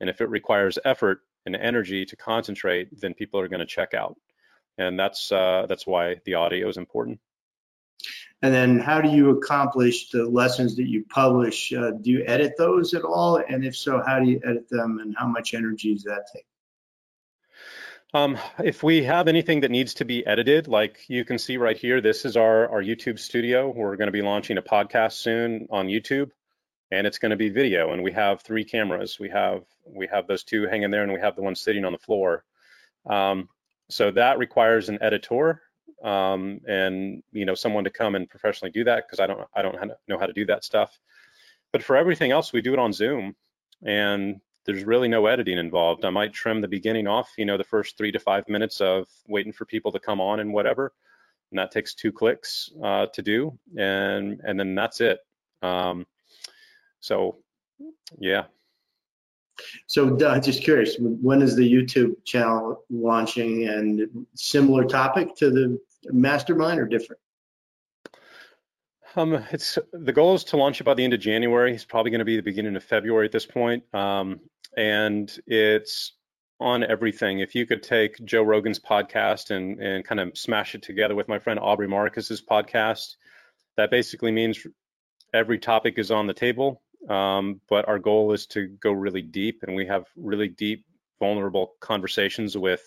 And 0.00 0.10
if 0.10 0.20
it 0.20 0.28
requires 0.28 0.78
effort 0.84 1.20
and 1.46 1.56
energy 1.56 2.04
to 2.06 2.16
concentrate, 2.16 2.88
then 3.00 3.14
people 3.14 3.40
are 3.40 3.48
going 3.48 3.60
to 3.60 3.66
check 3.66 3.94
out. 3.94 4.16
And 4.76 4.98
that's 4.98 5.30
uh, 5.30 5.66
that's 5.68 5.86
why 5.86 6.16
the 6.24 6.34
audio 6.34 6.68
is 6.68 6.76
important. 6.76 7.20
And 8.42 8.52
then 8.52 8.78
how 8.78 9.00
do 9.00 9.08
you 9.08 9.30
accomplish 9.30 10.10
the 10.10 10.24
lessons 10.24 10.76
that 10.76 10.86
you 10.86 11.04
publish? 11.08 11.72
Uh, 11.72 11.92
do 11.92 12.10
you 12.10 12.24
edit 12.26 12.54
those 12.58 12.92
at 12.92 13.02
all? 13.02 13.36
And 13.36 13.64
if 13.64 13.76
so, 13.76 14.02
how 14.04 14.18
do 14.18 14.28
you 14.28 14.40
edit 14.44 14.68
them 14.68 14.98
and 15.00 15.14
how 15.16 15.26
much 15.26 15.54
energy 15.54 15.94
does 15.94 16.02
that 16.02 16.26
take? 16.34 16.44
Um, 18.14 18.38
if 18.62 18.84
we 18.84 19.02
have 19.02 19.26
anything 19.26 19.62
that 19.62 19.72
needs 19.72 19.94
to 19.94 20.04
be 20.04 20.24
edited, 20.24 20.68
like 20.68 21.00
you 21.08 21.24
can 21.24 21.36
see 21.36 21.56
right 21.56 21.76
here, 21.76 22.00
this 22.00 22.24
is 22.24 22.36
our, 22.36 22.68
our 22.68 22.80
YouTube 22.80 23.18
studio. 23.18 23.68
We're 23.68 23.96
going 23.96 24.06
to 24.06 24.12
be 24.12 24.22
launching 24.22 24.56
a 24.56 24.62
podcast 24.62 25.14
soon 25.14 25.66
on 25.68 25.88
YouTube 25.88 26.30
and 26.92 27.08
it's 27.08 27.18
going 27.18 27.30
to 27.30 27.36
be 27.36 27.48
video. 27.48 27.92
And 27.92 28.04
we 28.04 28.12
have 28.12 28.40
three 28.40 28.64
cameras. 28.64 29.18
We 29.18 29.30
have, 29.30 29.64
we 29.84 30.06
have 30.06 30.28
those 30.28 30.44
two 30.44 30.68
hanging 30.68 30.92
there 30.92 31.02
and 31.02 31.12
we 31.12 31.18
have 31.18 31.34
the 31.34 31.42
one 31.42 31.56
sitting 31.56 31.84
on 31.84 31.90
the 31.90 31.98
floor. 31.98 32.44
Um, 33.04 33.48
so 33.90 34.12
that 34.12 34.38
requires 34.38 34.88
an 34.88 34.98
editor 35.00 35.60
um, 36.04 36.60
and, 36.68 37.20
you 37.32 37.44
know, 37.44 37.56
someone 37.56 37.82
to 37.82 37.90
come 37.90 38.14
and 38.14 38.30
professionally 38.30 38.70
do 38.70 38.84
that 38.84 39.06
because 39.08 39.18
I 39.18 39.26
don't, 39.26 39.40
I 39.56 39.62
don't 39.62 39.90
know 40.06 40.18
how 40.18 40.26
to 40.26 40.32
do 40.32 40.46
that 40.46 40.62
stuff. 40.62 40.96
But 41.72 41.82
for 41.82 41.96
everything 41.96 42.30
else, 42.30 42.52
we 42.52 42.62
do 42.62 42.74
it 42.74 42.78
on 42.78 42.92
Zoom 42.92 43.34
and 43.84 44.40
there's 44.64 44.84
really 44.84 45.08
no 45.08 45.26
editing 45.26 45.58
involved. 45.58 46.04
I 46.04 46.10
might 46.10 46.32
trim 46.32 46.60
the 46.60 46.68
beginning 46.68 47.06
off, 47.06 47.30
you 47.36 47.44
know, 47.44 47.56
the 47.56 47.64
first 47.64 47.96
three 47.96 48.12
to 48.12 48.18
five 48.18 48.48
minutes 48.48 48.80
of 48.80 49.06
waiting 49.28 49.52
for 49.52 49.64
people 49.64 49.92
to 49.92 50.00
come 50.00 50.20
on 50.20 50.40
and 50.40 50.52
whatever, 50.52 50.92
and 51.50 51.58
that 51.58 51.70
takes 51.70 51.94
two 51.94 52.12
clicks 52.12 52.70
uh, 52.82 53.06
to 53.06 53.22
do, 53.22 53.58
and 53.76 54.40
and 54.44 54.58
then 54.58 54.74
that's 54.74 55.00
it. 55.00 55.20
Um, 55.62 56.06
so, 57.00 57.38
yeah. 58.18 58.44
So 59.86 60.16
uh, 60.16 60.40
just 60.40 60.62
curious, 60.62 60.96
when 60.98 61.40
is 61.40 61.54
the 61.54 61.70
YouTube 61.70 62.16
channel 62.24 62.84
launching 62.90 63.68
and 63.68 64.26
similar 64.34 64.84
topic 64.84 65.36
to 65.36 65.50
the 65.50 65.78
mastermind 66.06 66.80
or 66.80 66.86
different? 66.86 67.20
Um, 69.16 69.44
it's 69.52 69.78
the 69.92 70.12
goal 70.12 70.34
is 70.34 70.44
to 70.44 70.56
launch 70.56 70.80
it 70.80 70.84
by 70.84 70.94
the 70.94 71.04
end 71.04 71.14
of 71.14 71.20
January. 71.20 71.72
It's 71.72 71.84
probably 71.84 72.10
going 72.10 72.18
to 72.18 72.24
be 72.24 72.36
the 72.36 72.42
beginning 72.42 72.74
of 72.74 72.82
February 72.82 73.26
at 73.26 73.32
this 73.32 73.46
point. 73.46 73.84
Um, 73.94 74.40
and 74.76 75.36
it's 75.46 76.12
on 76.60 76.84
everything. 76.84 77.40
If 77.40 77.54
you 77.54 77.66
could 77.66 77.82
take 77.82 78.24
Joe 78.24 78.42
Rogan's 78.42 78.78
podcast 78.78 79.50
and 79.50 79.80
and 79.80 80.04
kind 80.04 80.20
of 80.20 80.36
smash 80.36 80.74
it 80.74 80.82
together 80.82 81.14
with 81.14 81.28
my 81.28 81.38
friend 81.38 81.58
Aubrey 81.60 81.88
Marcus's 81.88 82.42
podcast, 82.42 83.16
that 83.76 83.90
basically 83.90 84.32
means 84.32 84.66
every 85.32 85.58
topic 85.58 85.98
is 85.98 86.10
on 86.10 86.26
the 86.26 86.34
table. 86.34 86.80
Um, 87.08 87.60
but 87.68 87.86
our 87.86 87.98
goal 87.98 88.32
is 88.32 88.46
to 88.48 88.66
go 88.66 88.92
really 88.92 89.22
deep, 89.22 89.62
and 89.62 89.76
we 89.76 89.86
have 89.86 90.06
really 90.16 90.48
deep, 90.48 90.86
vulnerable 91.18 91.74
conversations 91.80 92.56
with 92.56 92.82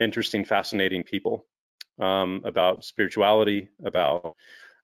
interesting, 0.00 0.44
fascinating 0.44 1.02
people 1.02 1.46
um, 1.98 2.42
about 2.44 2.84
spirituality, 2.84 3.68
about 3.84 4.36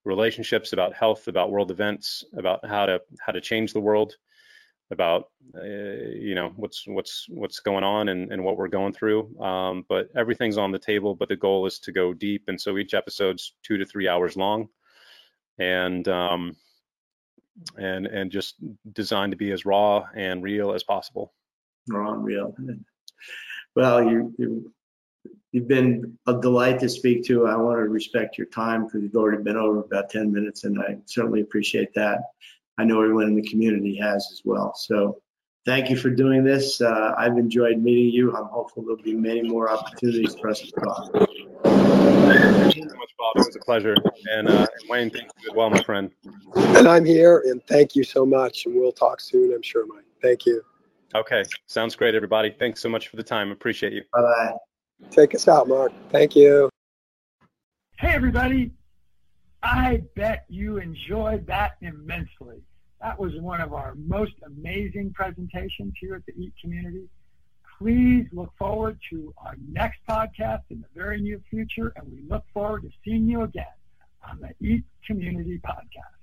relationships, 0.05 0.73
about 0.73 0.95
health, 0.95 1.28
about 1.28 1.51
world 1.51 1.70
events, 1.70 2.24
about 2.36 2.65
how 2.66 2.86
to 2.86 3.01
how 3.20 3.32
to 3.32 3.40
change 3.40 3.73
the 3.73 3.81
world, 3.81 4.15
about 4.90 5.28
uh, 5.55 5.62
you 5.62 6.35
know 6.35 6.52
what's 6.56 6.85
what's 6.86 7.27
what's 7.28 7.60
going 7.60 7.85
on 7.85 8.09
and, 8.09 8.32
and 8.32 8.43
what 8.43 8.56
we're 8.56 8.69
going 8.69 8.93
through. 8.93 9.39
Um, 9.40 9.85
but 9.89 10.09
everything's 10.16 10.59
on 10.59 10.73
the 10.73 10.78
table. 10.78 11.15
But 11.15 11.28
the 11.28 11.36
goal 11.36 11.66
is 11.66 11.78
to 11.81 11.93
go 11.93 12.12
deep, 12.12 12.44
and 12.48 12.60
so 12.60 12.78
each 12.78 12.94
episode's 12.94 13.55
two 13.62 13.77
to 13.78 13.85
three 13.85 14.09
hours 14.09 14.36
long, 14.36 14.69
and 15.59 16.06
um, 16.09 16.56
and 17.77 18.06
and 18.06 18.31
just 18.31 18.56
designed 18.93 19.32
to 19.32 19.36
be 19.39 19.52
as 19.52 19.66
raw 19.66 20.05
and 20.15 20.43
real 20.43 20.73
as 20.73 20.82
possible. 20.82 21.32
Raw 21.89 22.12
and 22.12 22.24
real. 22.24 22.55
Well, 23.74 24.02
you, 24.02 24.35
you 24.39 24.73
You've 25.52 25.69
been 25.69 26.19
a 26.27 26.39
delight 26.39 26.78
to 26.81 26.89
speak 26.89 27.24
to. 27.24 27.47
I 27.47 27.56
want 27.56 27.78
to 27.78 27.89
respect 27.89 28.36
your 28.36 28.48
time 28.48 28.85
because 28.85 29.02
you've 29.02 29.15
already 29.15 29.43
been 29.43 29.56
over 29.56 29.81
about 29.81 30.10
10 30.10 30.31
minutes, 30.31 30.65
and 30.65 30.78
I 30.78 30.98
certainly 31.06 31.40
appreciate 31.40 31.94
that. 31.94 32.20
I 32.79 32.85
know 32.85 33.03
everyone 33.03 33.25
in 33.25 33.35
the 33.35 33.49
community 33.49 33.99
has 34.01 34.29
as 34.33 34.43
well. 34.45 34.75
So 34.75 35.21
thank 35.67 35.91
you 35.91 35.97
for 35.97 36.11
doing 36.11 36.45
this. 36.45 36.81
Uh, 36.81 37.13
I've 37.19 37.37
enjoyed 37.37 37.79
meeting 37.79 38.11
you. 38.11 38.35
I'm 38.35 38.47
hopeful 38.47 38.85
there'll 38.85 39.03
be 39.03 39.15
many 39.15 39.43
more 39.43 39.71
opportunities 39.71 40.37
for 40.37 40.49
us 40.49 40.61
to 40.61 40.71
talk. 40.71 41.13
Thank 41.65 42.77
you 42.77 42.89
so 42.89 42.97
much, 42.97 43.11
Bob. 43.19 43.37
It 43.37 43.47
was 43.47 43.57
a 43.57 43.65
pleasure. 43.65 43.97
And, 44.31 44.49
uh, 44.49 44.67
Wayne, 44.89 45.11
thank 45.11 45.25
you 45.43 45.51
as 45.51 45.57
well, 45.57 45.71
my 45.71 45.83
friend. 45.83 46.11
And 46.55 46.87
I'm 46.87 47.05
here, 47.05 47.43
and 47.47 47.61
thank 47.67 47.97
you 47.97 48.05
so 48.05 48.25
much. 48.25 48.67
And 48.67 48.75
we'll 48.75 48.93
talk 48.93 49.21
soon, 49.21 49.53
I'm 49.53 49.63
sure, 49.63 49.87
Mike. 49.87 50.05
Thank 50.23 50.47
you. 50.47 50.63
Okay. 51.15 51.45
Sounds 51.67 51.97
great, 51.97 52.15
everybody. 52.15 52.55
Thanks 52.59 52.81
so 52.81 52.89
much 52.89 53.09
for 53.09 53.17
the 53.17 53.23
time. 53.23 53.51
Appreciate 53.51 53.93
you. 53.93 54.03
Bye 54.13 54.23
bye. 54.23 54.53
Take 55.11 55.35
us 55.35 55.49
out, 55.49 55.69
Mark. 55.69 55.93
Thank 56.11 56.37
you. 56.37 56.69
Hey, 57.99 58.15
everybody. 58.15 58.73
I 59.62 60.02
bet 60.14 60.44
you 60.48 60.78
enjoyed 60.78 61.47
that 61.47 61.72
immensely. 61.80 62.62
That 63.01 63.18
was 63.18 63.32
one 63.40 63.60
of 63.60 63.72
our 63.72 63.94
most 63.97 64.32
amazing 64.44 65.12
presentations 65.14 65.94
here 66.01 66.14
at 66.14 66.26
the 66.26 66.32
EAT 66.40 66.52
community. 66.60 67.09
Please 67.78 68.26
look 68.32 68.52
forward 68.59 68.98
to 69.10 69.32
our 69.39 69.55
next 69.70 70.01
podcast 70.09 70.62
in 70.70 70.80
the 70.80 70.89
very 70.94 71.20
near 71.20 71.40
future, 71.48 71.93
and 71.97 72.10
we 72.10 72.22
look 72.28 72.44
forward 72.52 72.82
to 72.82 72.90
seeing 73.05 73.26
you 73.28 73.43
again 73.43 73.64
on 74.28 74.40
the 74.40 74.66
EAT 74.66 74.85
Community 75.06 75.60
Podcast. 75.64 76.18